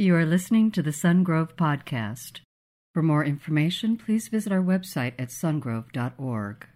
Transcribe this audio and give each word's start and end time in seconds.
You 0.00 0.14
are 0.14 0.24
listening 0.24 0.70
to 0.70 0.80
the 0.80 0.92
Sungrove 0.92 1.56
Podcast. 1.56 2.38
For 2.94 3.02
more 3.02 3.24
information, 3.24 3.96
please 3.96 4.28
visit 4.28 4.52
our 4.52 4.62
website 4.62 5.14
at 5.18 5.30
sungrove.org. 5.30 6.66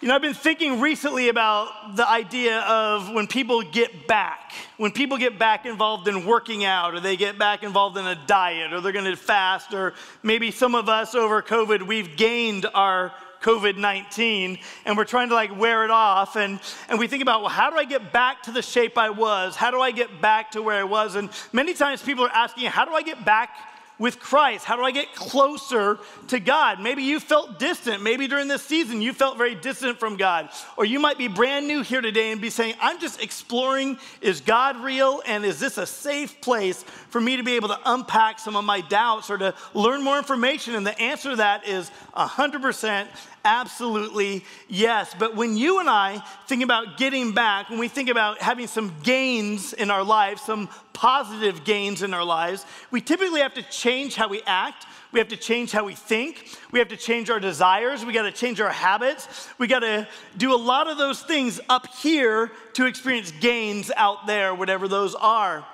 You 0.00 0.08
know, 0.08 0.16
I've 0.16 0.22
been 0.22 0.34
thinking 0.34 0.80
recently 0.80 1.28
about 1.28 1.94
the 1.94 2.10
idea 2.10 2.62
of 2.62 3.14
when 3.14 3.28
people 3.28 3.62
get 3.62 4.08
back, 4.08 4.50
when 4.76 4.90
people 4.90 5.18
get 5.18 5.38
back 5.38 5.66
involved 5.66 6.08
in 6.08 6.26
working 6.26 6.64
out, 6.64 6.94
or 6.94 7.00
they 7.00 7.16
get 7.16 7.38
back 7.38 7.62
involved 7.62 7.96
in 7.96 8.08
a 8.08 8.20
diet, 8.26 8.72
or 8.72 8.80
they're 8.80 8.90
going 8.90 9.04
to 9.04 9.14
fast, 9.14 9.72
or 9.72 9.94
maybe 10.24 10.50
some 10.50 10.74
of 10.74 10.88
us 10.88 11.14
over 11.14 11.42
COVID, 11.42 11.86
we've 11.86 12.16
gained 12.16 12.66
our 12.74 13.12
COVID 13.44 13.76
19 13.76 14.58
and 14.86 14.96
we're 14.96 15.04
trying 15.04 15.28
to 15.28 15.34
like 15.34 15.56
wear 15.56 15.84
it 15.84 15.90
off. 15.90 16.36
And, 16.36 16.58
and 16.88 16.98
we 16.98 17.06
think 17.06 17.22
about, 17.22 17.42
well, 17.42 17.50
how 17.50 17.68
do 17.68 17.76
I 17.76 17.84
get 17.84 18.10
back 18.10 18.42
to 18.44 18.50
the 18.50 18.62
shape 18.62 18.96
I 18.96 19.10
was? 19.10 19.54
How 19.54 19.70
do 19.70 19.80
I 19.82 19.90
get 19.90 20.22
back 20.22 20.52
to 20.52 20.62
where 20.62 20.80
I 20.80 20.84
was? 20.84 21.14
And 21.14 21.28
many 21.52 21.74
times 21.74 22.02
people 22.02 22.24
are 22.24 22.32
asking, 22.32 22.66
how 22.66 22.86
do 22.86 22.92
I 22.92 23.02
get 23.02 23.22
back 23.22 23.50
with 23.98 24.18
Christ? 24.18 24.64
How 24.64 24.76
do 24.76 24.82
I 24.82 24.90
get 24.90 25.14
closer 25.14 25.98
to 26.28 26.40
God? 26.40 26.80
Maybe 26.80 27.02
you 27.02 27.20
felt 27.20 27.58
distant. 27.58 28.02
Maybe 28.02 28.26
during 28.26 28.48
this 28.48 28.62
season 28.62 29.00
you 29.00 29.12
felt 29.12 29.38
very 29.38 29.54
distant 29.54 30.00
from 30.00 30.16
God. 30.16 30.48
Or 30.76 30.84
you 30.84 30.98
might 30.98 31.18
be 31.18 31.28
brand 31.28 31.68
new 31.68 31.82
here 31.82 32.00
today 32.00 32.32
and 32.32 32.40
be 32.40 32.50
saying, 32.50 32.74
I'm 32.80 32.98
just 32.98 33.22
exploring 33.22 33.98
is 34.20 34.40
God 34.40 34.82
real? 34.82 35.22
And 35.26 35.44
is 35.44 35.60
this 35.60 35.78
a 35.78 35.86
safe 35.86 36.40
place 36.40 36.82
for 36.82 37.20
me 37.20 37.36
to 37.36 37.44
be 37.44 37.54
able 37.54 37.68
to 37.68 37.78
unpack 37.84 38.38
some 38.38 38.56
of 38.56 38.64
my 38.64 38.80
doubts 38.80 39.30
or 39.30 39.38
to 39.38 39.54
learn 39.74 40.02
more 40.02 40.18
information? 40.18 40.74
And 40.74 40.86
the 40.86 40.98
answer 41.00 41.30
to 41.30 41.36
that 41.36 41.66
is 41.68 41.90
100% 42.14 43.08
Absolutely, 43.46 44.42
yes. 44.68 45.14
But 45.18 45.36
when 45.36 45.54
you 45.54 45.78
and 45.78 45.88
I 45.88 46.22
think 46.46 46.62
about 46.62 46.96
getting 46.96 47.32
back, 47.32 47.68
when 47.68 47.78
we 47.78 47.88
think 47.88 48.08
about 48.08 48.40
having 48.40 48.66
some 48.66 48.94
gains 49.02 49.74
in 49.74 49.90
our 49.90 50.02
lives, 50.02 50.40
some 50.40 50.70
positive 50.94 51.62
gains 51.62 52.02
in 52.02 52.14
our 52.14 52.24
lives, 52.24 52.64
we 52.90 53.02
typically 53.02 53.40
have 53.40 53.52
to 53.54 53.62
change 53.64 54.14
how 54.14 54.28
we 54.28 54.40
act. 54.46 54.86
We 55.12 55.18
have 55.18 55.28
to 55.28 55.36
change 55.36 55.72
how 55.72 55.84
we 55.84 55.94
think. 55.94 56.56
We 56.72 56.78
have 56.78 56.88
to 56.88 56.96
change 56.96 57.28
our 57.28 57.38
desires. 57.38 58.02
We 58.02 58.14
got 58.14 58.22
to 58.22 58.32
change 58.32 58.62
our 58.62 58.70
habits. 58.70 59.28
We 59.58 59.66
got 59.66 59.80
to 59.80 60.08
do 60.38 60.54
a 60.54 60.56
lot 60.56 60.88
of 60.88 60.96
those 60.96 61.22
things 61.22 61.60
up 61.68 61.86
here 61.96 62.50
to 62.72 62.86
experience 62.86 63.30
gains 63.40 63.92
out 63.94 64.26
there, 64.26 64.54
whatever 64.54 64.88
those 64.88 65.14
are. 65.14 65.66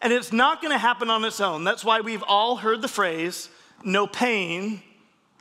And 0.00 0.12
it's 0.12 0.32
not 0.32 0.60
going 0.60 0.72
to 0.72 0.78
happen 0.78 1.08
on 1.08 1.24
its 1.24 1.40
own. 1.40 1.62
That's 1.62 1.84
why 1.84 2.00
we've 2.00 2.24
all 2.24 2.56
heard 2.56 2.82
the 2.82 2.88
phrase 2.88 3.48
no 3.84 4.08
pain, 4.08 4.82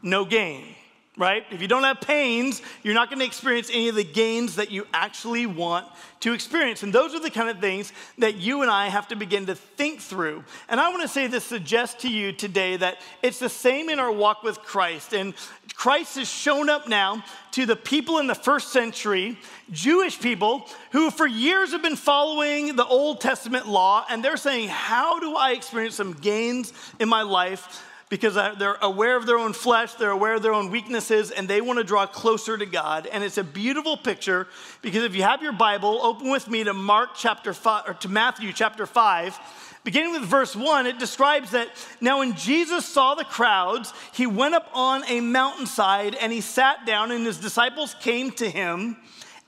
no 0.01 0.25
gain 0.25 0.75
right? 1.17 1.45
If 1.51 1.61
you 1.61 1.67
don't 1.67 1.83
have 1.83 1.99
pains, 1.99 2.61
you're 2.83 2.93
not 2.93 3.09
going 3.09 3.19
to 3.19 3.25
experience 3.25 3.69
any 3.71 3.89
of 3.89 3.95
the 3.95 4.03
gains 4.03 4.55
that 4.55 4.71
you 4.71 4.87
actually 4.93 5.45
want 5.45 5.85
to 6.21 6.31
experience. 6.33 6.83
And 6.83 6.93
those 6.93 7.13
are 7.13 7.19
the 7.19 7.29
kind 7.29 7.49
of 7.49 7.59
things 7.59 7.91
that 8.17 8.37
you 8.37 8.61
and 8.61 8.71
I 8.71 8.87
have 8.87 9.09
to 9.09 9.15
begin 9.15 9.45
to 9.47 9.55
think 9.55 9.99
through. 9.99 10.43
And 10.69 10.79
I 10.79 10.89
want 10.89 11.01
to 11.01 11.09
say 11.09 11.27
this, 11.27 11.43
suggest 11.43 11.99
to 11.99 12.09
you 12.09 12.31
today 12.31 12.77
that 12.77 13.01
it's 13.21 13.39
the 13.39 13.49
same 13.49 13.89
in 13.89 13.99
our 13.99 14.11
walk 14.11 14.41
with 14.41 14.59
Christ. 14.59 15.13
And 15.13 15.33
Christ 15.75 16.15
has 16.15 16.29
shown 16.29 16.69
up 16.69 16.87
now 16.87 17.23
to 17.51 17.65
the 17.65 17.75
people 17.75 18.19
in 18.19 18.27
the 18.27 18.35
first 18.35 18.71
century, 18.71 19.37
Jewish 19.69 20.17
people 20.19 20.65
who 20.91 21.11
for 21.11 21.27
years 21.27 21.71
have 21.71 21.81
been 21.81 21.97
following 21.97 22.77
the 22.77 22.85
Old 22.85 23.19
Testament 23.19 23.67
law, 23.67 24.05
and 24.09 24.23
they're 24.23 24.37
saying, 24.37 24.69
How 24.69 25.19
do 25.19 25.35
I 25.35 25.51
experience 25.51 25.95
some 25.95 26.13
gains 26.13 26.71
in 26.99 27.09
my 27.09 27.23
life? 27.23 27.83
Because 28.11 28.33
they're 28.33 28.77
aware 28.81 29.15
of 29.15 29.25
their 29.25 29.37
own 29.37 29.53
flesh, 29.53 29.93
they're 29.93 30.11
aware 30.11 30.33
of 30.33 30.41
their 30.41 30.53
own 30.53 30.69
weaknesses, 30.69 31.31
and 31.31 31.47
they 31.47 31.61
want 31.61 31.79
to 31.79 31.83
draw 31.85 32.05
closer 32.05 32.57
to 32.57 32.65
God. 32.65 33.07
And 33.07 33.23
it's 33.23 33.37
a 33.37 33.43
beautiful 33.43 33.95
picture 33.95 34.49
because 34.81 35.05
if 35.05 35.15
you 35.15 35.23
have 35.23 35.41
your 35.41 35.53
Bible, 35.53 35.97
open 36.03 36.29
with 36.29 36.49
me 36.49 36.65
to 36.65 36.73
Mark 36.73 37.11
chapter 37.15 37.53
5 37.53 37.87
or 37.87 37.93
to 37.93 38.09
Matthew 38.09 38.51
chapter 38.51 38.85
5. 38.85 39.39
Beginning 39.85 40.11
with 40.11 40.23
verse 40.23 40.57
1, 40.57 40.87
it 40.87 40.99
describes 40.99 41.51
that 41.51 41.69
now 42.01 42.19
when 42.19 42.35
Jesus 42.35 42.85
saw 42.85 43.15
the 43.15 43.23
crowds, 43.23 43.93
he 44.11 44.27
went 44.27 44.55
up 44.55 44.67
on 44.73 45.03
a 45.07 45.21
mountainside 45.21 46.13
and 46.15 46.33
he 46.33 46.41
sat 46.41 46.85
down, 46.85 47.11
and 47.11 47.25
his 47.25 47.37
disciples 47.37 47.95
came 48.01 48.31
to 48.31 48.49
him 48.49 48.97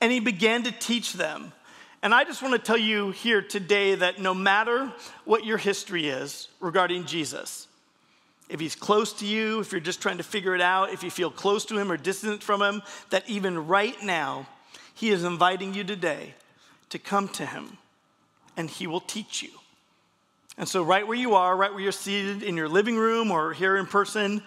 and 0.00 0.10
he 0.10 0.20
began 0.20 0.62
to 0.62 0.72
teach 0.72 1.12
them. 1.12 1.52
And 2.02 2.14
I 2.14 2.24
just 2.24 2.40
want 2.40 2.54
to 2.54 2.58
tell 2.58 2.78
you 2.78 3.10
here 3.10 3.42
today 3.42 3.94
that 3.96 4.22
no 4.22 4.32
matter 4.32 4.90
what 5.26 5.44
your 5.44 5.58
history 5.58 6.08
is 6.08 6.48
regarding 6.60 7.04
Jesus, 7.04 7.68
if 8.48 8.60
he's 8.60 8.74
close 8.74 9.12
to 9.14 9.26
you, 9.26 9.60
if 9.60 9.72
you're 9.72 9.80
just 9.80 10.02
trying 10.02 10.18
to 10.18 10.22
figure 10.22 10.54
it 10.54 10.60
out, 10.60 10.92
if 10.92 11.02
you 11.02 11.10
feel 11.10 11.30
close 11.30 11.64
to 11.66 11.78
him 11.78 11.90
or 11.90 11.96
distant 11.96 12.42
from 12.42 12.60
him, 12.60 12.82
that 13.10 13.28
even 13.28 13.66
right 13.66 14.00
now, 14.02 14.46
he 14.94 15.10
is 15.10 15.24
inviting 15.24 15.74
you 15.74 15.82
today 15.82 16.34
to 16.90 16.98
come 16.98 17.28
to 17.28 17.46
him 17.46 17.78
and 18.56 18.70
he 18.70 18.86
will 18.86 19.00
teach 19.00 19.42
you. 19.42 19.50
And 20.56 20.68
so, 20.68 20.82
right 20.82 21.06
where 21.06 21.16
you 21.16 21.34
are, 21.34 21.56
right 21.56 21.72
where 21.72 21.82
you're 21.82 21.90
seated 21.90 22.42
in 22.42 22.56
your 22.56 22.68
living 22.68 22.96
room 22.96 23.30
or 23.32 23.52
here 23.52 23.76
in 23.76 23.86
person, 23.86 24.42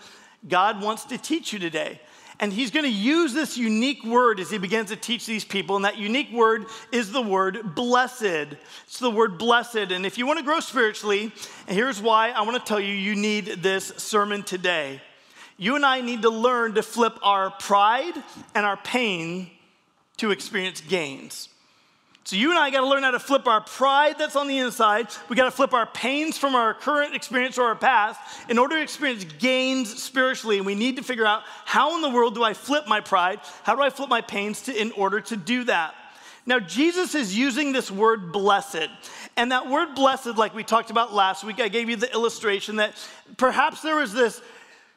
God 0.47 0.81
wants 0.81 1.03
to 1.05 1.17
teach 1.17 1.51
you 1.51 1.59
today. 1.59 1.99
And 2.39 2.53
he's 2.53 2.69
going 2.69 2.85
to 2.85 2.91
use 2.91 3.33
this 3.33 3.57
unique 3.57 4.03
word 4.03 4.39
as 4.39 4.51
he 4.51 4.59
begins 4.59 4.89
to 4.89 4.95
teach 4.95 5.25
these 5.25 5.43
people. 5.43 5.75
And 5.75 5.85
that 5.85 5.97
unique 5.97 6.31
word 6.31 6.65
is 6.91 7.11
the 7.11 7.21
word 7.21 7.73
blessed. 7.73 8.55
It's 8.85 8.99
the 8.99 9.09
word 9.09 9.39
blessed. 9.39 9.91
And 9.91 10.05
if 10.05 10.17
you 10.17 10.27
want 10.27 10.37
to 10.37 10.45
grow 10.45 10.59
spiritually, 10.59 11.31
and 11.67 11.75
here's 11.75 11.99
why 11.99 12.29
I 12.29 12.41
want 12.41 12.57
to 12.57 12.63
tell 12.63 12.79
you 12.79 12.93
you 12.93 13.15
need 13.15 13.63
this 13.63 13.87
sermon 13.97 14.43
today. 14.43 15.01
You 15.57 15.75
and 15.75 15.85
I 15.85 16.01
need 16.01 16.21
to 16.21 16.29
learn 16.29 16.75
to 16.75 16.83
flip 16.83 17.17
our 17.23 17.49
pride 17.49 18.13
and 18.53 18.65
our 18.65 18.77
pain 18.77 19.49
to 20.17 20.29
experience 20.29 20.81
gains. 20.81 21.49
So 22.27 22.35
you 22.35 22.49
and 22.49 22.59
I 22.59 22.71
got 22.71 22.81
to 22.81 22.87
learn 22.87 23.03
how 23.03 23.11
to 23.11 23.21
flip 23.21 23.47
our 23.47 23.61
pride 23.61 24.17
that's 24.19 24.35
on 24.35 24.49
the 24.49 24.57
inside. 24.57 25.07
We 25.29 25.37
got 25.37 25.45
to 25.45 25.51
flip 25.51 25.73
our 25.73 25.85
pains 25.85 26.37
from 26.37 26.55
our 26.55 26.73
current 26.73 27.15
experience 27.15 27.57
or 27.57 27.67
our 27.67 27.75
past 27.75 28.19
in 28.49 28.57
order 28.57 28.75
to 28.75 28.81
experience 28.81 29.23
gains 29.39 30.03
spiritually. 30.03 30.57
And 30.57 30.65
we 30.65 30.75
need 30.75 30.97
to 30.97 31.03
figure 31.03 31.25
out 31.25 31.43
how 31.63 31.95
in 31.95 32.01
the 32.01 32.09
world 32.09 32.35
do 32.35 32.43
I 32.43 32.53
flip 32.53 32.85
my 32.85 32.99
pride? 32.99 33.39
How 33.63 33.77
do 33.77 33.81
I 33.81 33.89
flip 33.89 34.09
my 34.09 34.19
pains 34.19 34.63
to, 34.63 34.77
in 34.77 34.91
order 34.91 35.21
to 35.21 35.37
do 35.37 35.63
that? 35.63 35.95
Now, 36.45 36.59
Jesus 36.59 37.15
is 37.15 37.33
using 37.33 37.71
this 37.71 37.89
word 37.89 38.33
blessed. 38.33 38.89
And 39.37 39.53
that 39.53 39.69
word 39.69 39.95
blessed, 39.95 40.35
like 40.35 40.53
we 40.53 40.65
talked 40.65 40.91
about 40.91 41.13
last 41.13 41.45
week, 41.45 41.61
I 41.61 41.69
gave 41.69 41.87
you 41.87 41.95
the 41.95 42.11
illustration 42.11 42.75
that 42.75 42.91
perhaps 43.37 43.81
there 43.81 43.95
was 43.95 44.11
this, 44.11 44.41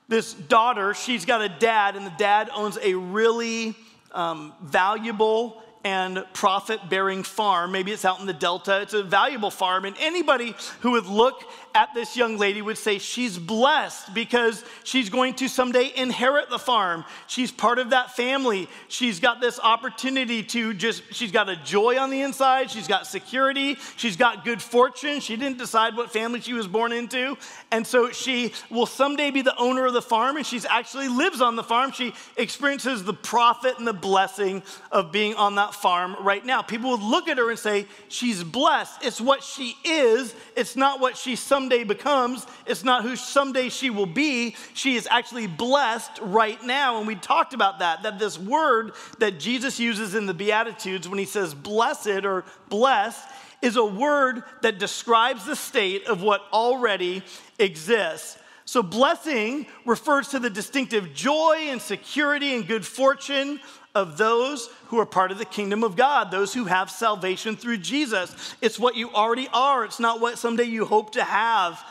this 0.08 0.34
daughter, 0.34 0.94
she's 0.94 1.24
got 1.24 1.42
a 1.42 1.48
dad, 1.48 1.94
and 1.94 2.04
the 2.04 2.14
dad 2.18 2.50
owns 2.52 2.76
a 2.82 2.94
really 2.94 3.76
um, 4.10 4.52
valuable 4.64 5.62
and 5.84 6.24
profit 6.32 6.80
bearing 6.88 7.22
farm. 7.22 7.72
Maybe 7.72 7.92
it's 7.92 8.04
out 8.04 8.20
in 8.20 8.26
the 8.26 8.32
Delta. 8.32 8.82
It's 8.82 8.92
a 8.92 9.02
valuable 9.02 9.50
farm. 9.50 9.84
And 9.84 9.96
anybody 9.98 10.54
who 10.80 10.92
would 10.92 11.06
look 11.06 11.42
at 11.74 11.94
this 11.94 12.16
young 12.16 12.36
lady 12.36 12.62
would 12.62 12.78
say 12.78 12.98
she's 12.98 13.38
blessed 13.38 14.12
because 14.12 14.64
she's 14.84 15.08
going 15.08 15.34
to 15.34 15.48
someday 15.48 15.92
inherit 15.94 16.50
the 16.50 16.58
farm. 16.58 17.04
She's 17.26 17.52
part 17.52 17.78
of 17.78 17.90
that 17.90 18.16
family. 18.16 18.68
She's 18.88 19.20
got 19.20 19.40
this 19.40 19.60
opportunity 19.60 20.42
to 20.42 20.74
just, 20.74 21.02
she's 21.14 21.32
got 21.32 21.48
a 21.48 21.56
joy 21.56 21.98
on 21.98 22.10
the 22.10 22.20
inside. 22.22 22.70
She's 22.70 22.88
got 22.88 23.06
security. 23.06 23.76
She's 23.96 24.16
got 24.16 24.44
good 24.44 24.60
fortune. 24.60 25.20
She 25.20 25.36
didn't 25.36 25.58
decide 25.58 25.96
what 25.96 26.10
family 26.10 26.40
she 26.40 26.52
was 26.52 26.66
born 26.66 26.92
into. 26.92 27.36
And 27.70 27.86
so 27.86 28.10
she 28.10 28.52
will 28.68 28.86
someday 28.86 29.30
be 29.30 29.42
the 29.42 29.56
owner 29.56 29.86
of 29.86 29.92
the 29.92 30.02
farm 30.02 30.36
and 30.36 30.46
she's 30.46 30.64
actually 30.64 31.08
lives 31.08 31.40
on 31.40 31.56
the 31.56 31.64
farm. 31.64 31.92
She 31.92 32.14
experiences 32.36 33.04
the 33.04 33.14
profit 33.14 33.78
and 33.78 33.86
the 33.86 33.92
blessing 33.92 34.62
of 34.90 35.12
being 35.12 35.34
on 35.34 35.54
that 35.54 35.74
farm 35.74 36.16
right 36.20 36.44
now. 36.44 36.62
People 36.62 36.90
would 36.90 37.02
look 37.02 37.28
at 37.28 37.38
her 37.38 37.50
and 37.50 37.58
say, 37.58 37.86
she's 38.08 38.42
blessed. 38.42 39.04
It's 39.04 39.20
what 39.20 39.42
she 39.42 39.76
is. 39.84 40.34
It's 40.56 40.76
not 40.76 41.00
what 41.00 41.16
she 41.16 41.36
someday 41.36 41.59
someday 41.60 41.84
becomes. 41.84 42.46
It's 42.64 42.84
not 42.84 43.02
who 43.02 43.16
someday 43.16 43.68
she 43.68 43.90
will 43.90 44.06
be. 44.06 44.56
She 44.72 44.96
is 44.96 45.06
actually 45.10 45.46
blessed 45.46 46.18
right 46.22 46.62
now. 46.64 46.96
And 46.96 47.06
we 47.06 47.16
talked 47.16 47.52
about 47.52 47.80
that, 47.80 48.02
that 48.02 48.18
this 48.18 48.38
word 48.38 48.92
that 49.18 49.38
Jesus 49.38 49.78
uses 49.78 50.14
in 50.14 50.24
the 50.24 50.32
Beatitudes 50.32 51.06
when 51.06 51.18
he 51.18 51.26
says 51.26 51.52
blessed 51.52 52.24
or 52.24 52.46
blessed 52.70 53.28
is 53.60 53.76
a 53.76 53.84
word 53.84 54.42
that 54.62 54.78
describes 54.78 55.44
the 55.44 55.54
state 55.54 56.06
of 56.06 56.22
what 56.22 56.40
already 56.50 57.22
exists. 57.58 58.38
So, 58.64 58.82
blessing 58.82 59.66
refers 59.84 60.28
to 60.28 60.38
the 60.38 60.48
distinctive 60.48 61.12
joy 61.12 61.66
and 61.68 61.82
security 61.82 62.54
and 62.54 62.66
good 62.66 62.86
fortune 62.86 63.60
of 63.94 64.16
those 64.16 64.68
who 64.86 64.98
are 64.98 65.06
part 65.06 65.30
of 65.30 65.38
the 65.38 65.44
kingdom 65.44 65.82
of 65.82 65.96
God, 65.96 66.30
those 66.30 66.54
who 66.54 66.64
have 66.64 66.90
salvation 66.90 67.56
through 67.56 67.78
Jesus. 67.78 68.54
It's 68.60 68.78
what 68.78 68.96
you 68.96 69.10
already 69.10 69.48
are, 69.52 69.84
it's 69.84 70.00
not 70.00 70.20
what 70.20 70.38
someday 70.38 70.64
you 70.64 70.84
hope 70.84 71.12
to 71.12 71.24
have. 71.24 71.82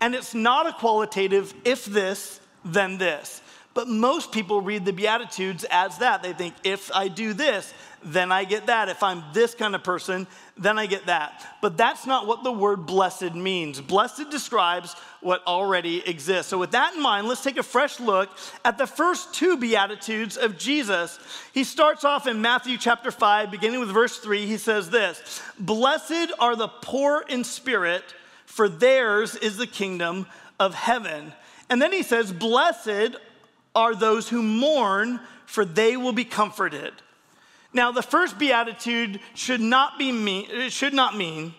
And 0.00 0.14
it's 0.14 0.34
not 0.34 0.66
a 0.66 0.72
qualitative 0.72 1.52
if 1.64 1.84
this, 1.84 2.40
then 2.64 2.98
this. 2.98 3.42
But 3.74 3.88
most 3.88 4.32
people 4.32 4.60
read 4.60 4.84
the 4.84 4.92
Beatitudes 4.92 5.64
as 5.70 5.98
that. 5.98 6.22
They 6.22 6.32
think, 6.32 6.54
if 6.64 6.90
I 6.92 7.08
do 7.08 7.32
this, 7.32 7.72
then 8.02 8.30
I 8.32 8.44
get 8.44 8.66
that. 8.66 8.88
If 8.88 9.02
I'm 9.02 9.22
this 9.32 9.54
kind 9.54 9.74
of 9.74 9.82
person, 9.82 10.26
then 10.56 10.78
I 10.78 10.86
get 10.86 11.06
that. 11.06 11.46
But 11.60 11.76
that's 11.76 12.06
not 12.06 12.26
what 12.26 12.44
the 12.44 12.52
word 12.52 12.86
blessed 12.86 13.34
means. 13.34 13.80
Blessed 13.80 14.30
describes 14.30 14.94
what 15.20 15.46
already 15.46 16.06
exists. 16.08 16.50
So, 16.50 16.58
with 16.58 16.70
that 16.72 16.94
in 16.94 17.02
mind, 17.02 17.26
let's 17.26 17.42
take 17.42 17.56
a 17.56 17.62
fresh 17.62 18.00
look 18.00 18.30
at 18.64 18.78
the 18.78 18.86
first 18.86 19.34
two 19.34 19.56
Beatitudes 19.56 20.36
of 20.36 20.56
Jesus. 20.58 21.18
He 21.52 21.64
starts 21.64 22.04
off 22.04 22.26
in 22.26 22.40
Matthew 22.40 22.78
chapter 22.78 23.10
5, 23.10 23.50
beginning 23.50 23.80
with 23.80 23.90
verse 23.90 24.18
3. 24.18 24.46
He 24.46 24.58
says 24.58 24.90
this 24.90 25.42
Blessed 25.58 26.32
are 26.38 26.56
the 26.56 26.68
poor 26.68 27.24
in 27.28 27.44
spirit 27.44 28.04
for 28.58 28.68
theirs 28.68 29.36
is 29.36 29.56
the 29.56 29.68
kingdom 29.68 30.26
of 30.58 30.74
heaven. 30.74 31.32
And 31.70 31.80
then 31.80 31.92
he 31.92 32.02
says, 32.02 32.32
Blessed 32.32 33.14
are 33.72 33.94
those 33.94 34.28
who 34.28 34.42
mourn, 34.42 35.20
for 35.46 35.64
they 35.64 35.96
will 35.96 36.12
be 36.12 36.24
comforted. 36.24 36.92
Now, 37.72 37.92
the 37.92 38.02
first 38.02 38.38
beatitude 38.38 39.20
should 39.34 39.60
not 39.60 39.98
be 39.98 40.10
mean, 40.10 40.46
it 40.50 40.72
should 40.72 40.94
not 40.94 41.16
mean, 41.16 41.54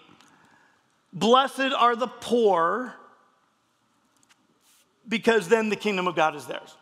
blessed 1.14 1.72
are 1.76 1.96
the 1.96 2.08
poor, 2.08 2.96
because 5.08 5.48
then 5.48 5.70
the 5.70 5.76
kingdom 5.76 6.08
of 6.08 6.16
God 6.16 6.36
is 6.36 6.46
theirs. 6.46 6.76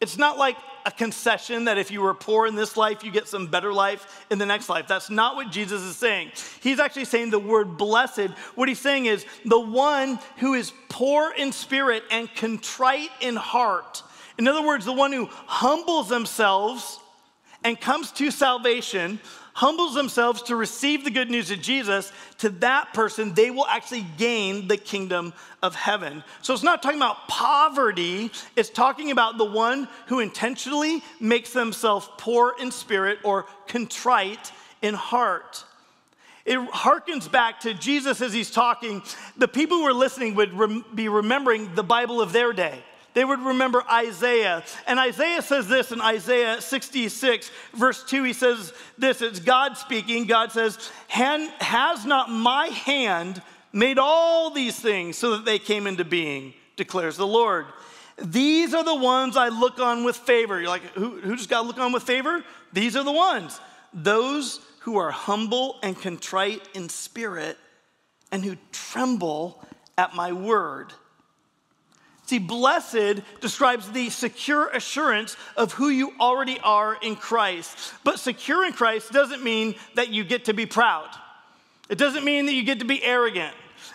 It's 0.00 0.18
not 0.18 0.36
like 0.36 0.56
a 0.84 0.90
concession 0.90 1.66
that 1.66 1.78
if 1.78 1.92
you 1.92 2.00
were 2.00 2.12
poor 2.12 2.48
in 2.48 2.56
this 2.56 2.76
life, 2.76 3.04
you 3.04 3.12
get 3.12 3.28
some 3.28 3.46
better 3.46 3.72
life 3.72 4.24
in 4.30 4.38
the 4.38 4.46
next 4.46 4.68
life. 4.68 4.88
That's 4.88 5.10
not 5.10 5.36
what 5.36 5.52
Jesus 5.52 5.82
is 5.82 5.96
saying. 5.96 6.32
He's 6.60 6.80
actually 6.80 7.04
saying 7.04 7.30
the 7.30 7.38
word 7.38 7.76
blessed. 7.76 8.30
What 8.56 8.68
he's 8.68 8.80
saying 8.80 9.06
is 9.06 9.24
the 9.44 9.60
one 9.60 10.18
who 10.38 10.54
is 10.54 10.72
poor 10.88 11.32
in 11.32 11.52
spirit 11.52 12.02
and 12.10 12.32
contrite 12.34 13.10
in 13.20 13.36
heart. 13.36 14.02
In 14.38 14.48
other 14.48 14.66
words, 14.66 14.84
the 14.84 14.92
one 14.92 15.12
who 15.12 15.26
humbles 15.46 16.08
themselves 16.08 16.98
and 17.64 17.80
comes 17.80 18.10
to 18.12 18.30
salvation 18.30 19.20
humbles 19.54 19.94
themselves 19.94 20.42
to 20.42 20.56
receive 20.56 21.04
the 21.04 21.10
good 21.10 21.30
news 21.30 21.50
of 21.50 21.60
Jesus, 21.60 22.12
to 22.38 22.48
that 22.48 22.92
person, 22.94 23.34
they 23.34 23.50
will 23.50 23.66
actually 23.66 24.06
gain 24.16 24.68
the 24.68 24.76
kingdom 24.76 25.32
of 25.62 25.74
heaven. 25.74 26.24
So 26.40 26.54
it's 26.54 26.62
not 26.62 26.82
talking 26.82 26.98
about 26.98 27.28
poverty, 27.28 28.30
it's 28.56 28.70
talking 28.70 29.10
about 29.10 29.38
the 29.38 29.44
one 29.44 29.88
who 30.06 30.20
intentionally 30.20 31.02
makes 31.20 31.52
themselves 31.52 32.08
poor 32.18 32.54
in 32.58 32.70
spirit 32.70 33.18
or 33.24 33.46
contrite 33.66 34.52
in 34.80 34.94
heart. 34.94 35.64
It 36.44 36.58
harkens 36.70 37.30
back 37.30 37.60
to 37.60 37.74
Jesus 37.74 38.20
as 38.20 38.32
he's 38.32 38.50
talking. 38.50 39.02
The 39.36 39.46
people 39.46 39.76
who 39.76 39.84
are 39.84 39.92
listening 39.92 40.34
would 40.34 40.52
rem- 40.54 40.84
be 40.92 41.08
remembering 41.08 41.74
the 41.76 41.84
Bible 41.84 42.20
of 42.20 42.32
their 42.32 42.52
day 42.52 42.82
they 43.14 43.24
would 43.24 43.40
remember 43.40 43.82
Isaiah. 43.90 44.64
And 44.86 44.98
Isaiah 44.98 45.42
says 45.42 45.68
this 45.68 45.92
in 45.92 46.00
Isaiah 46.00 46.60
66, 46.60 47.50
verse 47.74 48.04
2. 48.04 48.22
He 48.24 48.32
says 48.32 48.72
this 48.96 49.22
it's 49.22 49.40
God 49.40 49.76
speaking. 49.76 50.26
God 50.26 50.52
says, 50.52 50.90
Has 51.08 52.04
not 52.06 52.30
my 52.30 52.68
hand 52.68 53.42
made 53.72 53.98
all 53.98 54.50
these 54.50 54.78
things 54.78 55.16
so 55.16 55.32
that 55.32 55.44
they 55.44 55.58
came 55.58 55.86
into 55.86 56.04
being, 56.04 56.54
declares 56.76 57.16
the 57.16 57.26
Lord. 57.26 57.66
These 58.18 58.74
are 58.74 58.84
the 58.84 58.94
ones 58.94 59.36
I 59.36 59.48
look 59.48 59.78
on 59.78 60.04
with 60.04 60.16
favor. 60.16 60.60
You're 60.60 60.68
like, 60.68 60.82
who, 60.92 61.20
who 61.20 61.34
does 61.34 61.46
God 61.46 61.66
look 61.66 61.78
on 61.78 61.92
with 61.92 62.02
favor? 62.02 62.44
These 62.72 62.96
are 62.96 63.04
the 63.04 63.12
ones. 63.12 63.58
Those 63.92 64.60
who 64.80 64.96
are 64.96 65.10
humble 65.10 65.78
and 65.82 65.98
contrite 65.98 66.68
in 66.74 66.88
spirit 66.88 67.56
and 68.30 68.44
who 68.44 68.56
tremble 68.70 69.62
at 69.96 70.14
my 70.14 70.32
word. 70.32 70.92
See, 72.32 72.38
blessed 72.38 73.20
describes 73.42 73.90
the 73.90 74.08
secure 74.08 74.68
assurance 74.68 75.36
of 75.54 75.74
who 75.74 75.90
you 75.90 76.14
already 76.18 76.58
are 76.60 76.94
in 77.02 77.14
Christ. 77.14 77.92
But 78.04 78.18
secure 78.18 78.64
in 78.64 78.72
Christ 78.72 79.12
doesn't 79.12 79.44
mean 79.44 79.74
that 79.96 80.08
you 80.08 80.24
get 80.24 80.46
to 80.46 80.54
be 80.54 80.64
proud. 80.64 81.10
It 81.90 81.98
doesn't 81.98 82.24
mean 82.24 82.46
that 82.46 82.54
you 82.54 82.62
get 82.62 82.78
to 82.78 82.86
be 82.86 83.04
arrogant. 83.04 83.52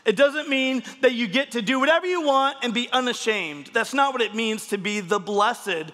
It 0.07 0.15
doesn't 0.15 0.47
mean 0.47 0.83
that 1.01 1.13
you 1.13 1.27
get 1.27 1.51
to 1.51 1.61
do 1.61 1.81
whatever 1.81 2.07
you 2.07 2.25
want 2.25 2.59
and 2.63 2.73
be 2.73 2.89
unashamed. 2.93 3.71
That's 3.73 3.93
not 3.93 4.13
what 4.13 4.21
it 4.21 4.33
means 4.33 4.67
to 4.67 4.77
be 4.77 5.01
the 5.01 5.19
blessed. 5.19 5.91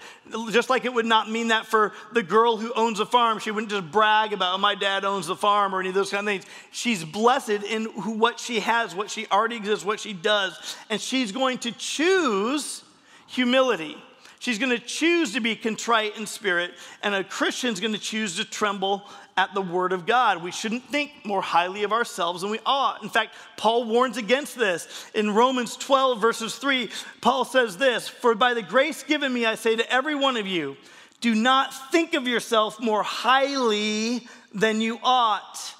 Just 0.51 0.69
like 0.69 0.85
it 0.85 0.93
would 0.93 1.07
not 1.07 1.31
mean 1.31 1.47
that 1.47 1.65
for 1.65 1.93
the 2.13 2.21
girl 2.21 2.55
who 2.55 2.71
owns 2.75 2.99
a 2.99 3.07
farm. 3.07 3.39
She 3.39 3.49
wouldn't 3.49 3.71
just 3.71 3.91
brag 3.91 4.31
about, 4.31 4.53
oh, 4.53 4.57
my 4.59 4.75
dad 4.75 5.03
owns 5.03 5.25
the 5.25 5.35
farm 5.35 5.73
or 5.73 5.79
any 5.79 5.89
of 5.89 5.95
those 5.95 6.11
kind 6.11 6.27
of 6.27 6.31
things. 6.31 6.45
She's 6.71 7.03
blessed 7.03 7.49
in 7.49 7.85
who, 7.85 8.11
what 8.11 8.39
she 8.39 8.59
has, 8.59 8.95
what 8.95 9.09
she 9.09 9.25
already 9.31 9.55
exists, 9.55 9.83
what 9.83 9.99
she 9.99 10.13
does. 10.13 10.77
And 10.91 11.01
she's 11.01 11.31
going 11.31 11.57
to 11.59 11.71
choose 11.71 12.83
humility. 13.25 13.97
She's 14.37 14.59
going 14.59 14.77
to 14.77 14.79
choose 14.79 15.33
to 15.33 15.39
be 15.39 15.55
contrite 15.55 16.17
in 16.17 16.27
spirit, 16.27 16.73
and 17.01 17.15
a 17.15 17.23
Christian's 17.23 17.79
going 17.79 17.93
to 17.93 17.99
choose 17.99 18.35
to 18.35 18.43
tremble 18.43 19.03
at 19.35 19.53
the 19.53 19.61
word 19.61 19.93
of 19.93 20.05
God. 20.05 20.43
We 20.43 20.51
shouldn't 20.51 20.83
think 20.83 21.11
more 21.23 21.41
highly 21.41 21.83
of 21.83 21.91
ourselves 21.91 22.41
than 22.41 22.51
we 22.51 22.59
ought. 22.65 23.03
In 23.03 23.09
fact, 23.09 23.33
Paul 23.57 23.85
warns 23.85 24.17
against 24.17 24.57
this. 24.57 25.09
In 25.13 25.33
Romans 25.33 25.75
12, 25.75 26.21
verses 26.21 26.55
3, 26.55 26.89
Paul 27.21 27.45
says 27.45 27.77
this 27.77 28.07
For 28.07 28.35
by 28.35 28.53
the 28.53 28.61
grace 28.61 29.03
given 29.03 29.33
me, 29.33 29.45
I 29.45 29.55
say 29.55 29.75
to 29.75 29.91
every 29.91 30.15
one 30.15 30.37
of 30.37 30.47
you, 30.47 30.77
do 31.21 31.33
not 31.33 31.91
think 31.91 32.13
of 32.13 32.27
yourself 32.27 32.79
more 32.81 33.01
highly 33.01 34.27
than 34.53 34.81
you 34.81 34.99
ought, 35.01 35.73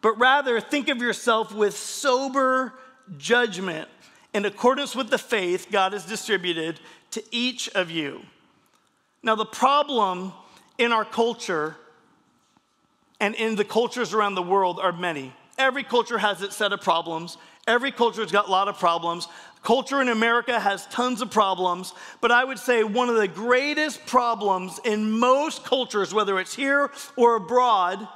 but 0.00 0.18
rather 0.18 0.60
think 0.60 0.88
of 0.88 0.98
yourself 0.98 1.54
with 1.54 1.76
sober 1.76 2.74
judgment 3.16 3.88
in 4.34 4.44
accordance 4.44 4.94
with 4.94 5.10
the 5.10 5.18
faith 5.18 5.68
God 5.70 5.92
has 5.92 6.04
distributed 6.04 6.78
to 7.12 7.22
each 7.30 7.68
of 7.70 7.90
you. 7.90 8.22
Now, 9.22 9.34
the 9.34 9.46
problem 9.46 10.32
in 10.78 10.92
our 10.92 11.04
culture 11.04 11.76
and 13.22 13.36
in 13.36 13.54
the 13.54 13.64
cultures 13.64 14.12
around 14.12 14.34
the 14.34 14.42
world 14.42 14.80
are 14.80 14.90
many. 14.90 15.32
Every 15.56 15.84
culture 15.84 16.18
has 16.18 16.42
its 16.42 16.56
set 16.56 16.72
of 16.72 16.80
problems. 16.80 17.38
Every 17.68 17.92
culture's 17.92 18.32
got 18.32 18.48
a 18.48 18.50
lot 18.50 18.66
of 18.66 18.80
problems. 18.80 19.28
Culture 19.62 20.02
in 20.02 20.08
America 20.08 20.58
has 20.58 20.86
tons 20.88 21.22
of 21.22 21.30
problems, 21.30 21.94
but 22.20 22.32
I 22.32 22.42
would 22.42 22.58
say 22.58 22.82
one 22.82 23.08
of 23.08 23.14
the 23.14 23.28
greatest 23.28 24.04
problems 24.06 24.80
in 24.84 25.08
most 25.08 25.64
cultures, 25.64 26.12
whether 26.12 26.40
it's 26.40 26.52
here 26.52 26.90
or 27.16 27.36
abroad, 27.36 28.08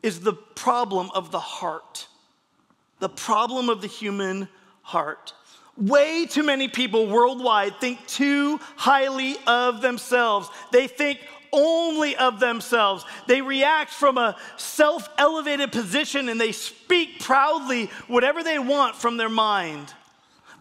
is 0.00 0.20
the 0.20 0.34
problem 0.34 1.10
of 1.12 1.32
the 1.32 1.40
heart. 1.40 2.06
The 3.00 3.08
problem 3.08 3.68
of 3.68 3.80
the 3.80 3.88
human 3.88 4.48
heart. 4.82 5.34
Way 5.76 6.26
too 6.26 6.44
many 6.44 6.68
people 6.68 7.08
worldwide 7.08 7.80
think 7.80 8.06
too 8.06 8.60
highly 8.76 9.38
of 9.48 9.82
themselves. 9.82 10.48
They 10.70 10.86
think 10.86 11.18
only 11.52 12.16
of 12.16 12.40
themselves. 12.40 13.04
They 13.26 13.42
react 13.42 13.90
from 13.90 14.18
a 14.18 14.36
self 14.56 15.08
elevated 15.18 15.72
position 15.72 16.28
and 16.28 16.40
they 16.40 16.52
speak 16.52 17.20
proudly 17.20 17.86
whatever 18.08 18.42
they 18.42 18.58
want 18.58 18.96
from 18.96 19.16
their 19.16 19.28
mind. 19.28 19.92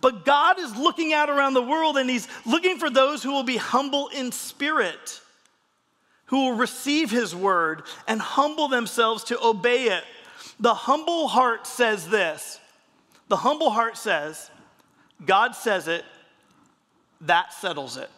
But 0.02 0.26
God 0.26 0.60
is 0.60 0.76
looking 0.76 1.14
out 1.14 1.30
around 1.30 1.54
the 1.54 1.62
world 1.62 1.98
and 1.98 2.10
He's 2.10 2.28
looking 2.46 2.78
for 2.78 2.90
those 2.90 3.22
who 3.22 3.32
will 3.32 3.44
be 3.44 3.58
humble 3.58 4.08
in 4.10 4.32
spirit, 4.32 5.22
who 6.26 6.46
will 6.46 6.56
receive 6.56 7.12
His 7.12 7.36
word 7.36 7.84
and 8.08 8.22
humble 8.22 8.68
themselves 8.68 9.26
to 9.26 9.40
obey 9.44 9.86
it. 9.86 10.04
The 10.60 10.74
humble 10.74 11.28
heart 11.28 11.68
says 11.68 12.08
this 12.08 12.60
the 13.30 13.38
humble 13.38 13.70
heart 13.70 13.96
says, 13.96 14.50
God 15.26 15.56
says 15.56 15.88
it, 15.88 16.04
that 17.22 17.54
settles 17.54 17.96
it. 17.96 18.10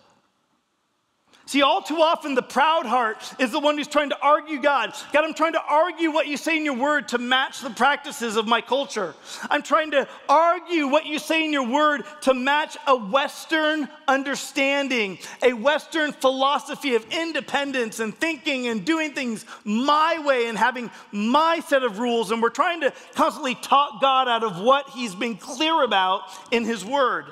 See, 1.52 1.64
all 1.64 1.82
too 1.82 1.98
often, 1.98 2.34
the 2.34 2.42
proud 2.42 2.86
heart 2.86 3.18
is 3.38 3.52
the 3.52 3.60
one 3.60 3.78
who's 3.78 3.86
trying 3.86 4.12
to 4.12 4.20
argue 4.22 4.62
God. 4.62 4.94
God, 5.12 5.26
I'm 5.26 5.34
trying 5.34 5.52
to 5.52 5.62
argue 5.62 6.10
what 6.10 6.26
you 6.26 6.38
say 6.38 6.56
in 6.56 6.64
your 6.64 6.78
word 6.78 7.10
to 7.10 7.18
match 7.18 7.60
the 7.60 7.70
practices 7.72 8.38
of 8.38 8.48
my 8.48 8.62
culture. 8.62 9.14
I'm 9.50 9.62
trying 9.62 9.92
to 9.92 10.08
argue 10.30 10.88
what 10.88 11.08
you 11.08 11.20
say 11.20 11.44
in 11.44 11.52
your 11.52 11.68
word 11.68 12.04
to 12.22 12.34
match 12.34 12.78
a 12.88 12.96
Western 12.96 13.90
understanding, 14.08 15.18
a 15.44 15.52
Western 15.52 16.14
philosophy 16.14 16.96
of 16.96 17.06
independence 17.12 18.00
and 18.00 18.16
thinking 18.18 18.68
and 18.68 18.86
doing 18.86 19.12
things 19.12 19.46
my 19.66 20.24
way 20.26 20.48
and 20.48 20.58
having 20.58 20.90
my 21.12 21.60
set 21.68 21.84
of 21.84 22.00
rules. 22.00 22.32
And 22.32 22.42
we're 22.42 22.50
trying 22.50 22.80
to 22.80 22.94
constantly 23.14 23.56
talk 23.56 24.00
God 24.00 24.30
out 24.30 24.46
of 24.46 24.62
what 24.62 24.92
he's 24.92 25.16
been 25.16 25.36
clear 25.36 25.84
about 25.84 26.22
in 26.50 26.64
his 26.64 26.86
word. 26.86 27.26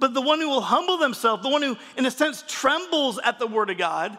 But 0.00 0.14
the 0.14 0.22
one 0.22 0.40
who 0.40 0.48
will 0.48 0.62
humble 0.62 0.96
themselves, 0.96 1.42
the 1.42 1.50
one 1.50 1.62
who, 1.62 1.76
in 1.96 2.06
a 2.06 2.10
sense, 2.10 2.42
trembles 2.48 3.18
at 3.18 3.38
the 3.38 3.46
word 3.46 3.68
of 3.68 3.76
God, 3.76 4.16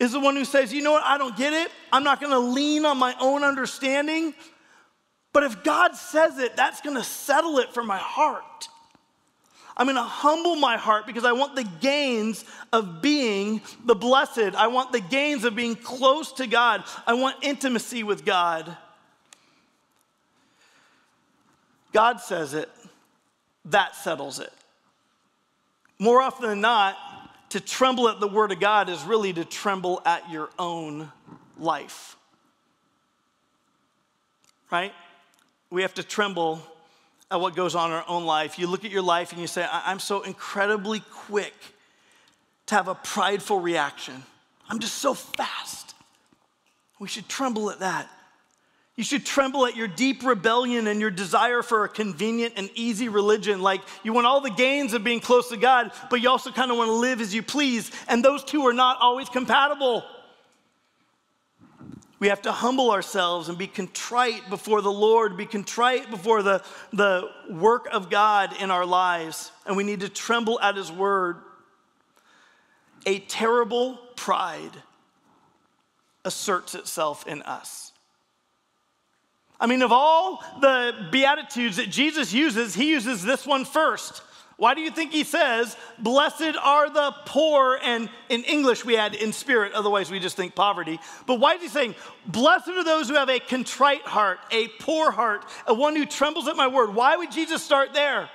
is 0.00 0.12
the 0.12 0.20
one 0.20 0.34
who 0.34 0.44
says, 0.44 0.72
You 0.74 0.82
know 0.82 0.92
what? 0.92 1.04
I 1.04 1.16
don't 1.16 1.36
get 1.36 1.52
it. 1.52 1.70
I'm 1.92 2.02
not 2.02 2.20
going 2.20 2.32
to 2.32 2.38
lean 2.38 2.84
on 2.84 2.98
my 2.98 3.14
own 3.20 3.44
understanding. 3.44 4.34
But 5.32 5.44
if 5.44 5.62
God 5.62 5.94
says 5.94 6.38
it, 6.38 6.56
that's 6.56 6.80
going 6.80 6.96
to 6.96 7.04
settle 7.04 7.58
it 7.58 7.72
for 7.72 7.84
my 7.84 7.98
heart. 7.98 8.68
I'm 9.76 9.86
going 9.86 9.96
to 9.96 10.02
humble 10.02 10.56
my 10.56 10.76
heart 10.76 11.06
because 11.06 11.24
I 11.24 11.32
want 11.32 11.54
the 11.54 11.64
gains 11.80 12.44
of 12.72 13.00
being 13.00 13.62
the 13.84 13.94
blessed. 13.94 14.54
I 14.56 14.66
want 14.66 14.90
the 14.90 15.00
gains 15.00 15.44
of 15.44 15.54
being 15.54 15.76
close 15.76 16.32
to 16.32 16.48
God. 16.48 16.82
I 17.06 17.14
want 17.14 17.36
intimacy 17.42 18.02
with 18.02 18.24
God. 18.24 18.76
God 21.92 22.20
says 22.20 22.52
it, 22.52 22.68
that 23.66 23.94
settles 23.94 24.40
it. 24.40 24.52
More 26.00 26.22
often 26.22 26.48
than 26.48 26.62
not, 26.62 26.96
to 27.50 27.60
tremble 27.60 28.08
at 28.08 28.20
the 28.20 28.26
Word 28.26 28.52
of 28.52 28.58
God 28.58 28.88
is 28.88 29.04
really 29.04 29.34
to 29.34 29.44
tremble 29.44 30.00
at 30.06 30.30
your 30.30 30.48
own 30.58 31.12
life. 31.58 32.16
Right? 34.72 34.92
We 35.68 35.82
have 35.82 35.92
to 35.94 36.02
tremble 36.02 36.62
at 37.30 37.38
what 37.38 37.54
goes 37.54 37.74
on 37.74 37.90
in 37.90 37.96
our 37.96 38.04
own 38.08 38.24
life. 38.24 38.58
You 38.58 38.66
look 38.66 38.86
at 38.86 38.90
your 38.90 39.02
life 39.02 39.32
and 39.32 39.40
you 39.40 39.46
say, 39.46 39.66
I'm 39.70 39.98
so 39.98 40.22
incredibly 40.22 41.00
quick 41.00 41.54
to 42.66 42.76
have 42.76 42.88
a 42.88 42.94
prideful 42.94 43.60
reaction. 43.60 44.22
I'm 44.70 44.78
just 44.78 44.96
so 44.96 45.12
fast. 45.12 45.94
We 46.98 47.08
should 47.08 47.28
tremble 47.28 47.70
at 47.70 47.80
that. 47.80 48.08
You 49.00 49.04
should 49.04 49.24
tremble 49.24 49.64
at 49.64 49.76
your 49.76 49.88
deep 49.88 50.22
rebellion 50.22 50.86
and 50.86 51.00
your 51.00 51.10
desire 51.10 51.62
for 51.62 51.84
a 51.84 51.88
convenient 51.88 52.52
and 52.58 52.68
easy 52.74 53.08
religion. 53.08 53.62
Like 53.62 53.80
you 54.02 54.12
want 54.12 54.26
all 54.26 54.42
the 54.42 54.50
gains 54.50 54.92
of 54.92 55.02
being 55.02 55.20
close 55.20 55.48
to 55.48 55.56
God, 55.56 55.92
but 56.10 56.20
you 56.20 56.28
also 56.28 56.52
kind 56.52 56.70
of 56.70 56.76
want 56.76 56.88
to 56.88 56.92
live 56.92 57.22
as 57.22 57.34
you 57.34 57.42
please. 57.42 57.90
And 58.08 58.22
those 58.22 58.44
two 58.44 58.66
are 58.66 58.74
not 58.74 58.98
always 59.00 59.30
compatible. 59.30 60.04
We 62.18 62.28
have 62.28 62.42
to 62.42 62.52
humble 62.52 62.90
ourselves 62.90 63.48
and 63.48 63.56
be 63.56 63.66
contrite 63.66 64.50
before 64.50 64.82
the 64.82 64.92
Lord, 64.92 65.38
be 65.38 65.46
contrite 65.46 66.10
before 66.10 66.42
the, 66.42 66.62
the 66.92 67.26
work 67.48 67.88
of 67.90 68.10
God 68.10 68.54
in 68.60 68.70
our 68.70 68.84
lives. 68.84 69.50
And 69.64 69.78
we 69.78 69.82
need 69.82 70.00
to 70.00 70.10
tremble 70.10 70.60
at 70.60 70.76
His 70.76 70.92
word. 70.92 71.38
A 73.06 73.20
terrible 73.20 73.96
pride 74.14 74.72
asserts 76.22 76.74
itself 76.74 77.26
in 77.26 77.40
us. 77.40 77.89
I 79.60 79.66
mean, 79.66 79.82
of 79.82 79.92
all 79.92 80.42
the 80.60 81.08
Beatitudes 81.12 81.76
that 81.76 81.90
Jesus 81.90 82.32
uses, 82.32 82.74
he 82.74 82.88
uses 82.88 83.22
this 83.22 83.46
one 83.46 83.66
first. 83.66 84.22
Why 84.56 84.74
do 84.74 84.80
you 84.80 84.90
think 84.90 85.12
he 85.12 85.24
says, 85.24 85.76
Blessed 85.98 86.54
are 86.62 86.90
the 86.90 87.14
poor? 87.24 87.78
And 87.82 88.10
in 88.28 88.44
English, 88.44 88.84
we 88.84 88.96
add 88.96 89.14
in 89.14 89.32
spirit, 89.32 89.72
otherwise, 89.72 90.10
we 90.10 90.18
just 90.18 90.36
think 90.36 90.54
poverty. 90.54 90.98
But 91.26 91.40
why 91.40 91.54
is 91.54 91.62
he 91.62 91.68
saying, 91.68 91.94
Blessed 92.26 92.68
are 92.68 92.84
those 92.84 93.08
who 93.08 93.14
have 93.14 93.30
a 93.30 93.38
contrite 93.40 94.02
heart, 94.02 94.38
a 94.50 94.68
poor 94.78 95.10
heart, 95.10 95.46
a 95.66 95.74
one 95.74 95.96
who 95.96 96.04
trembles 96.04 96.46
at 96.46 96.56
my 96.56 96.68
word? 96.68 96.94
Why 96.94 97.16
would 97.16 97.30
Jesus 97.30 97.62
start 97.62 97.94
there? 97.94 98.28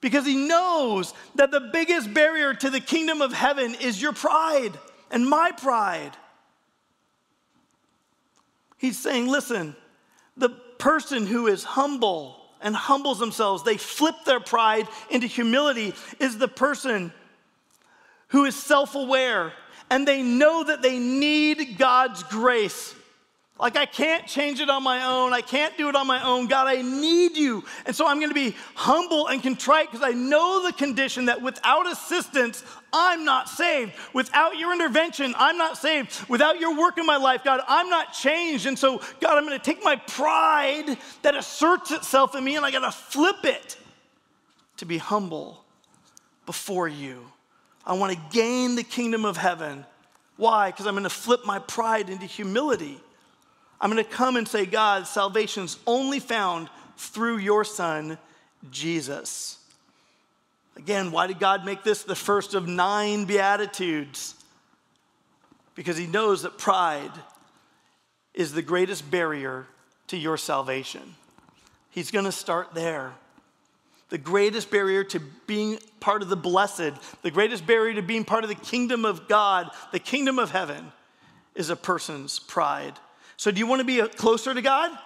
Because 0.00 0.26
he 0.26 0.34
knows 0.34 1.14
that 1.36 1.52
the 1.52 1.70
biggest 1.72 2.12
barrier 2.12 2.52
to 2.54 2.68
the 2.68 2.80
kingdom 2.80 3.22
of 3.22 3.32
heaven 3.32 3.76
is 3.76 4.02
your 4.02 4.12
pride 4.12 4.72
and 5.10 5.28
my 5.28 5.52
pride. 5.52 6.16
He's 8.76 8.98
saying, 8.98 9.28
Listen, 9.28 9.76
person 10.82 11.26
who 11.26 11.46
is 11.46 11.62
humble, 11.62 12.36
and 12.60 12.74
humbles 12.74 13.18
themselves, 13.18 13.62
they 13.62 13.76
flip 13.76 14.14
their 14.24 14.40
pride 14.40 14.88
into 15.10 15.26
humility, 15.26 15.94
is 16.18 16.38
the 16.38 16.48
person 16.48 17.12
who 18.28 18.44
is 18.44 18.56
self 18.56 18.94
aware 18.94 19.52
and 19.90 20.08
they 20.08 20.22
know 20.22 20.64
that 20.64 20.80
they 20.80 20.98
need 20.98 21.76
God's 21.76 22.22
grace. 22.22 22.94
Like, 23.62 23.76
I 23.76 23.86
can't 23.86 24.26
change 24.26 24.58
it 24.58 24.68
on 24.68 24.82
my 24.82 25.04
own. 25.04 25.32
I 25.32 25.40
can't 25.40 25.78
do 25.78 25.88
it 25.88 25.94
on 25.94 26.04
my 26.04 26.20
own. 26.24 26.48
God, 26.48 26.66
I 26.66 26.82
need 26.82 27.36
you. 27.36 27.62
And 27.86 27.94
so 27.94 28.08
I'm 28.08 28.18
going 28.18 28.30
to 28.30 28.34
be 28.34 28.56
humble 28.74 29.28
and 29.28 29.40
contrite 29.40 29.88
because 29.88 30.04
I 30.04 30.10
know 30.10 30.66
the 30.66 30.72
condition 30.72 31.26
that 31.26 31.40
without 31.40 31.86
assistance, 31.86 32.64
I'm 32.92 33.24
not 33.24 33.48
saved. 33.48 33.92
Without 34.12 34.58
your 34.58 34.72
intervention, 34.72 35.32
I'm 35.38 35.56
not 35.58 35.78
saved. 35.78 36.28
Without 36.28 36.58
your 36.58 36.76
work 36.76 36.98
in 36.98 37.06
my 37.06 37.18
life, 37.18 37.44
God, 37.44 37.60
I'm 37.68 37.88
not 37.88 38.12
changed. 38.12 38.66
And 38.66 38.76
so, 38.76 39.00
God, 39.20 39.38
I'm 39.38 39.46
going 39.46 39.56
to 39.56 39.64
take 39.64 39.84
my 39.84 39.94
pride 39.94 40.98
that 41.22 41.36
asserts 41.36 41.92
itself 41.92 42.34
in 42.34 42.42
me 42.42 42.56
and 42.56 42.66
I 42.66 42.72
got 42.72 42.80
to 42.80 42.90
flip 42.90 43.44
it 43.44 43.76
to 44.78 44.86
be 44.86 44.98
humble 44.98 45.64
before 46.46 46.88
you. 46.88 47.30
I 47.86 47.92
want 47.92 48.12
to 48.12 48.18
gain 48.36 48.74
the 48.74 48.82
kingdom 48.82 49.24
of 49.24 49.36
heaven. 49.36 49.86
Why? 50.36 50.72
Because 50.72 50.88
I'm 50.88 50.94
going 50.94 51.04
to 51.04 51.10
flip 51.10 51.46
my 51.46 51.60
pride 51.60 52.10
into 52.10 52.26
humility. 52.26 53.00
I'm 53.82 53.90
going 53.90 54.02
to 54.02 54.08
come 54.08 54.36
and 54.36 54.46
say, 54.46 54.64
God, 54.64 55.08
salvation's 55.08 55.76
only 55.88 56.20
found 56.20 56.70
through 56.96 57.38
your 57.38 57.64
son, 57.64 58.16
Jesus. 58.70 59.58
Again, 60.76 61.10
why 61.10 61.26
did 61.26 61.40
God 61.40 61.64
make 61.64 61.82
this 61.82 62.04
the 62.04 62.14
first 62.14 62.54
of 62.54 62.68
nine 62.68 63.24
Beatitudes? 63.24 64.36
Because 65.74 65.96
he 65.96 66.06
knows 66.06 66.42
that 66.42 66.58
pride 66.58 67.10
is 68.34 68.52
the 68.52 68.62
greatest 68.62 69.10
barrier 69.10 69.66
to 70.06 70.16
your 70.16 70.36
salvation. 70.36 71.16
He's 71.90 72.12
going 72.12 72.24
to 72.24 72.32
start 72.32 72.74
there. 72.74 73.12
The 74.10 74.18
greatest 74.18 74.70
barrier 74.70 75.02
to 75.04 75.20
being 75.48 75.78
part 75.98 76.22
of 76.22 76.28
the 76.28 76.36
blessed, 76.36 76.92
the 77.22 77.30
greatest 77.32 77.66
barrier 77.66 77.94
to 77.94 78.02
being 78.02 78.24
part 78.24 78.44
of 78.44 78.48
the 78.48 78.54
kingdom 78.54 79.04
of 79.04 79.26
God, 79.26 79.70
the 79.90 79.98
kingdom 79.98 80.38
of 80.38 80.52
heaven, 80.52 80.92
is 81.56 81.68
a 81.68 81.76
person's 81.76 82.38
pride. 82.38 82.94
So, 83.36 83.50
do 83.50 83.58
you 83.58 83.66
want 83.66 83.80
to 83.80 83.84
be 83.84 84.00
closer 84.16 84.54
to 84.54 84.62
God? 84.62 84.96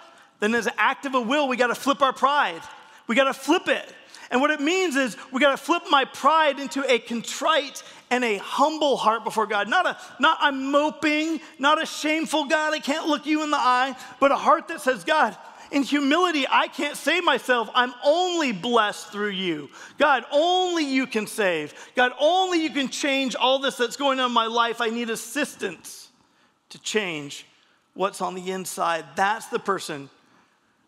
Then, 0.41 0.55
as 0.55 0.67
an 0.67 0.75
act 0.77 1.07
of 1.07 1.15
a 1.15 1.21
will, 1.21 1.49
we 1.49 1.57
got 1.57 1.69
to 1.69 1.75
flip 1.75 2.03
our 2.03 2.13
pride. 2.13 2.61
We 3.07 3.15
got 3.15 3.25
to 3.25 3.35
flip 3.35 3.69
it. 3.69 3.93
And 4.31 4.41
what 4.41 4.51
it 4.51 4.61
means 4.61 4.97
is 4.97 5.17
we 5.33 5.41
got 5.41 5.53
to 5.53 5.57
flip 5.57 5.85
my 5.91 6.05
pride 6.05 6.59
into 6.59 6.85
a 6.91 6.99
contrite 6.99 7.83
and 8.11 8.25
a 8.25 8.39
humble 8.39 8.97
heart 8.97 9.25
before 9.25 9.47
God. 9.47 9.69
Not 9.69 9.87
a 9.87 9.97
not 10.19 10.39
I'm 10.41 10.71
moping, 10.71 11.41
not 11.59 11.81
a 11.81 11.87
shameful 11.87 12.47
God, 12.47 12.75
I 12.75 12.81
can't 12.81 13.07
look 13.07 13.27
you 13.27 13.43
in 13.45 13.51
the 13.51 13.57
eye, 13.57 13.97
but 14.21 14.33
a 14.33 14.37
heart 14.37 14.69
that 14.69 14.81
says, 14.81 15.05
God, 15.05 15.37
in 15.71 15.83
humility, 15.83 16.47
I 16.49 16.69
can't 16.69 16.97
save 16.97 17.25
myself. 17.25 17.69
I'm 17.75 17.93
only 18.05 18.53
blessed 18.53 19.11
through 19.11 19.31
you. 19.31 19.69
God, 19.99 20.25
only 20.31 20.85
you 20.85 21.07
can 21.07 21.27
save. 21.27 21.75
God, 21.97 22.13
only 22.21 22.63
you 22.63 22.71
can 22.71 22.89
change 22.89 23.35
all 23.35 23.59
this 23.59 23.77
that's 23.77 23.97
going 23.97 24.21
on 24.21 24.27
in 24.27 24.35
my 24.35 24.47
life. 24.47 24.81
I 24.81 24.91
need 24.91 25.11
assistance 25.11 26.09
to 26.71 26.79
change 26.79 27.47
what's 27.97 28.21
on 28.21 28.35
the 28.35 28.53
inside. 28.53 29.05
That's 29.17 29.47
the 29.47 29.59
person 29.59 30.09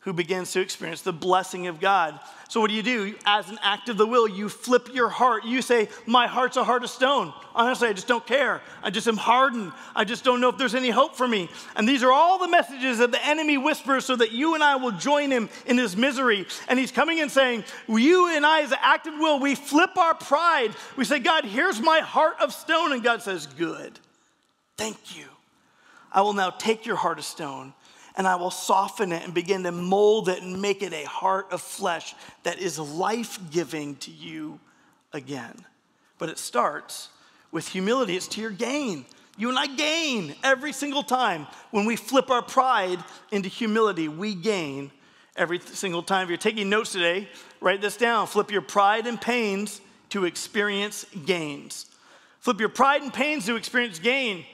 who 0.00 0.12
begins 0.12 0.52
to 0.52 0.60
experience 0.60 1.02
the 1.02 1.12
blessing 1.12 1.66
of 1.66 1.80
God. 1.80 2.18
So, 2.48 2.60
what 2.60 2.70
do 2.70 2.74
you 2.74 2.82
do? 2.82 3.14
As 3.26 3.50
an 3.50 3.58
act 3.62 3.88
of 3.88 3.98
the 3.98 4.06
will, 4.06 4.28
you 4.28 4.48
flip 4.48 4.88
your 4.94 5.08
heart. 5.08 5.44
You 5.44 5.60
say, 5.60 5.88
My 6.06 6.26
heart's 6.26 6.56
a 6.56 6.64
heart 6.64 6.84
of 6.84 6.88
stone. 6.88 7.34
Honestly, 7.54 7.88
I 7.88 7.92
just 7.92 8.06
don't 8.06 8.26
care. 8.26 8.62
I 8.82 8.90
just 8.90 9.08
am 9.08 9.16
hardened. 9.16 9.72
I 9.94 10.04
just 10.04 10.24
don't 10.24 10.40
know 10.40 10.48
if 10.48 10.56
there's 10.56 10.74
any 10.74 10.90
hope 10.90 11.16
for 11.16 11.26
me. 11.26 11.50
And 11.76 11.86
these 11.86 12.02
are 12.02 12.12
all 12.12 12.38
the 12.38 12.48
messages 12.48 12.98
that 12.98 13.10
the 13.10 13.22
enemy 13.26 13.58
whispers 13.58 14.06
so 14.06 14.16
that 14.16 14.32
you 14.32 14.54
and 14.54 14.62
I 14.62 14.76
will 14.76 14.92
join 14.92 15.30
him 15.30 15.50
in 15.66 15.76
his 15.76 15.96
misery. 15.96 16.46
And 16.68 16.78
he's 16.78 16.92
coming 16.92 17.20
and 17.20 17.30
saying, 17.30 17.64
You 17.88 18.34
and 18.34 18.46
I, 18.46 18.62
as 18.62 18.72
an 18.72 18.78
act 18.80 19.08
of 19.08 19.14
will, 19.18 19.40
we 19.40 19.56
flip 19.56 19.98
our 19.98 20.14
pride. 20.14 20.70
We 20.96 21.04
say, 21.04 21.18
God, 21.18 21.44
here's 21.44 21.80
my 21.80 22.00
heart 22.00 22.36
of 22.40 22.54
stone. 22.54 22.92
And 22.92 23.02
God 23.02 23.20
says, 23.20 23.46
Good. 23.46 23.98
Thank 24.76 25.18
you. 25.18 25.24
I 26.12 26.22
will 26.22 26.32
now 26.32 26.50
take 26.50 26.86
your 26.86 26.96
heart 26.96 27.18
of 27.18 27.24
stone 27.24 27.74
and 28.16 28.26
I 28.26 28.34
will 28.34 28.50
soften 28.50 29.12
it 29.12 29.22
and 29.22 29.32
begin 29.32 29.62
to 29.62 29.72
mold 29.72 30.28
it 30.28 30.42
and 30.42 30.60
make 30.60 30.82
it 30.82 30.92
a 30.92 31.04
heart 31.04 31.46
of 31.52 31.60
flesh 31.60 32.14
that 32.42 32.58
is 32.58 32.78
life 32.78 33.38
giving 33.50 33.96
to 33.96 34.10
you 34.10 34.58
again. 35.12 35.54
But 36.18 36.28
it 36.28 36.38
starts 36.38 37.10
with 37.52 37.68
humility, 37.68 38.16
it's 38.16 38.26
to 38.28 38.40
your 38.40 38.50
gain. 38.50 39.06
You 39.38 39.48
and 39.48 39.58
I 39.58 39.68
gain 39.68 40.34
every 40.42 40.72
single 40.72 41.04
time. 41.04 41.46
When 41.70 41.86
we 41.86 41.94
flip 41.94 42.28
our 42.28 42.42
pride 42.42 42.98
into 43.30 43.48
humility, 43.48 44.08
we 44.08 44.34
gain 44.34 44.90
every 45.36 45.60
single 45.60 46.02
time. 46.02 46.24
If 46.24 46.28
you're 46.28 46.38
taking 46.38 46.68
notes 46.68 46.90
today, 46.90 47.28
write 47.60 47.80
this 47.80 47.96
down. 47.96 48.26
Flip 48.26 48.50
your 48.50 48.62
pride 48.62 49.06
and 49.06 49.20
pains 49.20 49.80
to 50.08 50.24
experience 50.24 51.06
gains. 51.24 51.86
Flip 52.40 52.58
your 52.58 52.68
pride 52.68 53.02
and 53.02 53.14
pains 53.14 53.46
to 53.46 53.54
experience 53.54 54.00
gain. 54.00 54.44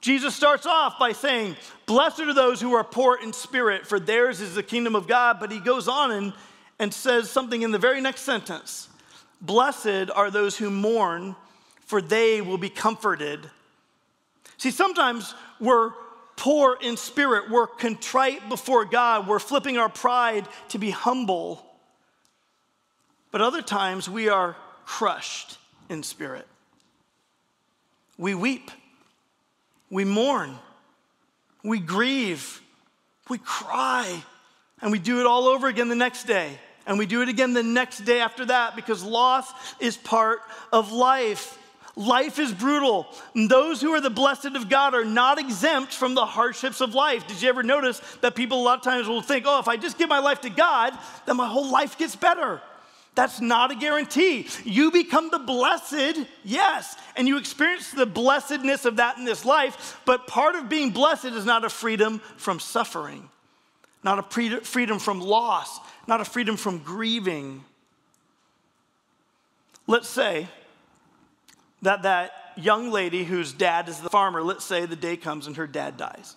Jesus 0.00 0.34
starts 0.34 0.66
off 0.66 0.98
by 0.98 1.12
saying, 1.12 1.56
Blessed 1.86 2.20
are 2.20 2.34
those 2.34 2.60
who 2.60 2.74
are 2.74 2.84
poor 2.84 3.18
in 3.20 3.32
spirit, 3.32 3.86
for 3.86 3.98
theirs 3.98 4.40
is 4.40 4.54
the 4.54 4.62
kingdom 4.62 4.94
of 4.94 5.08
God. 5.08 5.38
But 5.40 5.50
he 5.50 5.58
goes 5.58 5.88
on 5.88 6.12
and, 6.12 6.32
and 6.78 6.92
says 6.92 7.30
something 7.30 7.62
in 7.62 7.70
the 7.70 7.78
very 7.78 8.00
next 8.00 8.22
sentence 8.22 8.88
Blessed 9.40 10.10
are 10.14 10.30
those 10.30 10.56
who 10.56 10.70
mourn, 10.70 11.36
for 11.80 12.00
they 12.00 12.40
will 12.40 12.58
be 12.58 12.70
comforted. 12.70 13.50
See, 14.58 14.70
sometimes 14.70 15.34
we're 15.60 15.92
poor 16.36 16.78
in 16.80 16.96
spirit, 16.96 17.50
we're 17.50 17.66
contrite 17.66 18.48
before 18.48 18.84
God, 18.84 19.26
we're 19.26 19.38
flipping 19.38 19.78
our 19.78 19.88
pride 19.88 20.46
to 20.68 20.78
be 20.78 20.90
humble. 20.90 21.64
But 23.30 23.40
other 23.40 23.62
times 23.62 24.08
we 24.08 24.28
are 24.28 24.56
crushed 24.84 25.58
in 25.88 26.02
spirit. 26.02 26.46
We 28.18 28.34
weep 28.34 28.70
we 29.90 30.04
mourn, 30.04 30.56
we 31.62 31.78
grieve, 31.78 32.60
we 33.28 33.38
cry, 33.38 34.22
and 34.80 34.92
we 34.92 34.98
do 34.98 35.20
it 35.20 35.26
all 35.26 35.46
over 35.46 35.68
again 35.68 35.88
the 35.88 35.94
next 35.94 36.24
day. 36.24 36.58
And 36.86 36.98
we 36.98 37.06
do 37.06 37.22
it 37.22 37.28
again 37.28 37.52
the 37.52 37.62
next 37.62 38.00
day 38.00 38.20
after 38.20 38.44
that 38.46 38.76
because 38.76 39.02
loss 39.02 39.52
is 39.80 39.96
part 39.96 40.38
of 40.72 40.92
life. 40.92 41.58
Life 41.96 42.38
is 42.38 42.52
brutal. 42.52 43.06
And 43.34 43.50
those 43.50 43.80
who 43.80 43.92
are 43.94 44.00
the 44.00 44.10
blessed 44.10 44.54
of 44.54 44.68
God 44.68 44.94
are 44.94 45.04
not 45.04 45.38
exempt 45.38 45.92
from 45.92 46.14
the 46.14 46.26
hardships 46.26 46.80
of 46.80 46.94
life. 46.94 47.26
Did 47.26 47.42
you 47.42 47.48
ever 47.48 47.62
notice 47.62 48.00
that 48.20 48.36
people 48.36 48.60
a 48.60 48.62
lot 48.62 48.78
of 48.78 48.84
times 48.84 49.08
will 49.08 49.22
think, 49.22 49.46
oh, 49.48 49.58
if 49.58 49.66
I 49.66 49.76
just 49.76 49.98
give 49.98 50.08
my 50.08 50.20
life 50.20 50.42
to 50.42 50.50
God, 50.50 50.92
then 51.24 51.36
my 51.36 51.48
whole 51.48 51.70
life 51.70 51.98
gets 51.98 52.14
better? 52.14 52.60
That's 53.16 53.40
not 53.40 53.70
a 53.70 53.74
guarantee. 53.74 54.46
You 54.62 54.92
become 54.92 55.30
the 55.30 55.38
blessed, 55.38 56.20
yes, 56.44 56.96
and 57.16 57.26
you 57.26 57.38
experience 57.38 57.90
the 57.90 58.04
blessedness 58.04 58.84
of 58.84 58.96
that 58.96 59.16
in 59.16 59.24
this 59.24 59.44
life, 59.44 59.98
but 60.04 60.26
part 60.26 60.54
of 60.54 60.68
being 60.68 60.90
blessed 60.90 61.24
is 61.24 61.46
not 61.46 61.64
a 61.64 61.70
freedom 61.70 62.20
from 62.36 62.60
suffering, 62.60 63.28
not 64.04 64.18
a 64.18 64.60
freedom 64.60 64.98
from 64.98 65.20
loss, 65.22 65.80
not 66.06 66.20
a 66.20 66.26
freedom 66.26 66.58
from 66.58 66.78
grieving. 66.80 67.64
Let's 69.86 70.08
say 70.08 70.46
that 71.80 72.02
that 72.02 72.32
young 72.56 72.90
lady 72.90 73.24
whose 73.24 73.52
dad 73.52 73.88
is 73.88 73.98
the 73.98 74.10
farmer, 74.10 74.42
let's 74.42 74.64
say 74.64 74.84
the 74.84 74.94
day 74.94 75.16
comes 75.16 75.46
and 75.46 75.56
her 75.56 75.66
dad 75.66 75.96
dies. 75.96 76.36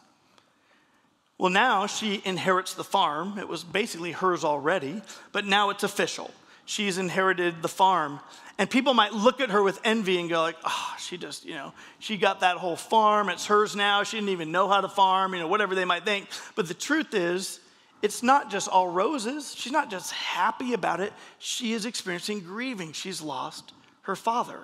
Well, 1.38 1.51
now 1.51 1.88
she 1.88 2.21
inherits 2.24 2.74
the 2.74 2.86
farm. 2.86 3.38
It 3.38 3.50
was 3.50 3.65
basically 3.65 4.13
hers 4.13 4.45
already, 4.45 5.01
but 5.33 5.45
now 5.45 5.71
it's 5.71 5.83
official. 5.83 6.31
She's 6.69 6.99
inherited 6.99 7.63
the 7.63 7.67
farm. 7.67 8.19
And 8.59 8.69
people 8.69 8.93
might 8.93 9.11
look 9.11 9.41
at 9.41 9.49
her 9.49 9.63
with 9.63 9.81
envy 9.83 10.19
and 10.19 10.29
go 10.29 10.39
like, 10.41 10.55
oh, 10.63 10.95
she 10.99 11.17
just, 11.17 11.43
you 11.43 11.55
know, 11.55 11.73
she 11.97 12.15
got 12.15 12.41
that 12.41 12.57
whole 12.57 12.75
farm. 12.75 13.29
It's 13.29 13.47
hers 13.47 13.75
now. 13.75 14.03
She 14.03 14.17
didn't 14.17 14.29
even 14.29 14.51
know 14.51 14.67
how 14.67 14.79
to 14.79 14.88
farm, 14.88 15.33
you 15.33 15.39
know, 15.39 15.47
whatever 15.47 15.73
they 15.73 15.83
might 15.83 16.05
think. 16.05 16.27
But 16.53 16.67
the 16.67 16.75
truth 16.75 17.15
is, 17.15 17.59
it's 18.03 18.21
not 18.21 18.51
just 18.51 18.67
all 18.67 18.88
roses. 18.88 19.55
She's 19.57 19.71
not 19.71 19.89
just 19.89 20.11
happy 20.11 20.73
about 20.73 20.99
it. 20.99 21.11
She 21.39 21.73
is 21.73 21.88
experiencing 21.88 22.41
grieving. 22.41 22.91
She's 22.91 23.19
lost 23.19 23.73
her 24.03 24.15
father, 24.15 24.59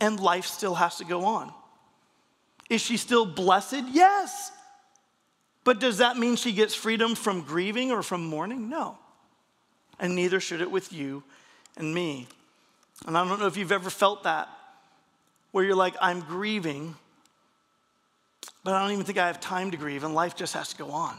and 0.00 0.20
life 0.20 0.46
still 0.46 0.76
has 0.76 0.98
to 0.98 1.04
go 1.04 1.24
on. 1.24 1.52
Is 2.70 2.80
she 2.80 2.96
still 2.96 3.26
blessed? 3.26 3.82
Yes. 3.90 4.52
But 5.64 5.80
does 5.80 5.98
that 5.98 6.16
mean 6.16 6.36
she 6.36 6.52
gets 6.52 6.76
freedom 6.76 7.16
from 7.16 7.40
grieving 7.40 7.90
or 7.90 8.04
from 8.04 8.24
mourning? 8.24 8.68
No. 8.68 8.98
And 9.98 10.14
neither 10.14 10.40
should 10.40 10.60
it 10.60 10.70
with 10.70 10.92
you 10.92 11.22
and 11.76 11.94
me. 11.94 12.26
And 13.06 13.16
I 13.16 13.26
don't 13.26 13.38
know 13.38 13.46
if 13.46 13.56
you've 13.56 13.72
ever 13.72 13.90
felt 13.90 14.24
that, 14.24 14.48
where 15.52 15.64
you're 15.64 15.76
like, 15.76 15.94
I'm 16.00 16.20
grieving, 16.20 16.96
but 18.64 18.74
I 18.74 18.82
don't 18.82 18.92
even 18.92 19.04
think 19.04 19.18
I 19.18 19.26
have 19.26 19.40
time 19.40 19.70
to 19.70 19.76
grieve, 19.76 20.04
and 20.04 20.14
life 20.14 20.34
just 20.34 20.54
has 20.54 20.68
to 20.70 20.76
go 20.76 20.90
on. 20.90 21.16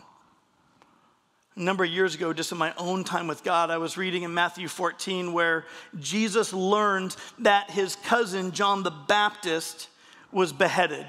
A 1.55 1.62
number 1.62 1.86
of 1.86 1.89
years 1.89 2.15
ago, 2.15 2.34
just 2.34 2.51
in 2.51 2.58
my 2.58 2.74
own 2.77 3.05
time 3.05 3.27
with 3.27 3.44
God, 3.44 3.70
I 3.70 3.77
was 3.77 3.98
reading 3.98 4.24
in 4.24 4.34
Matthew 4.34 4.67
14 4.67 5.32
where 5.32 5.65
Jesus 5.98 6.51
learned 6.51 7.15
that 7.39 7.72
his 7.72 7.96
cousin, 7.96 8.51
John 8.51 8.84
the 8.84 8.91
Baptist, 8.91 9.88
was 10.34 10.51
beheaded 10.51 11.05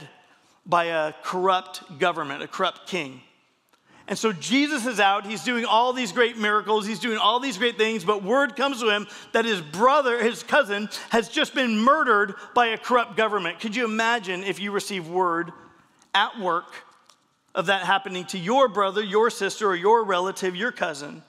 by 0.65 0.85
a 0.85 1.15
corrupt 1.25 1.99
government, 1.99 2.45
a 2.45 2.49
corrupt 2.49 2.87
king. 2.87 3.23
And 4.09 4.17
so 4.17 4.33
Jesus 4.33 4.87
is 4.87 5.01
out, 5.01 5.27
he's 5.27 5.43
doing 5.43 5.65
all 5.65 5.93
these 5.93 6.13
great 6.13 6.39
miracles, 6.39 6.87
he's 6.87 7.01
doing 7.01 7.19
all 7.19 7.41
these 7.41 7.59
great 7.59 7.77
things, 7.77 8.05
but 8.05 8.23
word 8.23 8.55
comes 8.55 8.81
to 8.81 8.89
him 8.89 9.09
that 9.33 9.45
his 9.45 9.61
brother, 9.61 10.23
his 10.23 10.45
cousin, 10.45 10.89
has 11.11 11.29
just 11.29 11.55
been 11.55 11.79
murdered 11.79 12.35
by 12.55 12.69
a 12.69 12.79
corrupt 12.79 13.17
government. 13.17 13.59
Could 13.59 13.75
you 13.75 13.85
imagine 13.85 14.45
if 14.45 14.61
you 14.61 14.71
receive 14.71 15.09
word 15.09 15.53
at 16.15 16.39
work 16.39 16.73
of 17.53 17.67
that 17.67 17.83
happening 17.83 18.25
to 18.27 18.39
your 18.39 18.69
brother, 18.69 19.03
your 19.03 19.29
sister, 19.29 19.69
or 19.69 19.75
your 19.75 20.05
relative, 20.05 20.55
your 20.55 20.71
cousin? 20.71 21.25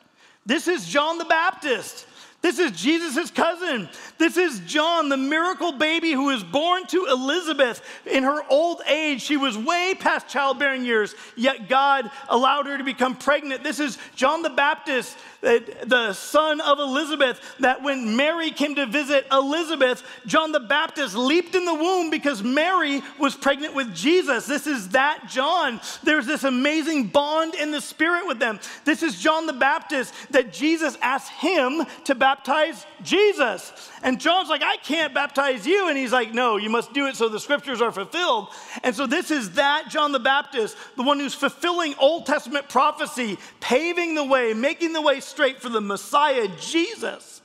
This 0.45 0.67
is 0.67 0.87
John 0.87 1.17
the 1.17 1.25
Baptist. 1.25 2.05
This 2.39 2.59
is 2.59 2.71
Jesus' 2.71 3.31
cousin. 3.31 3.89
This 4.19 4.37
is 4.37 4.59
John, 4.61 5.09
the 5.09 5.17
miracle 5.17 5.71
baby 5.71 6.11
who 6.11 6.25
was 6.25 6.43
born 6.43 6.85
to 6.87 7.07
Elizabeth 7.07 7.81
in 8.05 8.23
her 8.23 8.41
old 8.49 8.81
age. 8.87 9.21
She 9.21 9.37
was 9.37 9.57
way 9.57 9.95
past 9.99 10.27
childbearing 10.27 10.85
years, 10.85 11.15
yet 11.35 11.67
God 11.67 12.09
allowed 12.29 12.67
her 12.67 12.77
to 12.77 12.83
become 12.83 13.15
pregnant. 13.15 13.63
This 13.63 13.79
is 13.79 13.97
John 14.15 14.43
the 14.43 14.51
Baptist, 14.51 15.17
the 15.41 16.13
son 16.13 16.61
of 16.61 16.79
Elizabeth, 16.79 17.41
that 17.59 17.81
when 17.81 18.15
Mary 18.15 18.51
came 18.51 18.75
to 18.75 18.85
visit 18.85 19.25
Elizabeth, 19.31 20.03
John 20.27 20.51
the 20.51 20.59
Baptist 20.59 21.15
leaped 21.15 21.55
in 21.55 21.65
the 21.65 21.73
womb 21.73 22.11
because 22.11 22.43
Mary 22.43 23.01
was 23.19 23.35
pregnant 23.35 23.73
with 23.73 23.93
Jesus. 23.95 24.45
This 24.45 24.67
is 24.67 24.89
that 24.89 25.23
John. 25.27 25.81
There's 26.03 26.27
this 26.27 26.43
amazing 26.43 27.07
bond 27.07 27.55
in 27.55 27.71
the 27.71 27.81
spirit 27.81 28.27
with 28.27 28.39
them. 28.39 28.59
This 28.85 29.01
is 29.01 29.19
John 29.19 29.47
the 29.47 29.53
Baptist 29.53 30.13
that 30.29 30.53
Jesus 30.53 30.97
asked 31.01 31.31
him 31.31 31.83
to 32.05 32.15
baptize 32.27 32.85
Jesus. 33.03 33.89
And 34.03 34.19
John's 34.19 34.49
like, 34.49 34.61
I 34.61 34.75
can't 34.75 35.13
baptize 35.13 35.65
you. 35.65 35.87
And 35.87 35.97
he's 35.97 36.11
like, 36.11 36.33
No, 36.33 36.57
you 36.57 36.69
must 36.69 36.91
do 36.91 37.07
it 37.07 37.15
so 37.15 37.29
the 37.29 37.39
scriptures 37.39 37.81
are 37.81 37.91
fulfilled. 37.91 38.49
And 38.83 38.93
so 38.93 39.07
this 39.07 39.31
is 39.31 39.51
that 39.51 39.85
John 39.89 40.11
the 40.11 40.19
Baptist, 40.19 40.75
the 40.97 41.03
one 41.03 41.21
who's 41.21 41.33
fulfilling 41.33 41.95
Old 41.97 42.25
Testament 42.25 42.67
prophecy, 42.67 43.37
paving 43.61 44.15
the 44.15 44.25
way, 44.25 44.53
making 44.53 44.91
the 44.91 45.01
way 45.01 45.21
straight 45.21 45.61
for 45.61 45.69
the 45.69 45.79
Messiah, 45.79 46.49
Jesus, 46.59 47.41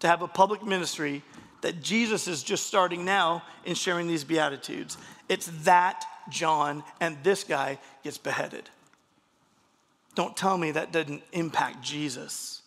to 0.00 0.08
have 0.08 0.22
a 0.22 0.28
public 0.28 0.62
ministry 0.62 1.22
that 1.60 1.82
Jesus 1.82 2.26
is 2.26 2.42
just 2.42 2.66
starting 2.66 3.04
now 3.04 3.42
in 3.66 3.74
sharing 3.74 4.08
these 4.08 4.24
Beatitudes. 4.24 4.96
It's 5.28 5.48
that 5.64 6.06
John, 6.30 6.84
and 7.02 7.18
this 7.22 7.44
guy 7.44 7.78
gets 8.02 8.16
beheaded. 8.16 8.70
Don't 10.14 10.34
tell 10.34 10.56
me 10.56 10.70
that 10.70 10.90
didn't 10.90 11.22
impact 11.32 11.82
Jesus. 11.82 12.61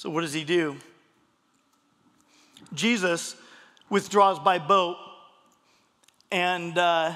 So, 0.00 0.08
what 0.08 0.22
does 0.22 0.32
he 0.32 0.44
do? 0.44 0.78
Jesus 2.72 3.36
withdraws 3.90 4.38
by 4.38 4.58
boat 4.58 4.96
and 6.32 6.78
uh, 6.78 7.12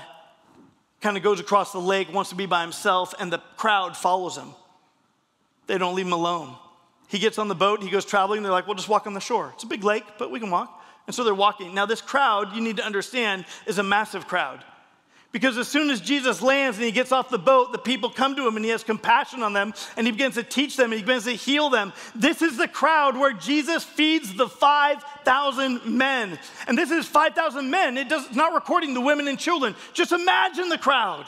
kind 1.00 1.16
of 1.16 1.22
goes 1.22 1.40
across 1.40 1.72
the 1.72 1.78
lake, 1.78 2.12
wants 2.12 2.28
to 2.28 2.36
be 2.36 2.44
by 2.44 2.60
himself, 2.60 3.14
and 3.18 3.32
the 3.32 3.38
crowd 3.56 3.96
follows 3.96 4.36
him. 4.36 4.50
They 5.66 5.78
don't 5.78 5.94
leave 5.94 6.04
him 6.04 6.12
alone. 6.12 6.56
He 7.08 7.18
gets 7.18 7.38
on 7.38 7.48
the 7.48 7.54
boat, 7.54 7.82
he 7.82 7.88
goes 7.88 8.04
traveling, 8.04 8.42
they're 8.42 8.52
like, 8.52 8.66
we'll 8.66 8.76
just 8.76 8.90
walk 8.90 9.06
on 9.06 9.14
the 9.14 9.18
shore. 9.18 9.52
It's 9.54 9.64
a 9.64 9.66
big 9.66 9.82
lake, 9.82 10.04
but 10.18 10.30
we 10.30 10.38
can 10.38 10.50
walk. 10.50 10.84
And 11.06 11.16
so 11.16 11.24
they're 11.24 11.34
walking. 11.34 11.72
Now, 11.72 11.86
this 11.86 12.02
crowd, 12.02 12.54
you 12.54 12.60
need 12.60 12.76
to 12.76 12.84
understand, 12.84 13.46
is 13.64 13.78
a 13.78 13.82
massive 13.82 14.28
crowd. 14.28 14.62
Because 15.34 15.58
as 15.58 15.66
soon 15.66 15.90
as 15.90 16.00
Jesus 16.00 16.40
lands 16.40 16.76
and 16.76 16.86
he 16.86 16.92
gets 16.92 17.10
off 17.10 17.28
the 17.28 17.40
boat, 17.40 17.72
the 17.72 17.78
people 17.78 18.08
come 18.08 18.36
to 18.36 18.46
him 18.46 18.54
and 18.54 18.64
he 18.64 18.70
has 18.70 18.84
compassion 18.84 19.42
on 19.42 19.52
them 19.52 19.74
and 19.96 20.06
he 20.06 20.12
begins 20.12 20.36
to 20.36 20.44
teach 20.44 20.76
them 20.76 20.92
and 20.92 21.00
he 21.00 21.04
begins 21.04 21.24
to 21.24 21.32
heal 21.32 21.70
them. 21.70 21.92
This 22.14 22.40
is 22.40 22.56
the 22.56 22.68
crowd 22.68 23.16
where 23.16 23.32
Jesus 23.32 23.82
feeds 23.82 24.32
the 24.32 24.48
5,000 24.48 25.86
men. 25.86 26.38
And 26.68 26.78
this 26.78 26.92
is 26.92 27.06
5,000 27.06 27.68
men. 27.68 27.98
It 27.98 28.08
does, 28.08 28.26
it's 28.26 28.36
not 28.36 28.54
recording 28.54 28.94
the 28.94 29.00
women 29.00 29.26
and 29.26 29.36
children. 29.36 29.74
Just 29.92 30.12
imagine 30.12 30.68
the 30.68 30.78
crowd. 30.78 31.26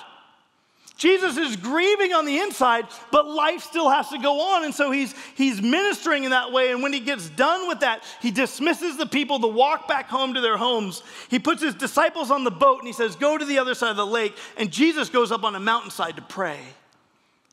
Jesus 0.97 1.37
is 1.37 1.57
grieving 1.57 2.15
on 2.15 2.25
the 2.25 2.39
inside, 2.39 2.87
but 3.13 3.29
life 3.29 3.61
still 3.61 3.91
has 3.91 4.09
to 4.09 4.19
go 4.19 4.41
on. 4.41 4.65
And 4.65 4.75
so 4.75 4.91
he's, 4.91 5.15
he's 5.35 5.61
ministering 5.61 6.25
in 6.25 6.31
that 6.31 6.53
way. 6.53 6.71
And 6.73 6.83
when 6.83 6.93
he 6.93 7.01
gets 7.01 7.29
done 7.29 7.69
with 7.69 7.81
that, 7.81 8.03
he 8.23 8.31
dismisses 8.31 8.97
the 8.97 9.05
people 9.05 9.39
to 9.41 9.47
walk 9.47 9.89
back 9.89 10.09
home 10.09 10.33
to 10.35 10.41
their 10.41 10.57
homes. 10.57 11.03
He 11.29 11.39
puts 11.39 11.63
his 11.63 11.75
disciples 11.75 12.31
on 12.31 12.45
the 12.45 12.51
boat 12.51 12.79
and 12.79 12.87
he 12.87 12.95
says, 12.95 13.15
Go 13.15 13.37
to 13.37 13.45
the 13.45 13.59
other 13.59 13.75
side 13.75 13.91
of 13.91 13.97
the 13.97 14.07
lake. 14.07 14.35
And 14.57 14.73
Jesus 14.73 15.11
goes 15.11 15.31
up 15.31 15.45
on 15.45 15.55
a 15.55 15.61
mountainside 15.61 16.17
to 16.17 16.23
pray. 16.23 16.61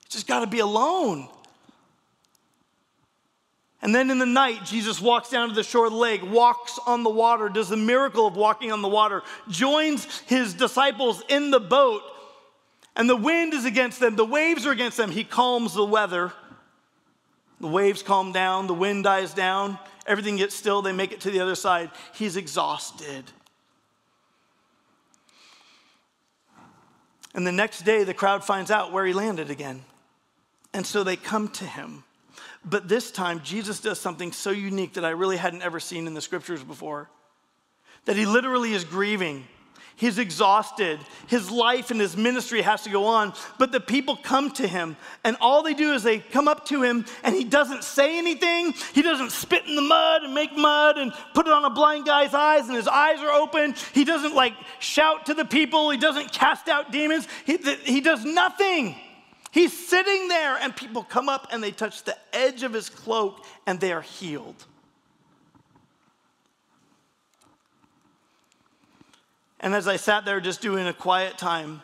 He's 0.06 0.14
just 0.14 0.28
got 0.28 0.40
to 0.40 0.48
be 0.48 0.60
alone. 0.60 1.28
And 3.82 3.94
then 3.94 4.10
in 4.10 4.20
the 4.20 4.26
night, 4.26 4.64
Jesus 4.64 5.02
walks 5.02 5.30
down 5.30 5.50
to 5.50 5.56
the 5.56 5.64
shore 5.64 5.88
of 5.88 5.92
the 5.92 5.98
lake, 5.98 6.22
walks 6.24 6.80
on 6.88 7.04
the 7.04 7.10
water, 7.10 7.50
does 7.50 7.68
the 7.68 7.76
miracle 7.76 8.26
of 8.26 8.38
walking 8.38 8.72
on 8.72 8.82
the 8.82 8.88
water, 8.88 9.22
joins 9.50 10.06
his 10.22 10.54
disciples 10.54 11.22
in 11.28 11.52
the 11.52 11.60
boat 11.60 12.04
and 12.96 13.10
the 13.10 13.16
wind 13.16 13.54
is 13.54 13.66
against 13.66 14.00
them, 14.00 14.16
the 14.16 14.26
waves 14.26 14.66
are 14.66 14.72
against 14.72 14.98
them. 14.98 15.12
He 15.12 15.24
calms 15.24 15.74
the 15.74 15.86
weather. 15.86 16.32
The 17.60 17.68
waves 17.70 18.04
calm 18.04 18.34
down, 18.34 18.68
the 18.68 18.74
wind 18.74 19.06
dies 19.06 19.34
down, 19.34 19.80
everything 20.06 20.36
gets 20.36 20.54
still, 20.54 20.82
they 20.82 20.92
make 20.92 21.14
it 21.14 21.22
to 21.22 21.32
the 21.32 21.40
other 21.40 21.56
side. 21.56 21.92
He's 22.14 22.36
exhausted. 22.36 23.24
And 27.34 27.48
the 27.48 27.54
next 27.54 27.84
day, 27.84 28.04
the 28.04 28.14
crowd 28.14 28.44
finds 28.44 28.70
out 28.70 28.92
where 28.92 29.06
he 29.06 29.14
landed 29.14 29.50
again. 29.50 29.86
And 30.74 30.86
so 30.86 31.04
they 31.04 31.16
come 31.16 31.48
to 31.50 31.66
him. 31.66 32.04
But 32.66 32.90
this 32.90 33.12
time, 33.12 33.42
Jesus 33.44 33.80
does 33.80 34.00
something 34.00 34.34
so 34.34 34.52
unique 34.52 34.94
that 34.94 35.06
I 35.06 35.12
really 35.12 35.38
hadn't 35.38 35.62
ever 35.62 35.80
seen 35.80 36.06
in 36.06 36.14
the 36.14 36.22
scriptures 36.22 36.64
before. 36.64 37.10
That 38.06 38.18
he 38.18 38.26
literally 38.26 38.74
is 38.74 38.84
grieving. 38.84 39.48
He's 39.96 40.18
exhausted. 40.18 41.00
His 41.28 41.52
life 41.52 41.92
and 41.92 42.00
his 42.00 42.18
ministry 42.18 42.62
has 42.62 42.82
to 42.84 42.90
go 42.90 43.06
on. 43.06 43.34
But 43.60 43.72
the 43.72 43.80
people 43.80 44.16
come 44.16 44.52
to 44.52 44.68
him, 44.68 44.98
and 45.24 45.38
all 45.40 45.62
they 45.62 45.74
do 45.74 45.94
is 45.94 46.04
they 46.04 46.20
come 46.20 46.48
up 46.48 46.66
to 46.68 46.82
him, 46.82 47.06
and 47.24 47.36
he 47.36 47.44
doesn't 47.44 47.84
say 47.84 48.18
anything. 48.18 48.74
He 48.94 49.02
doesn't 49.02 49.32
spit 49.32 49.66
in 49.68 49.76
the 49.76 49.82
mud 49.82 50.24
and 50.24 50.34
make 50.34 50.56
mud 50.56 50.98
and 50.98 51.14
put 51.34 51.46
it 51.48 51.54
on 51.54 51.64
a 51.64 51.70
blind 51.70 52.06
guy's 52.06 52.34
eyes, 52.34 52.68
and 52.68 52.76
his 52.76 52.88
eyes 52.88 53.20
are 53.20 53.32
open. 53.32 53.76
He 53.94 54.04
doesn't 54.04 54.34
like 54.34 54.54
shout 54.80 55.28
to 55.28 55.34
the 55.34 55.46
people. 55.46 55.92
He 55.92 55.98
doesn't 55.98 56.32
cast 56.32 56.68
out 56.70 56.92
demons. 56.92 57.28
He, 57.46 57.58
he 57.58 58.02
does 58.02 58.26
nothing. 58.26 58.96
He's 59.52 59.88
sitting 59.88 60.28
there, 60.28 60.58
and 60.58 60.76
people 60.76 61.04
come 61.04 61.30
up 61.30 61.50
and 61.52 61.64
they 61.64 61.72
touch 61.72 62.04
the 62.04 62.18
edge 62.34 62.64
of 62.64 62.74
his 62.74 62.90
cloak, 62.90 63.46
and 63.68 63.80
they 63.80 63.94
are 63.94 64.02
healed. 64.02 64.66
And 69.64 69.74
as 69.74 69.88
I 69.88 69.96
sat 69.96 70.26
there 70.26 70.42
just 70.42 70.60
doing 70.60 70.88
a 70.88 70.94
quiet 70.94 71.38
time, 71.38 71.82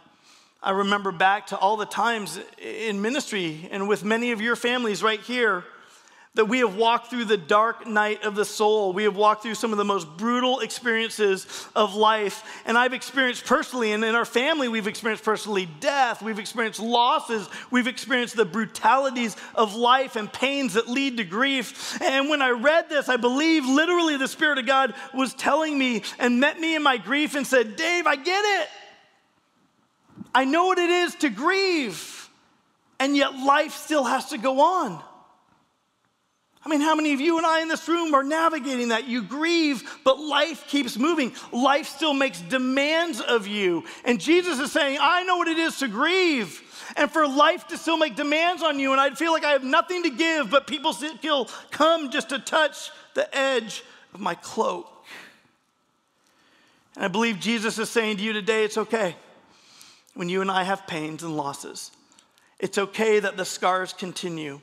I 0.62 0.72
remember 0.72 1.14
back 1.14 1.48
to 1.48 1.58
all 1.58 1.78
the 1.78 1.86
times 1.86 2.38
in 2.58 3.02
ministry 3.02 3.70
and 3.72 3.88
with 3.88 4.04
many 4.04 4.34
of 4.34 4.42
your 4.42 4.58
families 4.58 5.02
right 5.02 5.22
here 5.22 5.64
that 6.36 6.46
we 6.46 6.60
have 6.60 6.76
walked 6.76 7.10
through 7.10 7.26
the 7.26 7.38
dark 7.38 7.88
night 7.88 8.24
of 8.24 8.36
the 8.36 8.46
soul. 8.46 8.94
We 8.94 9.04
have 9.04 9.16
walked 9.16 9.42
through 9.42 9.56
some 9.56 9.72
of 9.72 9.78
the 9.78 9.84
most 9.84 10.08
brutal 10.16 10.60
experiences 10.60 11.48
of 11.76 11.96
life. 11.96 12.62
And 12.66 12.78
I've 12.78 12.94
experienced 12.94 13.46
personally, 13.46 13.92
and 13.94 14.04
in 14.06 14.14
our 14.14 14.26
family, 14.26 14.68
we've 14.68 14.88
experienced 14.88 15.26
personally 15.26 15.68
death. 15.80 16.22
We've 16.22 16.38
experienced 16.38 16.80
losses. 16.80 17.50
We've 17.72 17.88
experienced 17.88 18.36
the 18.36 18.46
brutalities 18.46 19.36
of 19.56 19.76
life 19.76 20.16
and 20.16 20.32
pains 20.32 20.76
that 20.76 20.88
lead 20.88 21.18
to 21.18 21.24
grief. 21.24 22.00
And 22.00 22.30
when 22.30 22.44
I 22.44 22.52
read 22.52 22.90
this, 22.90 23.10
I 23.10 23.18
believe 23.18 23.66
literally 23.66 24.16
the 24.16 24.28
Spirit 24.28 24.60
of 24.60 24.68
God 24.68 24.94
was 25.16 25.34
telling 25.34 25.78
me 25.78 26.04
and 26.20 26.40
met 26.40 26.60
me 26.60 26.76
in 26.76 26.84
my 26.84 26.98
grief 26.98 27.36
and 27.36 27.46
said, 27.46 27.76
Dave, 27.76 28.06
I 28.06 28.16
get 28.16 28.62
it. 28.62 28.70
I 30.34 30.46
know 30.46 30.68
what 30.68 30.78
it 30.78 30.92
is 30.92 31.16
to 31.16 31.30
grieve, 31.30 32.30
and 33.00 33.18
yet 33.18 33.36
life 33.36 33.74
still 33.74 34.04
has 34.04 34.30
to 34.30 34.38
go 34.38 34.62
on. 34.62 35.04
I 36.70 36.72
mean, 36.72 36.82
how 36.82 36.94
many 36.94 37.14
of 37.14 37.20
you 37.20 37.38
and 37.38 37.48
I 37.48 37.62
in 37.62 37.68
this 37.68 37.88
room 37.88 38.14
are 38.14 38.24
navigating 38.24 38.90
that? 38.90 39.08
You 39.08 39.24
grieve, 39.24 40.00
but 40.04 40.20
life 40.20 40.68
keeps 40.68 41.00
moving. 41.00 41.34
Life 41.52 41.88
still 41.88 42.14
makes 42.14 42.42
demands 42.42 43.22
of 43.22 43.48
you. 43.48 43.86
And 44.06 44.22
Jesus 44.22 44.60
is 44.60 44.72
saying, 44.72 45.00
I 45.02 45.24
know 45.24 45.38
what 45.38 45.48
it 45.48 45.58
is 45.58 45.80
to 45.80 45.88
grieve 45.88 46.62
and 46.96 47.10
for 47.10 47.28
life 47.28 47.66
to 47.70 47.78
still 47.78 47.98
make 47.98 48.16
demands 48.16 48.62
on 48.62 48.78
you. 48.78 48.92
And 48.92 49.02
I 49.02 49.10
feel 49.16 49.32
like 49.32 49.44
I 49.44 49.54
have 49.54 49.64
nothing 49.64 50.04
to 50.04 50.12
give, 50.12 50.52
but 50.52 50.68
people 50.68 50.94
still 50.94 51.50
come 51.72 52.12
just 52.12 52.30
to 52.30 52.38
touch 52.38 52.92
the 53.16 53.36
edge 53.36 53.84
of 54.14 54.20
my 54.20 54.36
cloak. 54.36 54.88
And 56.96 57.06
I 57.06 57.08
believe 57.08 57.40
Jesus 57.40 57.80
is 57.80 57.90
saying 57.90 58.18
to 58.18 58.24
you 58.24 58.32
today, 58.32 58.64
it's 58.64 58.78
okay 58.78 59.16
when 60.14 60.30
you 60.30 60.42
and 60.42 60.52
I 60.52 60.62
have 60.66 60.86
pains 60.86 61.24
and 61.24 61.36
losses. 61.36 61.90
It's 62.60 62.78
okay 62.78 63.20
that 63.20 63.38
the 63.38 63.46
scars 63.46 63.92
continue. 63.92 64.62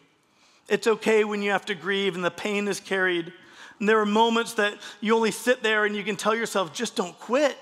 It's 0.68 0.86
okay 0.86 1.24
when 1.24 1.42
you 1.42 1.50
have 1.50 1.66
to 1.66 1.74
grieve 1.74 2.14
and 2.14 2.24
the 2.24 2.30
pain 2.30 2.68
is 2.68 2.80
carried. 2.80 3.32
And 3.78 3.88
there 3.88 4.00
are 4.00 4.06
moments 4.06 4.54
that 4.54 4.74
you 5.00 5.14
only 5.14 5.30
sit 5.30 5.62
there 5.62 5.84
and 5.84 5.94
you 5.94 6.02
can 6.02 6.16
tell 6.16 6.34
yourself, 6.34 6.72
just 6.72 6.96
don't 6.96 7.18
quit. 7.18 7.56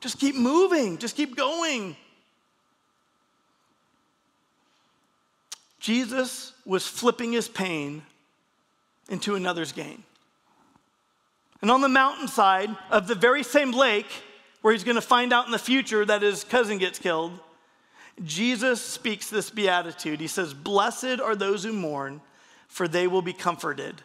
Just 0.00 0.18
keep 0.18 0.36
moving, 0.36 0.98
just 0.98 1.16
keep 1.16 1.36
going. 1.36 1.96
Jesus 5.80 6.52
was 6.64 6.86
flipping 6.86 7.32
his 7.32 7.48
pain 7.48 8.02
into 9.08 9.36
another's 9.36 9.72
gain. 9.72 10.02
And 11.62 11.70
on 11.70 11.80
the 11.80 11.88
mountainside 11.88 12.70
of 12.90 13.06
the 13.06 13.14
very 13.14 13.42
same 13.42 13.70
lake 13.70 14.06
where 14.60 14.72
he's 14.72 14.84
going 14.84 14.96
to 14.96 15.00
find 15.00 15.32
out 15.32 15.46
in 15.46 15.52
the 15.52 15.58
future 15.58 16.04
that 16.04 16.22
his 16.22 16.44
cousin 16.44 16.78
gets 16.78 16.98
killed, 16.98 17.38
Jesus 18.24 18.80
speaks 18.80 19.28
this 19.28 19.50
beatitude. 19.50 20.20
He 20.20 20.26
says, 20.26 20.54
Blessed 20.54 21.20
are 21.20 21.36
those 21.36 21.64
who 21.64 21.72
mourn, 21.72 22.20
for 22.68 22.88
they 22.88 23.06
will 23.06 23.22
be 23.22 23.32
comforted. 23.32 24.02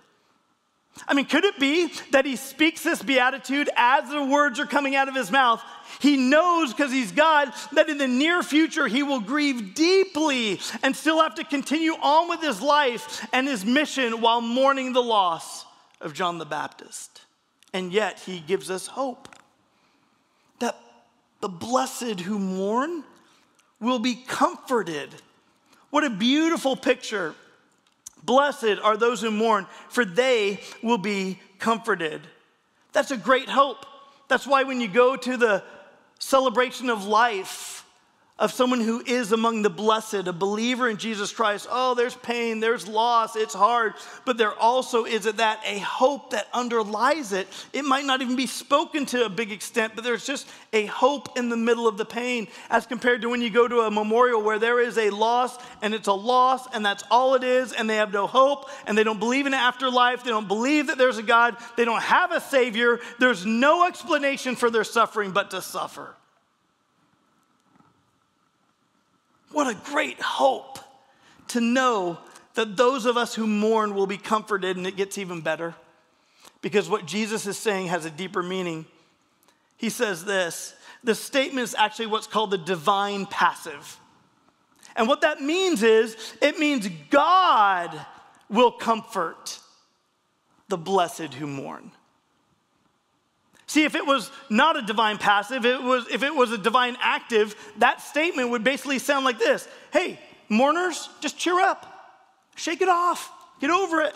I 1.08 1.14
mean, 1.14 1.26
could 1.26 1.46
it 1.46 1.58
be 1.58 1.92
that 2.12 2.26
he 2.26 2.36
speaks 2.36 2.84
this 2.84 3.02
beatitude 3.02 3.70
as 3.78 4.10
the 4.10 4.26
words 4.26 4.60
are 4.60 4.66
coming 4.66 4.96
out 4.96 5.08
of 5.08 5.16
his 5.16 5.32
mouth? 5.32 5.64
He 6.00 6.18
knows 6.18 6.74
because 6.74 6.92
he's 6.92 7.14
God 7.14 7.52
that 7.72 7.90
in 7.90 7.98
the 7.98 8.08
near 8.08 8.44
future 8.44 8.88
he 8.88 9.02
will 9.02 9.22
grieve 9.22 9.74
deeply 9.74 10.60
and 10.84 10.96
still 10.96 11.22
have 11.22 11.36
to 11.36 11.46
continue 11.46 11.94
on 11.94 12.28
with 12.28 12.42
his 12.42 12.62
life 12.62 13.26
and 13.32 13.48
his 13.48 13.66
mission 13.66 14.20
while 14.20 14.42
mourning 14.42 14.92
the 14.92 15.02
loss 15.02 15.66
of 16.02 16.14
John 16.14 16.38
the 16.38 16.46
Baptist. 16.46 17.22
And 17.74 17.94
yet 17.94 18.20
he 18.20 18.40
gives 18.42 18.70
us 18.70 18.88
hope 18.88 19.30
that 20.60 20.78
the 21.40 21.50
blessed 21.50 22.20
who 22.20 22.38
mourn 22.38 23.06
will 23.82 24.00
be 24.00 24.16
comforted. 24.16 25.10
What 25.90 26.06
a 26.06 26.10
beautiful 26.10 26.78
picture. 26.78 27.36
Blessed 28.24 28.78
are 28.82 28.96
those 28.96 29.22
who 29.22 29.32
mourn, 29.32 29.66
for 29.90 30.06
they 30.06 30.60
will 30.82 31.00
be 31.00 31.40
comforted. 31.60 32.22
That's 32.94 33.12
a 33.12 33.18
great 33.18 33.50
hope. 33.50 33.86
That's 34.28 34.48
why 34.48 34.64
when 34.64 34.80
you 34.80 34.88
go 34.88 35.16
to 35.16 35.36
the 35.36 35.64
celebration 36.20 36.90
of 36.90 37.06
life, 37.06 37.81
of 38.42 38.52
someone 38.52 38.82
who 38.82 39.04
is 39.06 39.32
among 39.32 39.62
the 39.62 39.70
blessed, 39.70 40.26
a 40.28 40.34
believer 40.34 40.90
in 40.90 40.98
Jesus 40.98 41.32
Christ. 41.32 41.68
Oh, 41.70 41.94
there's 41.94 42.16
pain, 42.16 42.60
there's 42.60 42.88
loss, 42.88 43.36
it's 43.36 43.54
hard, 43.54 43.94
but 44.26 44.40
there 44.40 44.54
also 44.56 45.06
is 45.06 45.28
it 45.28 45.38
that 45.38 45.62
a 45.64 45.78
hope 45.78 46.32
that 46.32 46.48
underlies 46.52 47.34
it. 47.34 47.48
It 47.72 47.86
might 47.86 48.04
not 48.04 48.24
even 48.24 48.36
be 48.36 48.48
spoken 48.48 49.06
to 49.08 49.26
a 49.26 49.30
big 49.30 49.52
extent, 49.52 49.94
but 49.94 50.04
there's 50.04 50.26
just 50.26 50.50
a 50.74 50.88
hope 50.88 51.38
in 51.38 51.50
the 51.50 51.56
middle 51.56 51.88
of 51.88 51.98
the 51.98 52.06
pain 52.06 52.48
as 52.72 52.88
compared 52.88 53.22
to 53.22 53.30
when 53.30 53.44
you 53.44 53.52
go 53.52 53.68
to 53.68 53.82
a 53.82 53.92
memorial 53.92 54.42
where 54.42 54.58
there 54.58 54.80
is 54.80 54.98
a 54.98 55.12
loss 55.12 55.56
and 55.84 55.94
it's 55.94 56.08
a 56.08 56.14
loss 56.14 56.68
and 56.74 56.84
that's 56.84 57.04
all 57.12 57.36
it 57.36 57.44
is 57.44 57.74
and 57.74 57.88
they 57.88 57.98
have 57.98 58.12
no 58.12 58.26
hope 58.26 58.72
and 58.88 58.98
they 58.98 59.04
don't 59.04 59.20
believe 59.20 59.46
in 59.46 59.54
afterlife, 59.54 60.24
they 60.24 60.32
don't 60.32 60.48
believe 60.48 60.88
that 60.88 60.98
there's 60.98 61.20
a 61.20 61.24
God, 61.24 61.58
they 61.78 61.86
don't 61.86 62.02
have 62.02 62.32
a 62.32 62.42
savior. 62.42 63.00
There's 63.20 63.46
no 63.46 63.86
explanation 63.86 64.56
for 64.56 64.72
their 64.72 64.84
suffering 64.84 65.30
but 65.30 65.52
to 65.52 65.62
suffer. 65.62 66.16
What 69.52 69.68
a 69.68 69.78
great 69.92 70.22
hope 70.22 70.80
to 71.50 71.62
know 71.62 72.18
that 72.54 72.78
those 72.78 73.06
of 73.06 73.18
us 73.18 73.36
who 73.36 73.48
mourn 73.48 73.96
will 73.96 74.08
be 74.08 74.18
comforted, 74.18 74.78
and 74.78 74.86
it 74.86 74.96
gets 74.96 75.18
even 75.18 75.42
better. 75.42 75.76
Because 76.62 76.90
what 76.90 77.06
Jesus 77.06 77.48
is 77.48 77.58
saying 77.58 77.88
has 77.88 78.06
a 78.06 78.12
deeper 78.12 78.44
meaning. 78.44 78.86
He 79.78 79.90
says 79.90 80.26
this 80.26 80.76
the 81.04 81.16
statement 81.16 81.64
is 81.64 81.76
actually 81.76 82.08
what's 82.08 82.28
called 82.28 82.52
the 82.52 82.58
divine 82.58 83.26
passive. 83.26 83.98
And 84.96 85.08
what 85.08 85.22
that 85.22 85.42
means 85.42 85.84
is 85.84 86.16
it 86.42 86.60
means 86.60 86.88
God 87.10 88.06
will 88.50 88.72
comfort 88.72 89.60
the 90.68 90.78
blessed 90.78 91.34
who 91.34 91.48
mourn. 91.48 91.92
See, 93.72 93.86
if 93.86 93.96
it 93.96 94.06
was 94.06 94.30
not 94.50 94.76
a 94.76 94.82
divine 94.82 95.18
passive, 95.18 95.66
it 95.66 95.82
was, 95.82 96.06
if 96.12 96.24
it 96.24 96.36
was 96.36 96.52
a 96.52 96.58
divine 96.58 96.98
active, 97.00 97.56
that 97.78 98.02
statement 98.02 98.50
would 98.50 98.66
basically 98.66 99.00
sound 99.00 99.24
like 99.24 99.40
this 99.40 99.66
Hey, 99.94 100.20
mourners, 100.50 101.08
just 101.22 101.38
cheer 101.38 101.58
up, 101.58 101.86
shake 102.58 102.82
it 102.82 102.90
off, 102.90 103.32
get 103.62 103.70
over 103.70 104.02
it. 104.02 104.14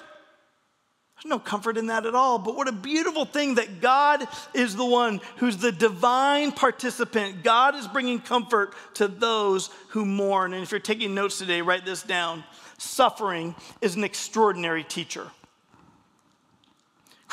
There's 1.15 1.29
no 1.29 1.39
comfort 1.39 1.77
in 1.77 1.85
that 1.85 2.05
at 2.05 2.15
all. 2.15 2.37
But 2.37 2.57
what 2.57 2.67
a 2.67 2.73
beautiful 2.73 3.23
thing 3.23 3.55
that 3.55 3.79
God 3.79 4.27
is 4.53 4.75
the 4.75 4.83
one 4.83 5.21
who's 5.37 5.55
the 5.55 5.71
divine 5.71 6.51
participant. 6.51 7.41
God 7.41 7.75
is 7.75 7.87
bringing 7.87 8.19
comfort 8.19 8.73
to 8.95 9.07
those 9.07 9.69
who 9.91 10.05
mourn. 10.05 10.53
And 10.53 10.63
if 10.63 10.71
you're 10.71 10.81
taking 10.81 11.15
notes 11.15 11.37
today, 11.37 11.61
write 11.61 11.85
this 11.85 12.03
down. 12.03 12.43
Suffering 12.77 13.55
is 13.79 13.95
an 13.95 14.03
extraordinary 14.03 14.83
teacher. 14.83 15.31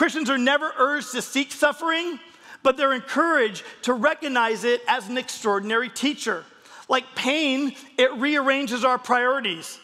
Christians 0.03 0.31
are 0.31 0.37
never 0.37 0.75
urged 0.79 1.13
to 1.13 1.23
seek 1.23 1.53
suffering, 1.53 2.19
but 2.65 2.77
they're 2.77 2.93
encouraged 2.93 3.63
to 3.83 3.93
recognize 3.93 4.65
it 4.65 4.83
as 4.89 5.09
an 5.09 5.17
extraordinary 5.17 5.89
teacher. 5.89 6.45
Like 6.89 7.05
pain, 7.15 7.77
it 7.97 8.13
rearranges 8.15 8.85
our 8.85 8.99
priorities. 8.99 9.79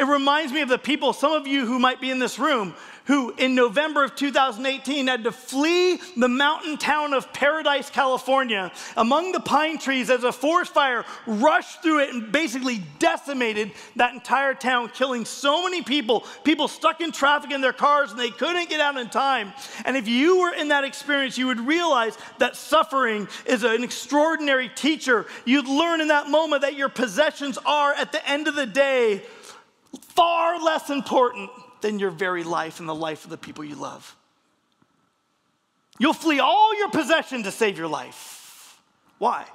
It 0.00 0.08
reminds 0.08 0.52
me 0.52 0.62
of 0.62 0.68
the 0.68 0.78
people, 0.78 1.12
some 1.12 1.30
of 1.30 1.46
you 1.46 1.64
who 1.64 1.78
might 1.78 2.00
be 2.00 2.10
in 2.10 2.18
this 2.18 2.40
room, 2.40 2.74
who 3.06 3.34
in 3.36 3.54
November 3.54 4.04
of 4.04 4.14
2018 4.14 5.06
had 5.06 5.24
to 5.24 5.32
flee 5.32 5.98
the 6.16 6.28
mountain 6.28 6.76
town 6.76 7.14
of 7.14 7.32
Paradise, 7.32 7.90
California, 7.90 8.72
among 8.96 9.32
the 9.32 9.40
pine 9.40 9.78
trees 9.78 10.10
as 10.10 10.24
a 10.24 10.32
forest 10.32 10.72
fire 10.72 11.04
rushed 11.26 11.82
through 11.82 12.00
it 12.00 12.14
and 12.14 12.32
basically 12.32 12.82
decimated 12.98 13.72
that 13.96 14.14
entire 14.14 14.54
town, 14.54 14.88
killing 14.88 15.24
so 15.24 15.64
many 15.64 15.82
people, 15.82 16.24
people 16.44 16.68
stuck 16.68 17.00
in 17.00 17.12
traffic 17.12 17.50
in 17.50 17.60
their 17.60 17.72
cars 17.72 18.10
and 18.10 18.20
they 18.20 18.30
couldn't 18.30 18.68
get 18.68 18.80
out 18.80 18.96
in 18.96 19.08
time. 19.08 19.52
And 19.84 19.96
if 19.96 20.08
you 20.08 20.40
were 20.40 20.54
in 20.54 20.68
that 20.68 20.84
experience, 20.84 21.36
you 21.36 21.46
would 21.46 21.60
realize 21.60 22.16
that 22.38 22.56
suffering 22.56 23.28
is 23.46 23.64
an 23.64 23.82
extraordinary 23.82 24.68
teacher. 24.68 25.26
You'd 25.44 25.68
learn 25.68 26.00
in 26.00 26.08
that 26.08 26.28
moment 26.28 26.62
that 26.62 26.74
your 26.74 26.88
possessions 26.88 27.58
are, 27.64 27.94
at 27.94 28.12
the 28.12 28.28
end 28.28 28.48
of 28.48 28.54
the 28.54 28.66
day, 28.66 29.22
far 30.14 30.62
less 30.62 30.90
important 30.90 31.50
than 31.82 31.98
your 31.98 32.10
very 32.10 32.44
life 32.44 32.80
and 32.80 32.88
the 32.88 32.94
life 32.94 33.24
of 33.24 33.30
the 33.30 33.36
people 33.36 33.64
you 33.64 33.74
love. 33.74 34.16
You'll 35.98 36.14
flee 36.14 36.40
all 36.40 36.76
your 36.78 36.90
possession 36.90 37.42
to 37.42 37.50
save 37.50 37.76
your 37.76 37.88
life. 37.88 38.80
Why? 39.18 39.46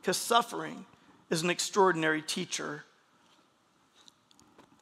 Because 0.00 0.16
suffering 0.16 0.84
is 1.30 1.42
an 1.42 1.50
extraordinary 1.50 2.20
teacher. 2.20 2.84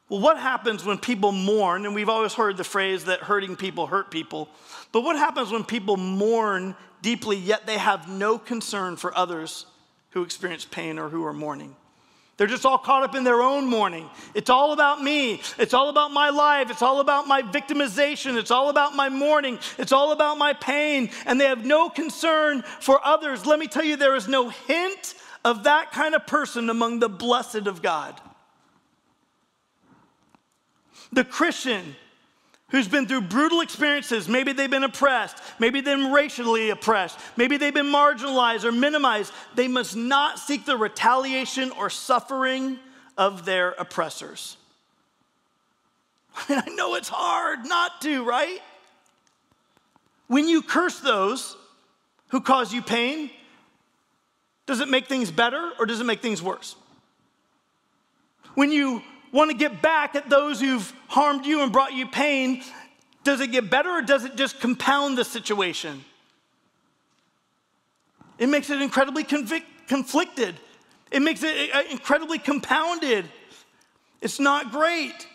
Well, 0.09 0.19
what 0.19 0.37
happens 0.37 0.83
when 0.83 0.97
people 0.97 1.31
mourn? 1.31 1.85
And 1.85 1.95
we've 1.95 2.09
always 2.09 2.33
heard 2.33 2.57
the 2.57 2.63
phrase 2.63 3.05
that 3.05 3.19
hurting 3.21 3.55
people 3.55 3.87
hurt 3.87 4.11
people. 4.11 4.49
But 4.91 5.01
what 5.01 5.15
happens 5.15 5.51
when 5.51 5.63
people 5.63 5.97
mourn 5.97 6.75
deeply, 7.01 7.37
yet 7.37 7.65
they 7.65 7.77
have 7.77 8.09
no 8.09 8.37
concern 8.37 8.95
for 8.97 9.15
others 9.17 9.65
who 10.11 10.23
experience 10.23 10.65
pain 10.65 10.99
or 10.99 11.09
who 11.09 11.25
are 11.25 11.33
mourning? 11.33 11.75
They're 12.37 12.47
just 12.47 12.65
all 12.65 12.79
caught 12.79 13.03
up 13.03 13.13
in 13.13 13.23
their 13.23 13.41
own 13.41 13.65
mourning. 13.69 14.09
It's 14.33 14.49
all 14.49 14.73
about 14.73 15.03
me. 15.03 15.41
It's 15.59 15.73
all 15.73 15.89
about 15.89 16.11
my 16.11 16.29
life. 16.29 16.71
It's 16.71 16.81
all 16.81 16.99
about 16.99 17.27
my 17.27 17.43
victimization. 17.43 18.37
It's 18.37 18.49
all 18.49 18.69
about 18.69 18.95
my 18.95 19.09
mourning. 19.09 19.59
It's 19.77 19.91
all 19.91 20.11
about 20.11 20.39
my 20.39 20.53
pain. 20.53 21.11
And 21.27 21.39
they 21.39 21.45
have 21.45 21.63
no 21.63 21.89
concern 21.89 22.63
for 22.79 22.99
others. 23.05 23.45
Let 23.45 23.59
me 23.59 23.67
tell 23.67 23.83
you, 23.83 23.97
there 23.97 24.15
is 24.15 24.27
no 24.27 24.49
hint 24.49 25.13
of 25.45 25.65
that 25.65 25.91
kind 25.91 26.15
of 26.15 26.25
person 26.25 26.71
among 26.71 26.99
the 26.99 27.09
blessed 27.09 27.67
of 27.67 27.83
God. 27.83 28.19
The 31.11 31.23
Christian 31.23 31.95
who's 32.73 32.87
been 32.87 33.05
through 33.07 33.21
brutal 33.21 33.61
experiences. 33.61 34.27
Maybe 34.27 34.51
they've 34.51 34.69
been 34.69 34.83
oppressed. 34.83 35.37
Maybe 35.59 35.79
they've 35.79 35.95
been 35.95 36.11
racially 36.11 36.71
oppressed. 36.71 37.19
Maybe 37.37 37.57
they've 37.57 37.73
been 37.73 37.85
marginalized 37.85 38.65
or 38.65 38.71
minimized. 38.71 39.31
They 39.53 39.67
must 39.67 39.95
not 39.95 40.39
seek 40.39 40.65
the 40.65 40.75
retaliation 40.75 41.69
or 41.71 41.91
suffering 41.91 42.79
of 43.15 43.45
their 43.45 43.73
oppressors. 43.73 44.57
I 46.35 46.45
mean, 46.49 46.63
I 46.65 46.71
know 46.73 46.95
it's 46.95 47.09
hard 47.09 47.59
not 47.65 48.01
to, 48.01 48.25
right? 48.25 48.59
When 50.25 50.47
you 50.47 50.63
curse 50.63 50.99
those 50.99 51.55
who 52.29 52.41
cause 52.41 52.73
you 52.73 52.81
pain, 52.81 53.29
Does 54.65 54.79
it 54.79 54.87
make 54.89 55.07
things 55.07 55.29
better 55.29 55.73
or 55.77 55.85
does 55.85 55.99
it 55.99 56.05
make 56.05 56.21
things 56.21 56.41
worse? 56.41 56.75
When 58.55 58.71
you 58.71 59.03
want 59.33 59.51
to 59.51 59.57
get 59.57 59.81
back 59.81 60.15
at 60.15 60.29
those 60.29 60.61
who've 60.61 60.93
harmed 61.07 61.45
you 61.45 61.61
and 61.61 61.73
brought 61.73 61.93
you 61.93 62.07
pain, 62.07 62.63
does 63.23 63.41
it 63.41 63.51
get 63.51 63.69
better 63.69 63.89
or 63.89 64.01
does 64.01 64.23
it 64.23 64.37
just 64.37 64.59
compound 64.61 65.17
the 65.17 65.25
situation? 65.25 66.05
It 68.37 68.47
makes 68.47 68.69
it 68.69 68.81
incredibly 68.81 69.23
convic- 69.23 69.65
conflicted. 69.87 70.55
It 71.11 71.21
makes 71.21 71.43
it 71.43 71.73
uh, 71.73 71.83
incredibly 71.89 72.39
compounded. 72.39 73.25
It's 74.21 74.39
not 74.39 74.71
great. 74.71 75.27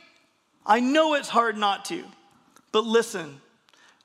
I 0.65 0.81
know 0.81 1.15
it's 1.15 1.29
hard 1.29 1.57
not 1.57 1.85
to. 1.87 2.05
But 2.73 2.85
listen, 2.85 3.41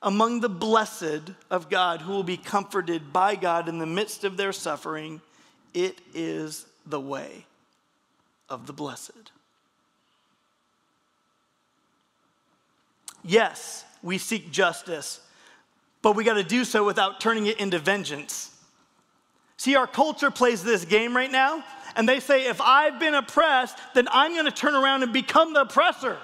among 0.02 0.40
the 0.40 0.50
blessed 0.50 1.32
of 1.50 1.70
God 1.70 2.02
who 2.02 2.12
will 2.12 2.24
be 2.24 2.38
comforted 2.38 3.12
by 3.12 3.36
God 3.36 3.68
in 3.68 3.80
the 3.80 3.86
midst 3.86 4.24
of 4.24 4.38
their 4.38 4.54
suffering, 4.54 5.22
it 5.74 6.00
is 6.14 6.66
the 6.86 7.00
way 7.00 7.46
of 8.50 8.68
the 8.68 8.74
blessed. 8.74 9.32
Yes, 13.24 13.86
we 14.02 14.18
seek 14.18 14.52
justice, 14.52 15.22
but 16.02 16.16
we 16.16 16.24
got 16.24 16.34
to 16.34 16.44
do 16.44 16.66
so 16.66 16.84
without 16.84 17.22
turning 17.22 17.46
it 17.48 17.60
into 17.60 17.80
vengeance. 17.80 18.50
See, 19.58 19.76
our 19.76 19.88
culture 19.88 20.30
plays 20.30 20.64
this 20.64 20.84
game 20.84 21.16
right 21.16 21.32
now, 21.32 21.64
and 21.96 22.10
they 22.10 22.20
say, 22.20 22.48
if 22.48 22.60
I've 22.60 23.00
been 23.00 23.14
oppressed, 23.14 23.78
then 23.94 24.08
I'm 24.12 24.34
going 24.34 24.46
to 24.46 24.52
turn 24.52 24.76
around 24.76 25.04
and 25.04 25.14
become 25.14 25.54
the 25.54 25.62
oppressor. 25.62 26.18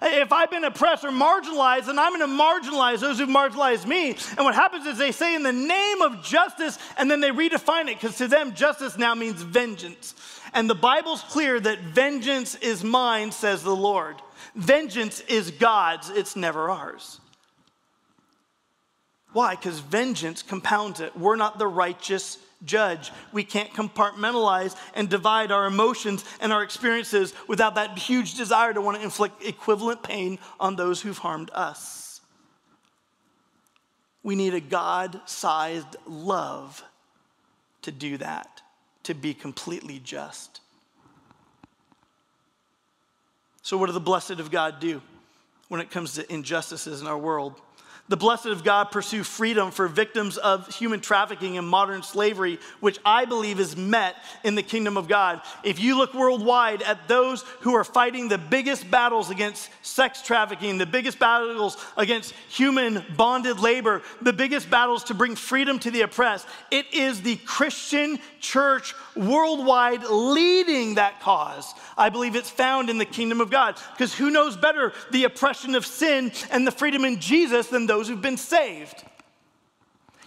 If 0.00 0.32
I've 0.32 0.50
been 0.50 0.64
oppressed 0.64 1.04
or 1.04 1.10
marginalized, 1.10 1.86
then 1.86 1.98
I'm 1.98 2.16
going 2.16 2.30
to 2.30 2.42
marginalize 2.42 3.00
those 3.00 3.18
who've 3.18 3.28
marginalized 3.28 3.84
me. 3.84 4.10
And 4.36 4.44
what 4.44 4.54
happens 4.54 4.86
is 4.86 4.96
they 4.96 5.12
say 5.12 5.34
in 5.34 5.42
the 5.42 5.52
name 5.52 6.02
of 6.02 6.22
justice, 6.22 6.78
and 6.96 7.10
then 7.10 7.20
they 7.20 7.30
redefine 7.30 7.88
it 7.88 8.00
because 8.00 8.16
to 8.18 8.28
them, 8.28 8.54
justice 8.54 8.96
now 8.96 9.14
means 9.14 9.42
vengeance. 9.42 10.14
And 10.54 10.70
the 10.70 10.76
Bible's 10.76 11.22
clear 11.22 11.58
that 11.60 11.80
vengeance 11.80 12.54
is 12.54 12.84
mine, 12.84 13.32
says 13.32 13.62
the 13.62 13.74
Lord. 13.74 14.16
Vengeance 14.58 15.20
is 15.28 15.52
God's, 15.52 16.10
it's 16.10 16.34
never 16.34 16.68
ours. 16.68 17.20
Why? 19.32 19.54
Because 19.54 19.78
vengeance 19.78 20.42
compounds 20.42 20.98
it. 20.98 21.16
We're 21.16 21.36
not 21.36 21.60
the 21.60 21.68
righteous 21.68 22.38
judge. 22.64 23.12
We 23.32 23.44
can't 23.44 23.70
compartmentalize 23.70 24.74
and 24.94 25.08
divide 25.08 25.52
our 25.52 25.66
emotions 25.66 26.24
and 26.40 26.52
our 26.52 26.64
experiences 26.64 27.34
without 27.46 27.76
that 27.76 27.96
huge 27.98 28.34
desire 28.34 28.74
to 28.74 28.80
want 28.80 28.96
to 28.96 29.04
inflict 29.04 29.44
equivalent 29.44 30.02
pain 30.02 30.40
on 30.58 30.74
those 30.74 31.00
who've 31.00 31.16
harmed 31.16 31.52
us. 31.54 32.20
We 34.24 34.34
need 34.34 34.54
a 34.54 34.60
God 34.60 35.20
sized 35.24 35.94
love 36.04 36.82
to 37.82 37.92
do 37.92 38.16
that, 38.16 38.60
to 39.04 39.14
be 39.14 39.34
completely 39.34 40.00
just. 40.00 40.62
So, 43.68 43.76
what 43.76 43.88
do 43.88 43.92
the 43.92 44.00
blessed 44.00 44.40
of 44.40 44.50
God 44.50 44.80
do 44.80 45.02
when 45.68 45.82
it 45.82 45.90
comes 45.90 46.14
to 46.14 46.32
injustices 46.32 47.02
in 47.02 47.06
our 47.06 47.18
world? 47.18 47.60
The 48.08 48.16
blessed 48.16 48.46
of 48.46 48.64
God 48.64 48.90
pursue 48.90 49.22
freedom 49.22 49.70
for 49.70 49.86
victims 49.86 50.38
of 50.38 50.74
human 50.74 51.00
trafficking 51.00 51.58
and 51.58 51.68
modern 51.68 52.02
slavery, 52.02 52.58
which 52.80 52.98
I 53.04 53.26
believe 53.26 53.60
is 53.60 53.76
met 53.76 54.16
in 54.44 54.54
the 54.54 54.62
kingdom 54.62 54.96
of 54.96 55.08
God. 55.08 55.42
If 55.62 55.78
you 55.78 55.98
look 55.98 56.14
worldwide 56.14 56.80
at 56.80 57.06
those 57.06 57.42
who 57.60 57.74
are 57.74 57.84
fighting 57.84 58.28
the 58.28 58.38
biggest 58.38 58.90
battles 58.90 59.28
against 59.28 59.68
sex 59.82 60.22
trafficking, 60.22 60.78
the 60.78 60.86
biggest 60.86 61.18
battles 61.18 61.76
against 61.98 62.32
human 62.48 63.04
bonded 63.16 63.60
labor, 63.60 64.00
the 64.22 64.32
biggest 64.32 64.70
battles 64.70 65.04
to 65.04 65.14
bring 65.14 65.36
freedom 65.36 65.78
to 65.80 65.90
the 65.90 66.00
oppressed, 66.00 66.48
it 66.70 66.86
is 66.94 67.20
the 67.20 67.36
Christian 67.36 68.18
church 68.40 68.94
worldwide 69.16 70.04
leading 70.04 70.94
that 70.94 71.20
cause. 71.20 71.74
I 71.96 72.08
believe 72.08 72.36
it's 72.36 72.48
found 72.48 72.88
in 72.88 72.96
the 72.96 73.04
kingdom 73.04 73.40
of 73.40 73.50
God. 73.50 73.78
Because 73.92 74.14
who 74.14 74.30
knows 74.30 74.56
better 74.56 74.92
the 75.10 75.24
oppression 75.24 75.74
of 75.74 75.84
sin 75.84 76.32
and 76.50 76.66
the 76.66 76.70
freedom 76.70 77.04
in 77.04 77.20
Jesus 77.20 77.66
than 77.66 77.86
those 77.86 77.97
who've 78.06 78.22
been 78.22 78.36
saved? 78.36 79.02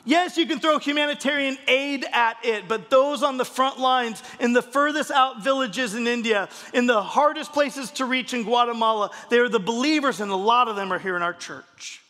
Yes, 0.04 0.36
you 0.36 0.48
can 0.48 0.60
throw 0.60 0.80
humanitarian 0.80 1.58
aid 1.68 2.06
at 2.12 2.38
it, 2.44 2.68
but 2.68 2.90
those 2.90 3.22
on 3.22 3.38
the 3.38 3.46
front 3.46 3.80
lines, 3.80 4.24
in 4.40 4.52
the 4.52 4.64
furthest 4.64 5.12
out 5.12 5.44
villages 5.44 5.94
in 5.94 6.08
India, 6.08 6.50
in 6.74 6.88
the 6.88 7.04
hardest 7.04 7.54
places 7.54 7.92
to 7.92 8.06
reach 8.06 8.34
in 8.34 8.44
Guatemala, 8.44 9.12
they 9.30 9.38
are 9.38 9.48
the 9.48 9.60
believers, 9.60 10.20
and 10.20 10.32
a 10.32 10.36
lot 10.36 10.68
of 10.68 10.76
them 10.76 10.92
are 10.92 10.98
here 10.98 11.16
in 11.16 11.22
our 11.22 11.34
church. 11.34 12.02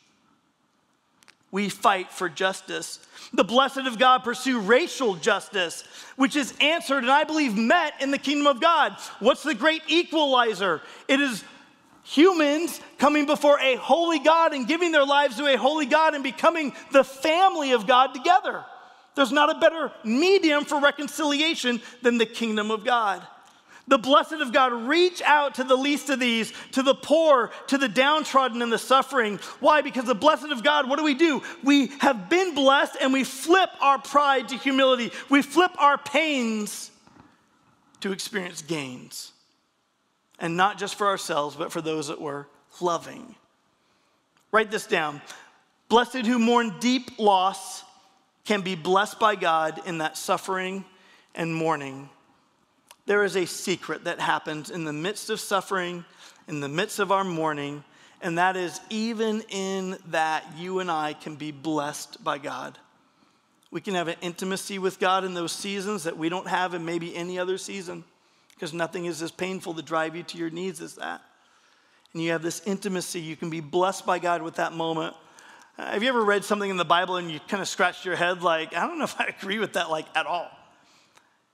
We 1.51 1.67
fight 1.67 2.09
for 2.11 2.29
justice 2.29 3.05
the 3.33 3.43
blessed 3.43 3.79
of 3.79 3.97
God 3.97 4.19
pursue 4.19 4.59
racial 4.59 5.15
justice, 5.15 5.83
which 6.17 6.35
is 6.35 6.53
answered 6.59 7.03
and 7.03 7.11
I 7.11 7.23
believe 7.23 7.55
met 7.55 7.93
in 8.01 8.11
the 8.11 8.17
kingdom 8.17 8.47
of 8.47 8.59
God. 8.59 8.97
What's 9.19 9.43
the 9.43 9.53
great 9.53 9.83
equalizer? 9.87 10.81
It 11.07 11.21
is 11.21 11.43
humans 12.11 12.81
coming 12.97 13.25
before 13.25 13.59
a 13.59 13.75
holy 13.75 14.19
God 14.19 14.53
and 14.53 14.67
giving 14.67 14.91
their 14.91 15.05
lives 15.05 15.37
to 15.37 15.47
a 15.47 15.57
holy 15.57 15.85
God 15.85 16.13
and 16.13 16.23
becoming 16.23 16.73
the 16.91 17.03
family 17.03 17.71
of 17.71 17.87
God 17.87 18.13
together. 18.13 18.65
There's 19.15 19.31
not 19.31 19.49
a 19.49 19.59
better 19.59 19.91
medium 20.03 20.65
for 20.65 20.79
reconciliation 20.79 21.81
than 22.01 22.17
the 22.17 22.25
kingdom 22.25 22.69
of 22.69 22.83
God. 22.83 23.21
The 23.87 23.97
blessed 23.97 24.33
of 24.33 24.53
God 24.53 24.73
reach 24.73 25.21
out 25.21 25.55
to 25.55 25.63
the 25.63 25.75
least 25.75 26.09
of 26.09 26.19
these, 26.19 26.53
to 26.73 26.83
the 26.83 26.95
poor, 26.95 27.51
to 27.67 27.77
the 27.77 27.89
downtrodden 27.89 28.61
and 28.61 28.71
the 28.71 28.77
suffering. 28.77 29.37
Why? 29.59 29.81
Because 29.81 30.05
the 30.05 30.15
blessed 30.15 30.51
of 30.51 30.63
God, 30.63 30.87
what 30.87 30.97
do 30.97 31.03
we 31.03 31.13
do? 31.13 31.41
We 31.63 31.87
have 31.99 32.29
been 32.29 32.53
blessed 32.55 32.97
and 33.01 33.11
we 33.11 33.23
flip 33.23 33.69
our 33.81 33.99
pride 33.99 34.49
to 34.49 34.57
humility. 34.57 35.11
We 35.29 35.41
flip 35.41 35.71
our 35.77 35.97
pains 35.97 36.91
to 38.01 38.11
experience 38.11 38.61
gains. 38.61 39.30
And 40.41 40.57
not 40.57 40.77
just 40.77 40.95
for 40.95 41.07
ourselves, 41.07 41.55
but 41.55 41.71
for 41.71 41.81
those 41.81 42.09
that 42.09 42.19
we're 42.19 42.47
loving. 42.81 43.35
Write 44.51 44.71
this 44.71 44.85
down. 44.85 45.21
Blessed 45.87 46.25
who 46.25 46.37
mourn 46.37 46.75
deep 46.81 47.17
loss 47.17 47.83
can 48.43 48.61
be 48.61 48.75
blessed 48.75 49.19
by 49.19 49.35
God 49.35 49.79
in 49.85 49.99
that 49.99 50.17
suffering 50.17 50.83
and 51.33 51.55
mourning 51.55 52.09
there 53.05 53.23
is 53.23 53.35
a 53.35 53.45
secret 53.45 54.05
that 54.05 54.19
happens 54.19 54.69
in 54.69 54.85
the 54.85 54.93
midst 54.93 55.29
of 55.29 55.39
suffering, 55.39 56.05
in 56.47 56.59
the 56.59 56.69
midst 56.69 56.99
of 56.99 57.11
our 57.11 57.23
mourning, 57.23 57.83
and 58.21 58.37
that 58.37 58.55
is 58.55 58.79
even 58.89 59.41
in 59.49 59.97
that 60.07 60.45
you 60.57 60.79
and 60.79 60.91
I 60.91 61.13
can 61.13 61.35
be 61.35 61.51
blessed 61.51 62.23
by 62.23 62.37
God. 62.37 62.77
We 63.71 63.81
can 63.81 63.95
have 63.95 64.07
an 64.07 64.17
intimacy 64.21 64.79
with 64.79 64.99
God 64.99 65.23
in 65.23 65.33
those 65.33 65.51
seasons 65.51 66.03
that 66.03 66.17
we 66.17 66.29
don't 66.29 66.47
have 66.47 66.73
in 66.73 66.85
maybe 66.85 67.15
any 67.15 67.39
other 67.39 67.57
season 67.57 68.03
because 68.61 68.73
nothing 68.73 69.05
is 69.05 69.23
as 69.23 69.31
painful 69.31 69.73
to 69.73 69.81
drive 69.81 70.15
you 70.15 70.21
to 70.21 70.37
your 70.37 70.51
needs 70.51 70.81
as 70.81 70.93
that. 70.93 71.19
And 72.13 72.21
you 72.21 72.29
have 72.29 72.43
this 72.43 72.61
intimacy. 72.67 73.19
You 73.19 73.35
can 73.35 73.49
be 73.49 73.59
blessed 73.59 74.05
by 74.05 74.19
God 74.19 74.43
with 74.43 74.55
that 74.55 74.71
moment. 74.71 75.15
Uh, 75.79 75.87
have 75.87 76.03
you 76.03 76.09
ever 76.09 76.23
read 76.23 76.45
something 76.45 76.69
in 76.69 76.77
the 76.77 76.85
Bible 76.85 77.15
and 77.15 77.31
you 77.31 77.39
kind 77.47 77.59
of 77.59 77.67
scratched 77.67 78.05
your 78.05 78.15
head 78.15 78.43
like, 78.43 78.75
I 78.75 78.85
don't 78.85 78.99
know 78.99 79.05
if 79.05 79.19
I 79.19 79.25
agree 79.41 79.57
with 79.57 79.73
that 79.73 79.89
like 79.89 80.05
at 80.15 80.27
all? 80.27 80.47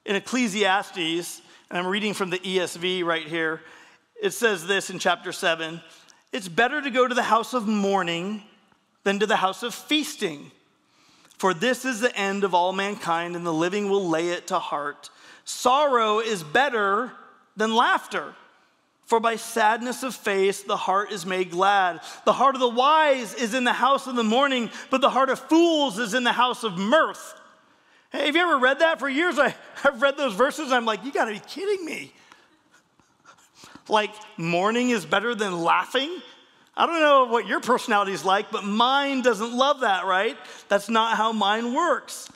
in 0.07 0.15
Ecclesiastes, 0.15 1.41
and 1.69 1.77
I'm 1.77 1.85
reading 1.85 2.13
from 2.13 2.29
the 2.29 2.39
ESV 2.39 3.03
right 3.03 3.27
here, 3.27 3.61
it 4.21 4.31
says 4.31 4.65
this 4.65 4.89
in 4.89 4.99
chapter 4.99 5.31
7 5.31 5.81
It's 6.31 6.47
better 6.47 6.81
to 6.81 6.89
go 6.89 7.07
to 7.07 7.13
the 7.13 7.23
house 7.23 7.53
of 7.53 7.67
mourning 7.67 8.41
than 9.03 9.19
to 9.19 9.27
the 9.27 9.35
house 9.35 9.63
of 9.63 9.75
feasting. 9.75 10.51
For 11.37 11.53
this 11.53 11.85
is 11.85 11.99
the 11.99 12.15
end 12.17 12.43
of 12.43 12.55
all 12.55 12.73
mankind, 12.73 13.35
and 13.35 13.45
the 13.45 13.53
living 13.53 13.89
will 13.89 14.09
lay 14.09 14.29
it 14.29 14.47
to 14.47 14.57
heart. 14.57 15.09
Sorrow 15.47 16.19
is 16.19 16.43
better 16.43 17.09
than 17.55 17.73
laughter. 17.73 18.33
For 19.05 19.21
by 19.21 19.37
sadness 19.37 20.03
of 20.03 20.13
face, 20.13 20.61
the 20.61 20.75
heart 20.75 21.13
is 21.13 21.25
made 21.25 21.51
glad. 21.51 22.01
The 22.25 22.33
heart 22.33 22.55
of 22.55 22.59
the 22.59 22.67
wise 22.67 23.33
is 23.33 23.53
in 23.53 23.63
the 23.63 23.71
house 23.71 24.07
of 24.07 24.17
the 24.17 24.25
mourning, 24.25 24.69
but 24.89 24.99
the 24.99 25.09
heart 25.09 25.29
of 25.29 25.39
fools 25.39 25.99
is 25.99 26.13
in 26.13 26.25
the 26.25 26.33
house 26.33 26.65
of 26.65 26.77
mirth. 26.77 27.33
Hey, 28.11 28.25
have 28.25 28.35
you 28.35 28.41
ever 28.41 28.57
read 28.57 28.79
that? 28.79 28.99
For 28.99 29.07
years, 29.07 29.39
I, 29.39 29.55
have 29.75 30.01
read 30.01 30.17
those 30.17 30.33
verses. 30.33 30.73
I'm 30.73 30.83
like, 30.83 31.05
you 31.05 31.13
got 31.13 31.25
to 31.25 31.33
be 31.33 31.39
kidding 31.39 31.85
me. 31.85 32.11
Like, 33.87 34.11
mourning 34.35 34.89
is 34.89 35.05
better 35.05 35.33
than 35.33 35.63
laughing? 35.63 36.13
I 36.75 36.85
don't 36.85 36.99
know 36.99 37.23
what 37.31 37.47
your 37.47 37.61
personality 37.61 38.11
is 38.11 38.25
like, 38.25 38.51
but 38.51 38.65
mine 38.65 39.21
doesn't 39.21 39.53
love 39.53 39.79
that, 39.79 40.05
right? 40.05 40.37
That's 40.67 40.89
not 40.89 41.15
how 41.15 41.31
mine 41.31 41.73
works. 41.73 42.27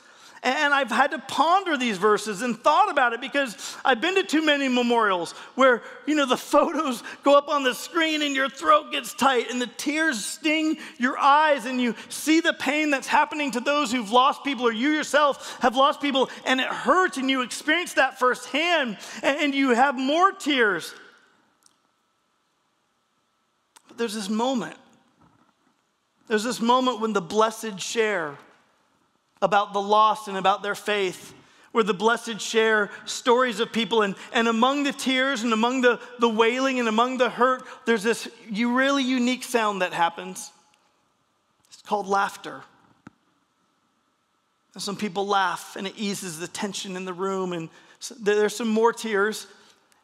And 0.44 0.74
I've 0.74 0.90
had 0.90 1.12
to 1.12 1.20
ponder 1.20 1.76
these 1.76 1.98
verses 1.98 2.42
and 2.42 2.58
thought 2.58 2.90
about 2.90 3.12
it 3.12 3.20
because 3.20 3.76
I've 3.84 4.00
been 4.00 4.16
to 4.16 4.24
too 4.24 4.44
many 4.44 4.66
memorials 4.66 5.32
where, 5.54 5.82
you 6.04 6.16
know, 6.16 6.26
the 6.26 6.36
photos 6.52 7.04
go 7.22 7.38
up 7.38 7.48
on 7.48 7.62
the 7.62 7.74
screen 7.74 8.22
and 8.22 8.34
your 8.34 8.48
throat 8.48 8.90
gets 8.90 9.14
tight 9.14 9.50
and 9.50 9.62
the 9.62 9.68
tears 9.68 10.24
sting 10.24 10.78
your 10.98 11.16
eyes 11.16 11.64
and 11.64 11.80
you 11.80 11.94
see 12.08 12.40
the 12.40 12.54
pain 12.54 12.90
that's 12.90 13.06
happening 13.06 13.52
to 13.52 13.60
those 13.60 13.92
who've 13.92 14.10
lost 14.10 14.42
people 14.42 14.66
or 14.66 14.72
you 14.72 14.90
yourself 14.90 15.60
have 15.60 15.76
lost 15.76 16.00
people 16.00 16.28
and 16.44 16.60
it 16.60 16.66
hurts 16.66 17.18
and 17.18 17.30
you 17.30 17.42
experience 17.42 17.94
that 17.94 18.18
firsthand 18.18 18.98
and 19.22 19.54
you 19.54 19.70
have 19.70 19.96
more 19.96 20.32
tears. 20.32 20.92
But 23.86 23.96
there's 23.96 24.14
this 24.14 24.28
moment. 24.28 24.74
There's 26.26 26.42
this 26.42 26.60
moment 26.60 27.00
when 27.00 27.12
the 27.12 27.20
blessed 27.20 27.78
share 27.78 28.38
about 29.42 29.74
the 29.74 29.80
lost 29.80 30.28
and 30.28 30.38
about 30.38 30.62
their 30.62 30.74
faith, 30.74 31.34
where 31.72 31.84
the 31.84 31.92
blessed 31.92 32.40
share 32.40 32.90
stories 33.04 33.60
of 33.60 33.72
people. 33.72 34.02
And, 34.02 34.14
and 34.32 34.48
among 34.48 34.84
the 34.84 34.92
tears 34.92 35.42
and 35.42 35.52
among 35.52 35.82
the, 35.82 36.00
the 36.18 36.28
wailing 36.28 36.78
and 36.78 36.88
among 36.88 37.18
the 37.18 37.28
hurt, 37.28 37.64
there's 37.84 38.02
this 38.02 38.28
really 38.50 39.02
unique 39.02 39.42
sound 39.42 39.82
that 39.82 39.92
happens. 39.92 40.50
It's 41.70 41.82
called 41.82 42.06
laughter. 42.06 42.62
And 44.74 44.82
some 44.82 44.96
people 44.96 45.26
laugh 45.26 45.76
and 45.76 45.86
it 45.86 45.94
eases 45.96 46.38
the 46.38 46.48
tension 46.48 46.96
in 46.96 47.04
the 47.04 47.12
room. 47.12 47.52
And 47.52 47.68
so 47.98 48.14
there's 48.18 48.56
some 48.56 48.68
more 48.68 48.92
tears, 48.92 49.46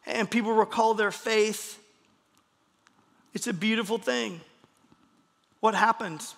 and 0.05 0.29
people 0.29 0.53
recall 0.53 0.93
their 0.93 1.11
faith. 1.11 1.77
It's 3.33 3.47
a 3.47 3.53
beautiful 3.53 3.97
thing. 3.97 4.41
What 5.59 5.75
happens? 5.75 6.33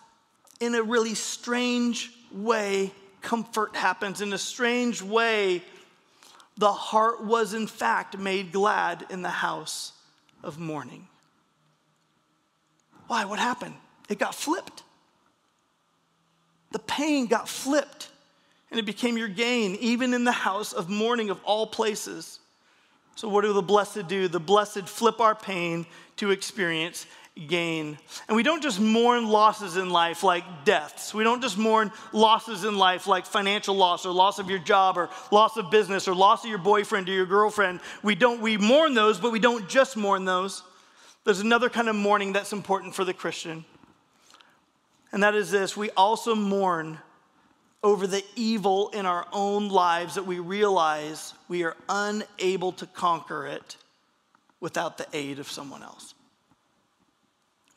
In 0.61 0.75
a 0.75 0.81
really 0.83 1.15
strange 1.15 2.11
way, 2.31 2.93
comfort 3.21 3.75
happens. 3.75 4.21
In 4.21 4.31
a 4.31 4.37
strange 4.37 5.01
way, 5.01 5.63
the 6.55 6.71
heart 6.71 7.25
was 7.25 7.53
in 7.53 7.67
fact 7.67 8.17
made 8.17 8.51
glad 8.51 9.05
in 9.09 9.23
the 9.23 9.29
house 9.29 9.91
of 10.43 10.59
mourning. 10.59 11.07
Why? 13.07 13.25
What 13.25 13.39
happened? 13.39 13.75
It 14.07 14.19
got 14.19 14.35
flipped. 14.35 14.83
The 16.71 16.79
pain 16.79 17.25
got 17.25 17.49
flipped 17.49 18.09
and 18.69 18.79
it 18.79 18.85
became 18.85 19.17
your 19.17 19.27
gain, 19.27 19.75
even 19.81 20.13
in 20.13 20.23
the 20.23 20.31
house 20.31 20.71
of 20.71 20.89
mourning 20.89 21.29
of 21.29 21.43
all 21.43 21.67
places. 21.67 22.39
So, 23.15 23.27
what 23.27 23.41
do 23.41 23.51
the 23.51 23.61
blessed 23.61 24.07
do? 24.07 24.27
The 24.27 24.39
blessed 24.39 24.87
flip 24.87 25.19
our 25.19 25.35
pain 25.35 25.85
to 26.17 26.31
experience 26.31 27.05
gain. 27.47 27.97
And 28.27 28.35
we 28.35 28.43
don't 28.43 28.61
just 28.61 28.79
mourn 28.79 29.27
losses 29.27 29.77
in 29.77 29.89
life 29.89 30.23
like 30.23 30.65
deaths. 30.65 31.13
We 31.13 31.23
don't 31.23 31.41
just 31.41 31.57
mourn 31.57 31.91
losses 32.11 32.65
in 32.65 32.77
life 32.77 33.07
like 33.07 33.25
financial 33.25 33.75
loss 33.75 34.05
or 34.05 34.11
loss 34.11 34.37
of 34.37 34.49
your 34.49 34.59
job 34.59 34.97
or 34.97 35.09
loss 35.31 35.57
of 35.57 35.71
business 35.71 36.07
or 36.07 36.15
loss 36.15 36.43
of 36.43 36.49
your 36.49 36.59
boyfriend 36.59 37.07
or 37.07 37.13
your 37.13 37.25
girlfriend. 37.25 37.79
We 38.03 38.15
don't 38.15 38.41
we 38.41 38.57
mourn 38.57 38.93
those, 38.93 39.19
but 39.19 39.31
we 39.31 39.39
don't 39.39 39.69
just 39.69 39.95
mourn 39.95 40.25
those. 40.25 40.61
There's 41.23 41.39
another 41.39 41.69
kind 41.69 41.87
of 41.87 41.95
mourning 41.95 42.33
that's 42.33 42.51
important 42.51 42.95
for 42.95 43.05
the 43.05 43.13
Christian. 43.13 43.63
And 45.11 45.23
that 45.23 45.35
is 45.35 45.51
this, 45.51 45.75
we 45.75 45.89
also 45.91 46.35
mourn 46.35 46.99
over 47.83 48.07
the 48.07 48.23
evil 48.35 48.89
in 48.89 49.05
our 49.05 49.25
own 49.31 49.69
lives 49.69 50.15
that 50.15 50.25
we 50.25 50.39
realize 50.39 51.33
we 51.47 51.63
are 51.63 51.75
unable 51.89 52.71
to 52.73 52.85
conquer 52.85 53.47
it 53.47 53.77
without 54.59 54.97
the 54.97 55.07
aid 55.13 55.39
of 55.39 55.49
someone 55.49 55.81
else. 55.81 56.13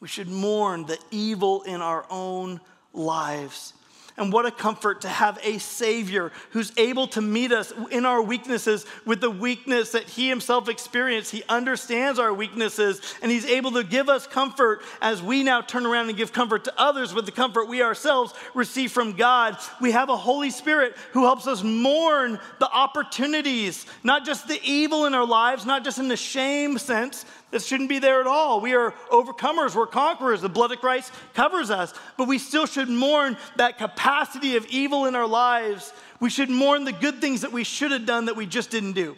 We 0.05 0.09
should 0.09 0.29
mourn 0.29 0.85
the 0.85 0.99
evil 1.11 1.62
in 1.62 1.81
our 1.81 2.05
own 2.11 2.61
lives 2.93 3.73
and 4.17 4.33
what 4.33 4.47
a 4.47 4.51
comfort 4.51 5.01
to 5.01 5.09
have 5.09 5.38
a 5.43 5.59
Savior 5.59 6.31
who's 6.51 6.73
able 6.77 7.07
to 7.09 7.21
meet 7.21 7.51
us 7.53 7.73
in 7.90 8.07
our 8.07 8.23
weaknesses 8.23 8.87
with 9.05 9.21
the 9.21 9.31
weakness 9.31 9.93
that 9.93 10.05
He 10.05 10.29
Himself 10.29 10.69
experienced. 10.69 11.33
He 11.33 11.43
understands 11.49 12.19
our 12.19 12.33
weaknesses 12.33 13.01
and 13.23 13.33
He's 13.33 13.47
able 13.47 13.73
to 13.73 13.83
give 13.83 14.09
us 14.09 14.27
comfort 14.27 14.83
as 15.01 15.23
we 15.23 15.43
now 15.43 15.62
turn 15.62 15.85
around 15.85 16.09
and 16.09 16.17
give 16.17 16.33
comfort 16.33 16.64
to 16.64 16.75
others 16.79 17.12
with 17.12 17.27
the 17.27 17.33
comfort 17.33 17.69
we 17.69 17.83
ourselves 17.83 18.35
receive 18.55 18.93
from 18.93 19.14
God. 19.14 19.57
We 19.81 19.90
have 19.93 20.11
a 20.11 20.17
Holy 20.17 20.51
Spirit 20.51 20.97
who 21.12 21.25
helps 21.25 21.47
us 21.47 21.62
mourn 21.64 22.38
the 22.61 22.71
opportunities, 22.71 23.85
not 24.05 24.25
just 24.25 24.47
the 24.47 24.61
evil 24.62 25.07
in 25.07 25.14
our 25.14 25.27
lives, 25.27 25.67
not 25.67 25.83
just 25.83 25.99
in 25.99 26.09
the 26.09 26.17
shame 26.17 26.79
sense, 26.79 27.25
that 27.55 27.62
shouldn't 27.62 27.88
be 27.88 28.01
there 28.01 28.21
at 28.21 28.27
all. 28.27 28.61
We 28.61 28.75
are 28.75 28.90
overcomers, 29.12 29.77
we're 29.77 29.87
conquerors. 29.87 30.40
The 30.40 30.49
blood 30.49 30.73
of 30.73 30.81
Christ 30.81 31.12
covers 31.35 31.71
us, 31.71 31.95
but 32.17 32.27
we 32.27 32.38
still 32.38 32.67
should 32.67 32.88
mourn 32.88 33.37
that 33.59 33.79
capacity 33.79 34.57
of 34.57 34.67
evil 34.67 35.07
in 35.07 35.14
our 35.14 35.29
lives. 35.29 35.93
We 36.19 36.31
should 36.31 36.51
mourn 36.51 36.83
the 36.83 36.90
good 36.90 37.21
things 37.21 37.43
that 37.43 37.53
we 37.53 37.62
should 37.62 37.93
have 37.93 38.07
done 38.07 38.25
that 38.25 38.35
we 38.35 38.47
just 38.47 38.71
didn't 38.71 38.95
do. 38.95 39.17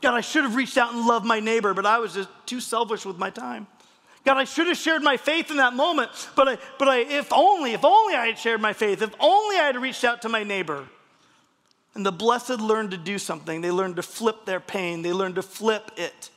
God, 0.00 0.14
I 0.14 0.22
should 0.22 0.44
have 0.44 0.54
reached 0.54 0.78
out 0.78 0.94
and 0.94 1.04
loved 1.04 1.26
my 1.26 1.38
neighbor, 1.38 1.74
but 1.74 1.84
I 1.84 1.98
was 1.98 2.14
just 2.14 2.30
too 2.46 2.60
selfish 2.60 3.04
with 3.04 3.18
my 3.18 3.28
time. 3.28 3.66
God, 4.24 4.38
I 4.38 4.44
should 4.44 4.66
have 4.66 4.78
shared 4.78 5.02
my 5.02 5.18
faith 5.18 5.50
in 5.50 5.58
that 5.58 5.74
moment, 5.74 6.10
but 6.34 6.48
I, 6.48 6.58
but 6.78 6.88
I, 6.88 7.00
if 7.00 7.30
only, 7.30 7.74
if 7.74 7.84
only 7.84 8.14
I 8.14 8.28
had 8.28 8.38
shared 8.38 8.62
my 8.62 8.72
faith, 8.72 9.02
if 9.02 9.14
only 9.20 9.56
I 9.56 9.64
had 9.64 9.76
reached 9.76 10.02
out 10.02 10.22
to 10.22 10.30
my 10.30 10.44
neighbor. 10.44 10.88
And 11.94 12.06
the 12.06 12.12
blessed 12.12 12.58
learned 12.58 12.92
to 12.92 12.96
do 12.96 13.18
something. 13.18 13.60
They 13.60 13.70
learned 13.70 13.96
to 13.96 14.02
flip 14.02 14.46
their 14.46 14.60
pain. 14.60 15.02
They 15.02 15.12
learned 15.12 15.34
to 15.34 15.42
flip 15.42 15.90
it 15.98 16.30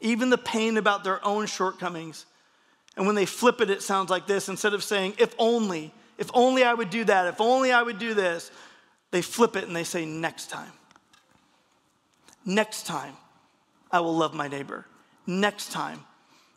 even 0.00 0.30
the 0.30 0.38
pain 0.38 0.76
about 0.76 1.04
their 1.04 1.24
own 1.24 1.46
shortcomings. 1.46 2.26
And 2.96 3.06
when 3.06 3.14
they 3.14 3.26
flip 3.26 3.60
it, 3.60 3.70
it 3.70 3.82
sounds 3.82 4.10
like 4.10 4.26
this 4.26 4.48
instead 4.48 4.74
of 4.74 4.82
saying, 4.82 5.14
if 5.18 5.34
only, 5.38 5.92
if 6.18 6.30
only 6.34 6.64
I 6.64 6.74
would 6.74 6.90
do 6.90 7.04
that, 7.04 7.26
if 7.26 7.40
only 7.40 7.72
I 7.72 7.82
would 7.82 7.98
do 7.98 8.14
this, 8.14 8.50
they 9.10 9.22
flip 9.22 9.56
it 9.56 9.64
and 9.64 9.74
they 9.74 9.84
say, 9.84 10.04
next 10.04 10.50
time. 10.50 10.72
Next 12.44 12.86
time, 12.86 13.14
I 13.90 14.00
will 14.00 14.16
love 14.16 14.34
my 14.34 14.48
neighbor. 14.48 14.86
Next 15.26 15.72
time, 15.72 16.04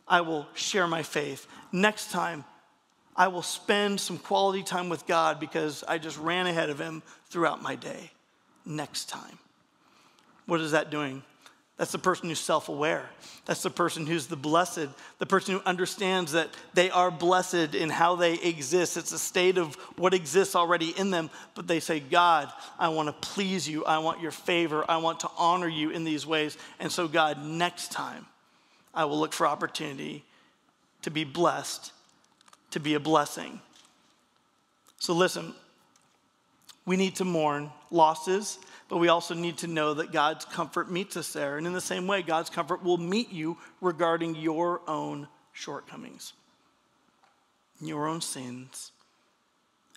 I 0.07 0.21
will 0.21 0.47
share 0.53 0.87
my 0.87 1.03
faith. 1.03 1.47
Next 1.71 2.11
time, 2.11 2.45
I 3.15 3.27
will 3.27 3.41
spend 3.41 3.99
some 3.99 4.17
quality 4.17 4.63
time 4.63 4.89
with 4.89 5.05
God 5.05 5.39
because 5.39 5.83
I 5.87 5.97
just 5.97 6.17
ran 6.17 6.47
ahead 6.47 6.69
of 6.69 6.79
Him 6.79 7.03
throughout 7.29 7.61
my 7.61 7.75
day. 7.75 8.11
Next 8.65 9.09
time. 9.09 9.37
What 10.45 10.61
is 10.61 10.71
that 10.71 10.89
doing? 10.89 11.23
That's 11.83 11.91
the 11.91 11.97
person 11.97 12.29
who's 12.29 12.39
self 12.39 12.69
aware. 12.69 13.09
That's 13.43 13.61
the 13.61 13.69
person 13.69 14.07
who's 14.07 14.27
the 14.27 14.37
blessed, 14.37 14.87
the 15.19 15.25
person 15.25 15.55
who 15.55 15.61
understands 15.65 16.31
that 16.31 16.47
they 16.73 16.89
are 16.89 17.11
blessed 17.11 17.75
in 17.75 17.89
how 17.89 18.15
they 18.15 18.35
exist. 18.35 18.95
It's 18.95 19.11
a 19.11 19.19
state 19.19 19.57
of 19.57 19.75
what 19.97 20.13
exists 20.13 20.55
already 20.55 20.91
in 20.91 21.11
them, 21.11 21.29
but 21.55 21.67
they 21.67 21.81
say, 21.81 21.99
God, 21.99 22.49
I 22.79 22.87
want 22.87 23.09
to 23.09 23.27
please 23.27 23.67
you. 23.67 23.83
I 23.83 23.97
want 23.97 24.21
your 24.21 24.31
favor. 24.31 24.85
I 24.87 24.95
want 24.95 25.19
to 25.19 25.29
honor 25.37 25.67
you 25.67 25.89
in 25.89 26.05
these 26.05 26.25
ways. 26.25 26.57
And 26.79 26.89
so, 26.89 27.05
God, 27.05 27.43
next 27.43 27.91
time 27.91 28.27
I 28.93 29.03
will 29.03 29.19
look 29.19 29.33
for 29.33 29.45
opportunity 29.45 30.23
to 31.01 31.11
be 31.11 31.25
blessed, 31.25 31.91
to 32.71 32.79
be 32.79 32.93
a 32.93 32.99
blessing. 33.01 33.59
So, 34.99 35.13
listen, 35.13 35.53
we 36.85 36.95
need 36.95 37.17
to 37.17 37.25
mourn 37.25 37.71
losses 37.91 38.57
but 38.93 38.99
we 38.99 39.07
also 39.07 39.33
need 39.33 39.57
to 39.57 39.65
know 39.65 39.95
that 39.95 40.11
God's 40.11 40.45
comfort 40.45 40.91
meets 40.91 41.17
us 41.17 41.33
there. 41.33 41.57
And 41.57 41.65
in 41.65 41.73
the 41.73 41.81
same 41.81 42.05
way, 42.05 42.21
God's 42.21 42.51
comfort 42.51 42.83
will 42.83 42.99
meet 42.99 43.31
you 43.31 43.57
regarding 43.81 44.35
your 44.35 44.81
own 44.87 45.27
shortcomings, 45.51 46.33
your 47.81 48.07
own 48.07 48.21
sins. 48.21 48.91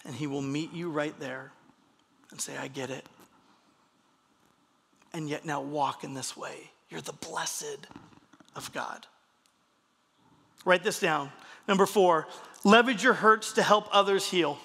And 0.06 0.14
He 0.14 0.26
will 0.26 0.40
meet 0.40 0.72
you 0.72 0.88
right 0.88 1.12
there 1.20 1.52
and 2.30 2.40
say, 2.40 2.56
I 2.56 2.68
get 2.68 2.88
it. 2.88 3.04
And 5.12 5.28
yet 5.28 5.44
now 5.44 5.60
walk 5.60 6.02
in 6.02 6.14
this 6.14 6.34
way. 6.34 6.70
You're 6.88 7.02
the 7.02 7.12
blessed 7.12 7.86
of 8.54 8.72
God. 8.72 9.06
Write 10.64 10.84
this 10.84 11.00
down. 11.00 11.30
Number 11.68 11.84
four, 11.84 12.28
leverage 12.64 13.04
your 13.04 13.12
hurts 13.12 13.52
to 13.52 13.62
help 13.62 13.88
others 13.92 14.26
heal. 14.26 14.56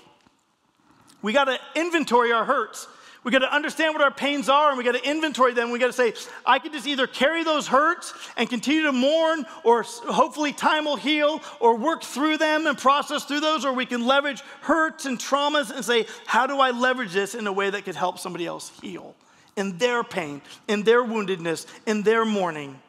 We 1.22 1.34
got 1.34 1.46
to 1.46 1.60
inventory 1.76 2.32
our 2.32 2.46
hurts. 2.46 2.88
We 3.24 3.32
got 3.32 3.40
to 3.40 3.54
understand 3.54 3.94
what 3.94 4.02
our 4.02 4.12
pains 4.12 4.50
are 4.50 4.70
and 4.70 4.78
we 4.80 4.84
got 4.84 4.96
to 4.96 5.08
inventory 5.08 5.54
them. 5.54 5.70
We 5.70 5.78
got 5.78 5.88
to 5.88 5.94
say, 5.94 6.14
I 6.44 6.58
can 6.58 6.72
just 6.72 6.88
either 6.88 7.06
carry 7.06 7.44
those 7.44 7.68
hurts 7.68 8.14
and 8.36 8.50
continue 8.50 8.84
to 8.84 8.92
mourn, 8.92 9.46
or 9.64 9.84
hopefully 9.84 10.54
time 10.54 10.86
will 10.86 10.96
heal, 10.96 11.40
or 11.60 11.78
work 11.78 12.02
through 12.02 12.40
them 12.40 12.66
and 12.66 12.76
process 12.76 13.24
through 13.26 13.42
those, 13.42 13.64
or 13.64 13.74
we 13.74 13.86
can 13.86 14.08
leverage 14.08 14.42
hurts 14.62 15.06
and 15.06 15.20
traumas 15.20 15.70
and 15.70 15.86
say, 15.86 16.08
how 16.26 16.48
do 16.48 16.60
I 16.60 16.72
leverage 16.72 17.14
this 17.14 17.36
in 17.36 17.46
a 17.46 17.54
way 17.54 17.70
that 17.70 17.86
could 17.86 17.96
help 17.96 18.18
somebody 18.18 18.48
else 18.48 18.72
heal 18.82 19.16
in 19.56 19.78
their 19.78 20.04
pain, 20.04 20.42
in 20.68 20.82
their 20.82 21.04
woundedness, 21.04 21.68
in 21.86 22.02
their 22.02 22.26
mourning? 22.26 22.80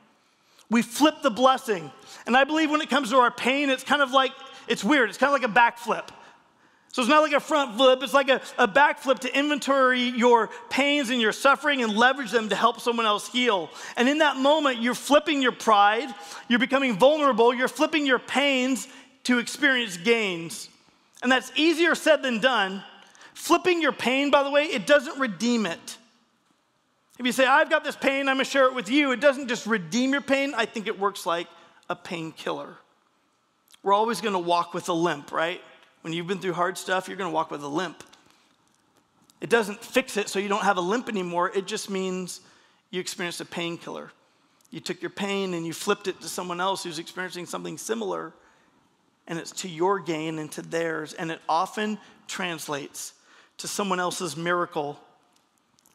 We 0.71 0.81
flip 0.81 1.17
the 1.23 1.31
blessing. 1.31 1.91
And 2.25 2.35
I 2.35 2.45
believe 2.45 2.71
when 2.71 2.81
it 2.81 2.89
comes 2.89 3.11
to 3.11 3.17
our 3.17 3.31
pain, 3.31 3.69
it's 3.69 3.85
kind 3.85 4.01
of 4.01 4.13
like, 4.13 4.33
it's 4.67 4.83
weird. 4.83 5.11
It's 5.11 5.19
kind 5.19 5.29
of 5.35 5.43
like 5.43 5.51
a 5.51 5.53
backflip. 5.53 6.09
So 6.93 7.01
it's 7.01 7.09
not 7.09 7.23
like 7.23 7.33
a 7.33 7.41
front 7.41 7.77
flip, 7.77 8.03
it's 8.03 8.13
like 8.13 8.29
a, 8.29 8.43
a 8.59 8.69
back 8.69 8.99
flip 8.99 9.21
to 9.21 9.39
inventory 9.39 10.03
your 10.03 10.51
pains 10.69 11.09
and 11.09 11.23
your 11.23 11.33
suffering 11.33 11.83
and 11.83 11.97
leverage 11.97 12.31
them 12.31 12.51
to 12.51 12.55
help 12.55 12.81
someone 12.81 13.07
else 13.07 13.27
heal. 13.29 13.71
And 13.97 14.11
in 14.11 14.19
that 14.19 14.37
moment, 14.37 14.83
you're 14.83 14.95
flipping 14.95 15.41
your 15.41 15.53
pride, 15.53 16.15
you're 16.49 16.59
becoming 16.59 16.99
vulnerable, 16.99 17.55
you're 17.55 17.67
flipping 17.67 18.05
your 18.05 18.19
pains 18.19 18.89
to 19.25 19.39
experience 19.39 19.97
gains. 19.97 20.69
And 21.23 21.33
that's 21.33 21.51
easier 21.57 21.95
said 21.95 22.23
than 22.23 22.41
done. 22.41 22.85
Flipping 23.33 23.81
your 23.81 23.93
pain, 23.93 24.31
by 24.31 24.43
the 24.43 24.51
way, 24.51 24.65
it 24.65 24.87
doesn't 24.87 25.19
redeem 25.19 25.65
it. 25.65 25.97
If 27.19 27.25
you 27.25 27.33
say, 27.33 27.47
I've 27.47 27.71
got 27.71 27.85
this 27.85 27.97
pain, 27.97 28.29
I'm 28.29 28.37
gonna 28.37 28.45
share 28.45 28.67
it 28.67 28.75
with 28.75 28.91
you, 28.91 29.13
it 29.13 29.21
doesn't 29.21 29.49
just 29.49 29.67
redeem 29.67 30.13
your 30.13 30.21
pain, 30.21 30.53
I 30.55 30.67
think 30.67 30.87
it 30.87 30.99
works 30.99 31.25
like 31.25 31.47
a 31.89 31.97
painkiller. 31.97 32.77
We're 33.83 33.95
always 33.95 34.21
gonna 34.21 34.39
walk 34.39 34.75
with 34.75 34.91
a 34.91 34.93
limp, 34.93 35.33
right? 35.33 35.63
When 36.03 36.13
you've 36.13 36.27
been 36.27 36.39
through 36.39 36.53
hard 36.53 36.77
stuff, 36.77 37.09
you're 37.09 37.17
going 37.17 37.31
to 37.31 37.35
walk 37.35 37.51
with 37.51 37.63
a 37.63 37.69
limp. 37.69 38.05
It 39.41 39.51
doesn't 39.51 39.85
fix 39.85 40.17
it 40.17 40.29
so 40.29 40.39
you 40.39 40.49
don't 40.49 40.63
have 40.63 40.77
a 40.77 40.83
limp 40.83 41.09
anymore. 41.09 41.51
It 41.55 41.67
just 41.67 41.91
means 41.91 42.41
you 42.91 43.01
experienced 43.01 43.41
a 43.41 43.45
painkiller. 43.45 44.13
You 44.71 44.81
took 44.81 45.03
your 45.03 45.11
pain 45.11 45.55
and 45.55 45.67
you 45.67 45.73
flipped 45.73 46.07
it 46.09 46.21
to 46.21 46.29
someone 46.29 46.61
else 46.61 46.85
who's 46.85 46.99
experiencing 46.99 47.47
something 47.47 47.77
similar, 47.77 48.33
and 49.27 49.39
it's 49.39 49.53
to 49.53 49.69
your 49.69 49.99
gain 49.99 50.39
and 50.39 50.51
to 50.53 50.63
theirs. 50.63 51.13
And 51.13 51.31
it 51.31 51.41
often 51.49 51.99
translates 52.27 53.15
to 53.59 53.69
someone 53.69 54.01
else's 54.01 54.37
miracle 54.37 54.99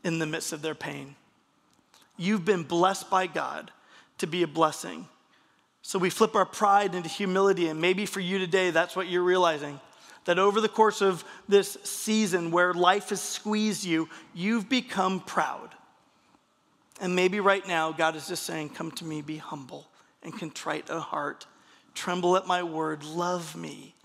in 0.03 0.19
the 0.19 0.25
midst 0.25 0.53
of 0.53 0.61
their 0.61 0.75
pain. 0.75 1.15
You've 2.17 2.45
been 2.45 2.63
blessed 2.63 3.09
by 3.09 3.27
God 3.27 3.71
to 4.19 4.27
be 4.27 4.43
a 4.43 4.47
blessing. 4.47 5.07
So 5.81 5.99
we 5.99 6.09
flip 6.09 6.35
our 6.35 6.45
pride 6.45 6.95
into 6.95 7.09
humility, 7.09 7.67
and 7.67 7.79
maybe 7.79 8.05
for 8.05 8.19
you 8.19 8.39
today, 8.39 8.71
that's 8.71 8.95
what 8.95 9.07
you're 9.07 9.23
realizing. 9.23 9.79
That 10.27 10.39
over 10.39 10.59
the 10.59 10.67
course 10.67 11.01
of 11.01 11.23
this 11.47 11.77
season 11.83 12.51
where 12.51 12.73
life 12.73 13.09
has 13.09 13.21
squeezed 13.21 13.85
you, 13.85 14.09
you've 14.33 14.67
become 14.67 15.21
proud. 15.21 15.69
And 16.99 17.15
maybe 17.15 17.39
right 17.39 17.65
now, 17.65 17.93
God 17.93 18.17
is 18.17 18.27
just 18.27 18.43
saying, 18.43 18.69
Come 18.69 18.91
to 18.91 19.05
me, 19.05 19.21
be 19.21 19.37
humble 19.37 19.87
and 20.21 20.37
contrite 20.37 20.89
of 20.89 21.01
heart. 21.01 21.47
Tremble 21.93 22.35
at 22.35 22.45
my 22.45 22.61
word, 22.61 23.05
love 23.05 23.55
me. 23.55 23.95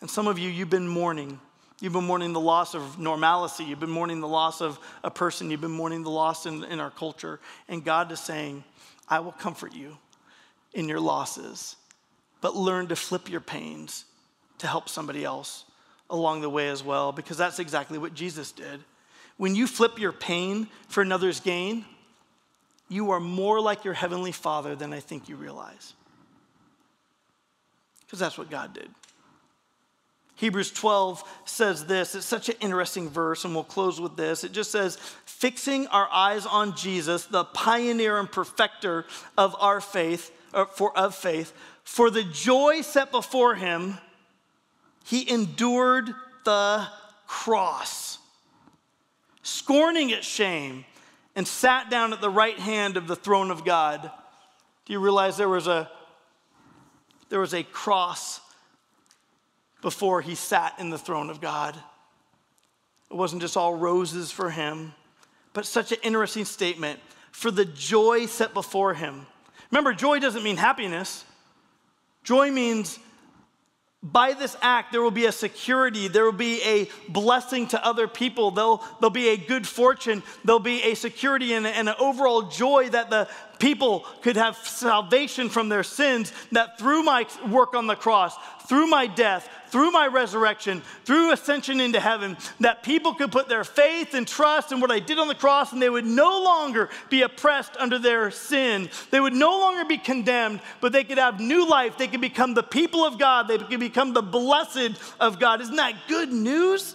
And 0.00 0.08
some 0.08 0.26
of 0.26 0.38
you, 0.38 0.48
you've 0.48 0.70
been 0.70 0.88
mourning. 0.88 1.38
You've 1.82 1.92
been 1.92 2.06
mourning 2.06 2.32
the 2.32 2.40
loss 2.40 2.74
of 2.74 2.98
normalcy. 2.98 3.64
You've 3.64 3.80
been 3.80 3.90
mourning 3.90 4.22
the 4.22 4.28
loss 4.28 4.62
of 4.62 4.78
a 5.02 5.10
person. 5.10 5.50
You've 5.50 5.60
been 5.60 5.70
mourning 5.70 6.02
the 6.02 6.10
loss 6.10 6.46
in, 6.46 6.64
in 6.64 6.80
our 6.80 6.90
culture. 6.90 7.40
And 7.68 7.84
God 7.84 8.10
is 8.10 8.20
saying, 8.20 8.64
I 9.06 9.20
will 9.20 9.32
comfort 9.32 9.74
you 9.74 9.98
in 10.72 10.88
your 10.88 11.00
losses, 11.00 11.76
but 12.40 12.56
learn 12.56 12.86
to 12.86 12.96
flip 12.96 13.28
your 13.28 13.42
pains 13.42 14.06
to 14.58 14.66
help 14.66 14.88
somebody 14.88 15.24
else 15.24 15.64
along 16.10 16.40
the 16.40 16.50
way 16.50 16.68
as 16.68 16.82
well, 16.82 17.12
because 17.12 17.36
that's 17.36 17.58
exactly 17.58 17.98
what 17.98 18.14
Jesus 18.14 18.52
did. 18.52 18.80
When 19.36 19.54
you 19.54 19.66
flip 19.66 19.98
your 19.98 20.12
pain 20.12 20.68
for 20.88 21.02
another's 21.02 21.40
gain, 21.40 21.84
you 22.88 23.10
are 23.10 23.20
more 23.20 23.60
like 23.60 23.84
your 23.84 23.94
heavenly 23.94 24.32
Father 24.32 24.76
than 24.76 24.92
I 24.92 25.00
think 25.00 25.28
you 25.28 25.36
realize. 25.36 25.94
Because 28.06 28.18
that's 28.18 28.38
what 28.38 28.50
God 28.50 28.74
did. 28.74 28.88
Hebrews 30.36 30.72
12 30.72 31.22
says 31.44 31.86
this. 31.86 32.14
It's 32.14 32.26
such 32.26 32.48
an 32.48 32.56
interesting 32.60 33.08
verse, 33.08 33.44
and 33.44 33.54
we'll 33.54 33.64
close 33.64 34.00
with 34.00 34.16
this. 34.16 34.44
It 34.44 34.52
just 34.52 34.70
says, 34.70 34.96
fixing 35.24 35.86
our 35.88 36.08
eyes 36.12 36.44
on 36.44 36.76
Jesus, 36.76 37.26
the 37.26 37.44
pioneer 37.44 38.18
and 38.18 38.30
perfecter 38.30 39.06
of 39.38 39.54
our 39.58 39.80
faith, 39.80 40.32
uh, 40.52 40.64
for, 40.64 40.96
of 40.98 41.14
faith, 41.14 41.52
for 41.84 42.10
the 42.10 42.24
joy 42.24 42.80
set 42.80 43.10
before 43.10 43.54
him, 43.54 43.98
he 45.04 45.30
endured 45.30 46.10
the 46.44 46.86
cross, 47.26 48.18
scorning 49.42 50.10
its 50.10 50.26
shame, 50.26 50.84
and 51.36 51.46
sat 51.46 51.90
down 51.90 52.12
at 52.12 52.20
the 52.20 52.30
right 52.30 52.58
hand 52.58 52.96
of 52.96 53.06
the 53.06 53.16
throne 53.16 53.50
of 53.50 53.64
God. 53.64 54.10
Do 54.86 54.92
you 54.92 54.98
realize 54.98 55.36
there 55.36 55.48
was 55.48 55.66
a 55.66 55.90
there 57.28 57.40
was 57.40 57.54
a 57.54 57.62
cross 57.62 58.40
before 59.82 60.20
he 60.20 60.34
sat 60.34 60.74
in 60.78 60.90
the 60.90 60.98
throne 60.98 61.30
of 61.30 61.40
God? 61.40 61.76
It 63.10 63.16
wasn't 63.16 63.42
just 63.42 63.56
all 63.56 63.74
roses 63.74 64.30
for 64.30 64.50
him, 64.50 64.94
but 65.52 65.66
such 65.66 65.92
an 65.92 65.98
interesting 66.02 66.44
statement. 66.44 67.00
For 67.32 67.50
the 67.50 67.64
joy 67.64 68.26
set 68.26 68.54
before 68.54 68.94
him. 68.94 69.26
Remember, 69.72 69.92
joy 69.92 70.20
doesn't 70.20 70.44
mean 70.44 70.56
happiness. 70.56 71.24
Joy 72.22 72.52
means 72.52 72.98
by 74.04 74.34
this 74.34 74.54
act, 74.60 74.92
there 74.92 75.00
will 75.00 75.10
be 75.10 75.24
a 75.24 75.32
security, 75.32 76.08
there 76.08 76.26
will 76.26 76.32
be 76.32 76.62
a 76.62 76.88
blessing 77.08 77.66
to 77.68 77.82
other 77.82 78.06
people, 78.06 78.50
there'll, 78.50 78.84
there'll 79.00 79.10
be 79.10 79.30
a 79.30 79.36
good 79.38 79.66
fortune, 79.66 80.22
there'll 80.44 80.60
be 80.60 80.82
a 80.82 80.94
security 80.94 81.54
and, 81.54 81.66
and 81.66 81.88
an 81.88 81.94
overall 81.98 82.42
joy 82.42 82.90
that 82.90 83.08
the 83.08 83.26
people 83.58 84.00
could 84.22 84.36
have 84.36 84.56
salvation 84.56 85.48
from 85.48 85.68
their 85.68 85.82
sins, 85.82 86.32
that 86.52 86.78
through 86.78 87.02
my 87.02 87.26
work 87.48 87.74
on 87.74 87.86
the 87.86 87.94
cross, 87.96 88.36
through 88.66 88.86
my 88.86 89.06
death, 89.06 89.48
through 89.68 89.90
my 89.90 90.06
resurrection, 90.06 90.82
through 91.04 91.32
ascension 91.32 91.80
into 91.80 92.00
heaven, 92.00 92.36
that 92.60 92.82
people 92.82 93.14
could 93.14 93.32
put 93.32 93.48
their 93.48 93.64
faith 93.64 94.14
and 94.14 94.26
trust 94.26 94.72
in 94.72 94.80
what 94.80 94.90
I 94.90 95.00
did 95.00 95.18
on 95.18 95.28
the 95.28 95.34
cross 95.34 95.72
and 95.72 95.82
they 95.82 95.90
would 95.90 96.06
no 96.06 96.42
longer 96.42 96.90
be 97.10 97.22
oppressed 97.22 97.76
under 97.78 97.98
their 97.98 98.30
sin. 98.30 98.88
They 99.10 99.20
would 99.20 99.34
no 99.34 99.58
longer 99.58 99.84
be 99.84 99.98
condemned, 99.98 100.60
but 100.80 100.92
they 100.92 101.04
could 101.04 101.18
have 101.18 101.40
new 101.40 101.68
life. 101.68 101.98
They 101.98 102.08
could 102.08 102.20
become 102.20 102.54
the 102.54 102.62
people 102.62 103.04
of 103.04 103.18
God. 103.18 103.48
They 103.48 103.58
could 103.58 103.80
become 103.80 104.12
the 104.12 104.22
blessed 104.22 104.92
of 105.20 105.40
God. 105.40 105.60
Isn't 105.60 105.76
that 105.76 105.94
good 106.08 106.32
news? 106.32 106.94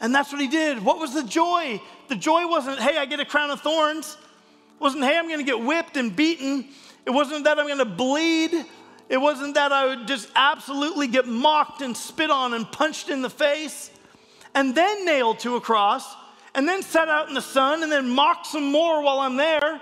And 0.00 0.14
that's 0.14 0.30
what 0.30 0.40
he 0.40 0.48
did. 0.48 0.82
What 0.82 0.98
was 0.98 1.12
the 1.12 1.24
joy? 1.24 1.80
The 2.08 2.16
joy 2.16 2.46
wasn't, 2.46 2.78
hey, 2.78 2.96
I 2.96 3.04
get 3.04 3.20
a 3.20 3.24
crown 3.24 3.50
of 3.50 3.60
thorns. 3.60 4.16
It 4.76 4.80
wasn't, 4.80 5.04
hey, 5.04 5.18
I'm 5.18 5.26
going 5.26 5.38
to 5.38 5.44
get 5.44 5.60
whipped 5.60 5.96
and 5.96 6.14
beaten. 6.14 6.68
It 7.04 7.10
wasn't 7.10 7.44
that 7.44 7.58
I'm 7.58 7.66
going 7.66 7.78
to 7.78 7.84
bleed. 7.84 8.52
It 9.08 9.16
wasn't 9.16 9.54
that 9.54 9.72
I 9.72 9.86
would 9.86 10.06
just 10.06 10.28
absolutely 10.36 11.08
get 11.08 11.26
mocked 11.26 11.82
and 11.82 11.96
spit 11.96 12.30
on 12.30 12.54
and 12.54 12.70
punched 12.70 13.08
in 13.08 13.22
the 13.22 13.30
face 13.30 13.90
and 14.54 14.74
then 14.74 15.04
nailed 15.04 15.40
to 15.40 15.56
a 15.56 15.60
cross 15.60 16.04
and 16.54 16.68
then 16.68 16.82
set 16.82 17.08
out 17.08 17.28
in 17.28 17.34
the 17.34 17.40
sun 17.40 17.82
and 17.82 17.90
then 17.90 18.08
mocked 18.08 18.46
some 18.46 18.70
more 18.70 19.02
while 19.02 19.20
I'm 19.20 19.36
there. 19.36 19.80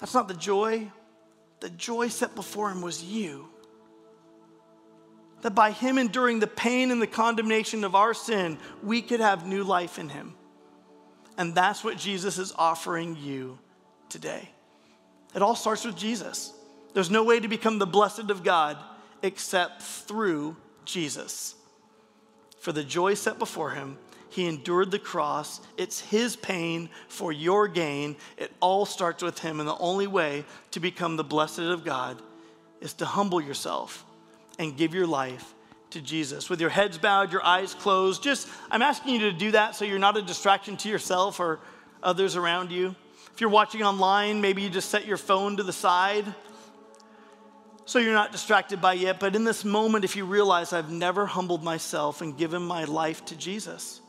That's 0.00 0.14
not 0.14 0.28
the 0.28 0.34
joy. 0.34 0.90
The 1.60 1.70
joy 1.70 2.08
set 2.08 2.34
before 2.34 2.70
him 2.70 2.82
was 2.82 3.02
you. 3.02 3.48
That 5.44 5.54
by 5.54 5.72
him 5.72 5.98
enduring 5.98 6.40
the 6.40 6.46
pain 6.46 6.90
and 6.90 7.02
the 7.02 7.06
condemnation 7.06 7.84
of 7.84 7.94
our 7.94 8.14
sin, 8.14 8.56
we 8.82 9.02
could 9.02 9.20
have 9.20 9.46
new 9.46 9.62
life 9.62 9.98
in 9.98 10.08
him. 10.08 10.34
And 11.36 11.54
that's 11.54 11.84
what 11.84 11.98
Jesus 11.98 12.38
is 12.38 12.54
offering 12.56 13.14
you 13.20 13.58
today. 14.08 14.48
It 15.34 15.42
all 15.42 15.54
starts 15.54 15.84
with 15.84 15.98
Jesus. 15.98 16.54
There's 16.94 17.10
no 17.10 17.24
way 17.24 17.40
to 17.40 17.48
become 17.48 17.78
the 17.78 17.86
blessed 17.86 18.30
of 18.30 18.42
God 18.42 18.78
except 19.22 19.82
through 19.82 20.56
Jesus. 20.86 21.56
For 22.60 22.72
the 22.72 22.82
joy 22.82 23.12
set 23.12 23.38
before 23.38 23.72
him, 23.72 23.98
he 24.30 24.46
endured 24.46 24.90
the 24.90 24.98
cross. 24.98 25.60
It's 25.76 26.00
his 26.00 26.36
pain 26.36 26.88
for 27.08 27.32
your 27.32 27.68
gain. 27.68 28.16
It 28.38 28.50
all 28.60 28.86
starts 28.86 29.22
with 29.22 29.40
him. 29.40 29.60
And 29.60 29.68
the 29.68 29.76
only 29.76 30.06
way 30.06 30.46
to 30.70 30.80
become 30.80 31.16
the 31.16 31.22
blessed 31.22 31.58
of 31.58 31.84
God 31.84 32.22
is 32.80 32.94
to 32.94 33.04
humble 33.04 33.42
yourself 33.42 34.06
and 34.58 34.76
give 34.76 34.94
your 34.94 35.06
life 35.06 35.54
to 35.90 36.00
Jesus. 36.00 36.50
With 36.50 36.60
your 36.60 36.70
heads 36.70 36.98
bowed, 36.98 37.32
your 37.32 37.44
eyes 37.44 37.74
closed, 37.74 38.22
just 38.22 38.48
I'm 38.70 38.82
asking 38.82 39.14
you 39.14 39.20
to 39.30 39.32
do 39.32 39.52
that 39.52 39.74
so 39.74 39.84
you're 39.84 39.98
not 39.98 40.16
a 40.16 40.22
distraction 40.22 40.76
to 40.78 40.88
yourself 40.88 41.40
or 41.40 41.60
others 42.02 42.36
around 42.36 42.70
you. 42.70 42.94
If 43.32 43.40
you're 43.40 43.50
watching 43.50 43.82
online, 43.82 44.40
maybe 44.40 44.62
you 44.62 44.70
just 44.70 44.90
set 44.90 45.06
your 45.06 45.16
phone 45.16 45.56
to 45.56 45.62
the 45.62 45.72
side 45.72 46.24
so 47.86 47.98
you're 47.98 48.14
not 48.14 48.32
distracted 48.32 48.80
by 48.80 48.94
it. 48.94 49.20
But 49.20 49.36
in 49.36 49.44
this 49.44 49.64
moment, 49.64 50.04
if 50.04 50.16
you 50.16 50.24
realize 50.24 50.72
I've 50.72 50.90
never 50.90 51.26
humbled 51.26 51.62
myself 51.62 52.20
and 52.20 52.36
given 52.36 52.62
my 52.62 52.84
life 52.84 53.24
to 53.26 53.36
Jesus, 53.36 54.00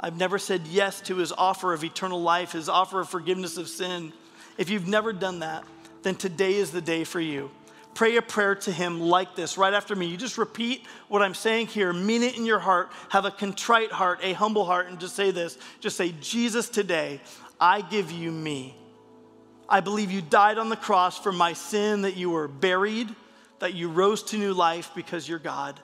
I've 0.00 0.16
never 0.16 0.38
said 0.38 0.62
yes 0.66 1.00
to 1.02 1.16
his 1.16 1.32
offer 1.32 1.72
of 1.72 1.84
eternal 1.84 2.20
life, 2.20 2.52
his 2.52 2.68
offer 2.68 3.00
of 3.00 3.08
forgiveness 3.08 3.56
of 3.56 3.68
sin. 3.68 4.12
If 4.58 4.70
you've 4.70 4.88
never 4.88 5.12
done 5.12 5.40
that, 5.40 5.64
then 6.02 6.14
today 6.14 6.54
is 6.54 6.70
the 6.70 6.80
day 6.80 7.04
for 7.04 7.20
you. 7.20 7.50
Pray 7.94 8.16
a 8.16 8.22
prayer 8.22 8.56
to 8.56 8.72
him 8.72 9.00
like 9.00 9.36
this 9.36 9.56
right 9.56 9.72
after 9.72 9.94
me. 9.94 10.06
You 10.06 10.16
just 10.16 10.36
repeat 10.36 10.84
what 11.08 11.22
I'm 11.22 11.34
saying 11.34 11.68
here, 11.68 11.92
mean 11.92 12.24
it 12.24 12.36
in 12.36 12.44
your 12.44 12.58
heart, 12.58 12.90
have 13.10 13.24
a 13.24 13.30
contrite 13.30 13.92
heart, 13.92 14.18
a 14.22 14.32
humble 14.32 14.64
heart, 14.64 14.88
and 14.88 14.98
just 14.98 15.14
say 15.14 15.30
this. 15.30 15.56
Just 15.80 15.96
say, 15.96 16.12
Jesus, 16.20 16.68
today, 16.68 17.20
I 17.60 17.82
give 17.82 18.10
you 18.10 18.32
me. 18.32 18.76
I 19.68 19.80
believe 19.80 20.10
you 20.10 20.22
died 20.22 20.58
on 20.58 20.68
the 20.68 20.76
cross 20.76 21.18
for 21.18 21.32
my 21.32 21.52
sin, 21.52 22.02
that 22.02 22.16
you 22.16 22.30
were 22.30 22.48
buried, 22.48 23.08
that 23.60 23.74
you 23.74 23.88
rose 23.88 24.22
to 24.24 24.36
new 24.36 24.52
life 24.52 24.90
because 24.96 25.28
you're 25.28 25.38
God. 25.38 25.78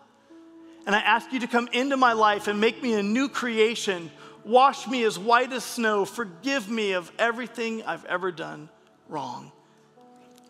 And 0.87 0.97
I 0.97 1.01
ask 1.01 1.33
you 1.33 1.41
to 1.41 1.47
come 1.47 1.69
into 1.73 1.97
my 1.97 2.13
life 2.13 2.49
and 2.49 2.61
make 2.61 2.83
me 2.83 2.95
a 2.95 3.03
new 3.03 3.29
creation. 3.29 4.11
Wash 4.45 4.89
me 4.89 5.05
as 5.05 5.19
white 5.19 5.53
as 5.53 5.63
snow. 5.63 6.05
Forgive 6.05 6.69
me 6.69 6.93
of 6.93 7.13
everything 7.19 7.85
I've 7.85 8.05
ever 8.07 8.33
done 8.33 8.69
wrong. 9.09 9.53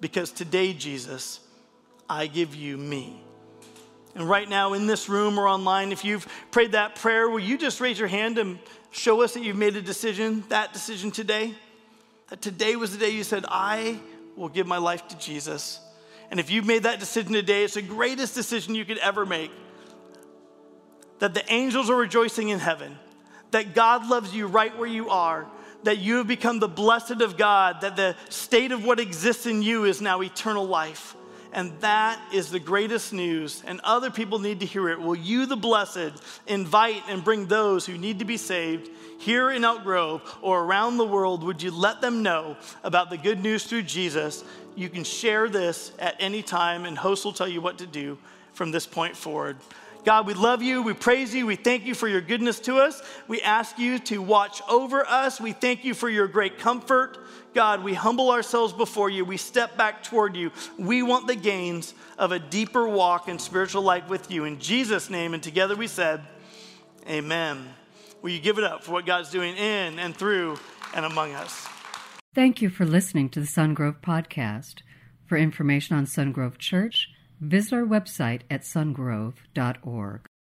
Because 0.01 0.31
today, 0.31 0.73
Jesus, 0.73 1.41
I 2.11 2.27
give 2.27 2.57
you 2.57 2.77
me. 2.77 3.23
And 4.17 4.29
right 4.29 4.49
now, 4.49 4.73
in 4.73 4.89
this 4.89 5.09
room 5.09 5.39
or 5.39 5.47
online, 5.47 5.93
if 5.93 6.05
you've 6.05 6.27
prayed 6.51 6.73
that 6.73 6.97
prayer, 6.97 7.31
will 7.31 7.39
you 7.39 7.57
just 7.57 7.81
raise 7.81 8.01
your 8.01 8.09
hand 8.09 8.37
and 8.37 8.59
show 8.91 9.23
us 9.23 9.35
that 9.35 9.45
you've 9.45 9.57
made 9.57 9.77
a 9.77 9.81
decision, 9.81 10.43
that 10.49 10.73
decision 10.73 11.13
today? 11.13 11.55
That 12.29 12.43
today 12.43 12.75
was 12.75 12.93
the 12.93 12.99
day 12.99 13.11
you 13.11 13.23
said, 13.23 13.45
I 13.49 14.01
will 14.37 14.49
give 14.49 14.67
my 14.67 14.79
life 14.79 15.07
to 15.09 15.19
Jesus. 15.19 15.79
And 16.33 16.41
if 16.41 16.51
you've 16.51 16.67
made 16.67 16.83
that 16.83 16.99
decision 16.99 17.33
today, 17.33 17.63
it's 17.63 17.75
the 17.75 17.83
greatest 17.83 18.35
decision 18.35 18.75
you 18.75 18.85
could 18.85 18.99
ever 18.99 19.25
make. 19.25 19.53
That 21.21 21.33
the 21.33 21.53
angels 21.53 21.91
are 21.91 21.97
rejoicing 21.97 22.49
in 22.49 22.59
heaven, 22.59 22.99
that 23.53 23.73
God 23.73 24.09
loves 24.09 24.35
you 24.35 24.49
right 24.49 24.77
where 24.77 24.89
you 24.89 25.11
are, 25.11 25.47
that 25.85 25.99
you 25.99 26.17
have 26.17 26.27
become 26.27 26.59
the 26.59 26.69
blessed 26.69 27.21
of 27.21 27.37
God, 27.37 27.83
that 27.83 27.95
the 27.95 28.17
state 28.31 28.73
of 28.73 28.85
what 28.85 28.99
exists 28.99 29.47
in 29.47 29.63
you 29.63 29.85
is 29.85 30.01
now 30.01 30.23
eternal 30.23 30.67
life. 30.67 31.15
And 31.53 31.73
that 31.81 32.21
is 32.33 32.51
the 32.51 32.61
greatest 32.61 33.13
news, 33.13 33.63
and 33.67 33.81
other 33.83 34.11
people 34.11 34.39
need 34.39 34.61
to 34.61 34.67
hear 34.67 34.89
it. 34.89 35.01
Will 35.01 35.17
you, 35.17 35.47
the 35.47 35.57
blessed, 35.57 36.13
invite 36.47 37.03
and 37.09 37.25
bring 37.25 37.47
those 37.47 37.85
who 37.85 37.99
need 37.99 38.21
to 38.21 38.25
be 38.25 38.37
saved 38.37 38.89
here 39.19 39.51
in 39.51 39.65
Elk 39.65 39.83
Grove 39.83 40.23
or 40.43 40.63
around 40.63 40.97
the 40.97 41.05
world? 41.05 41.43
Would 41.43 41.61
you 41.61 41.73
let 41.73 42.01
them 42.01 42.23
know 42.23 42.57
about 42.85 43.11
the 43.11 43.19
good 43.19 43.43
news 43.43 43.65
through 43.65 43.83
Jesus? 43.83 44.45
You 44.77 44.89
can 44.89 45.03
share 45.03 45.49
this 45.49 45.91
at 45.99 46.15
any 46.21 46.43
time, 46.43 46.85
and 46.85 46.97
hosts 46.97 47.25
will 47.25 47.33
tell 47.33 47.49
you 47.49 47.61
what 47.61 47.79
to 47.79 47.87
do 47.87 48.17
from 48.53 48.71
this 48.71 48.87
point 48.87 49.17
forward. 49.17 49.57
God, 50.05 50.27
we 50.27 50.35
love 50.35 50.63
you. 50.63 50.83
We 50.83 50.95
praise 50.95 51.35
you. 51.35 51.47
We 51.47 51.57
thank 51.57 51.85
you 51.85 51.95
for 51.95 52.09
your 52.09 52.23
goodness 52.23 52.59
to 52.61 52.77
us. 52.77 53.03
We 53.29 53.43
ask 53.43 53.79
you 53.79 53.99
to 53.99 54.23
watch 54.23 54.63
over 54.69 55.07
us. 55.07 55.41
We 55.41 55.53
thank 55.53 55.85
you 55.85 55.93
for 55.95 56.09
your 56.09 56.27
great 56.27 56.59
comfort. 56.59 57.19
God, 57.55 57.83
we 57.83 57.95
humble 57.95 58.31
ourselves 58.31 58.73
before 58.73 59.11
you. 59.11 59.25
We 59.25 59.37
step 59.37 59.77
back 59.77 60.03
toward 60.03 60.37
you. 60.37 60.53
We 60.79 61.03
want 61.03 61.27
the 61.27 61.35
gains 61.35 61.95
of 62.19 62.33
a 62.33 62.39
deeper 62.39 62.89
walk 62.89 63.29
in 63.29 63.39
spiritual 63.39 63.83
life 63.83 64.09
with 64.09 64.31
you. 64.31 64.45
In 64.45 64.59
Jesus' 64.59 65.11
name, 65.11 65.35
and 65.35 65.43
together 65.43 65.75
we 65.77 65.87
said, 65.87 66.21
Amen. 67.09 67.67
Will 68.23 68.31
you 68.31 68.41
give 68.41 68.59
it 68.59 68.65
up 68.65 68.85
for 68.85 68.93
what 68.93 69.07
God's 69.07 69.31
doing 69.31 69.57
in 69.57 69.99
and 69.99 70.15
through 70.15 70.59
and 70.95 71.05
among 71.05 71.33
us? 71.33 71.67
Thank 72.35 72.63
you 72.63 72.71
for 72.71 72.85
listening 72.85 73.29
to 73.31 73.41
the 73.41 73.47
Sungrove 73.47 74.01
Podcast. 74.01 74.83
For 75.27 75.37
information 75.37 75.97
on 75.97 76.07
Sungrove 76.07 76.59
Church, 76.59 77.09
visit 77.41 77.73
our 77.73 77.85
website 77.85 78.43
at 78.51 78.63
sungrove.org. 78.63 80.31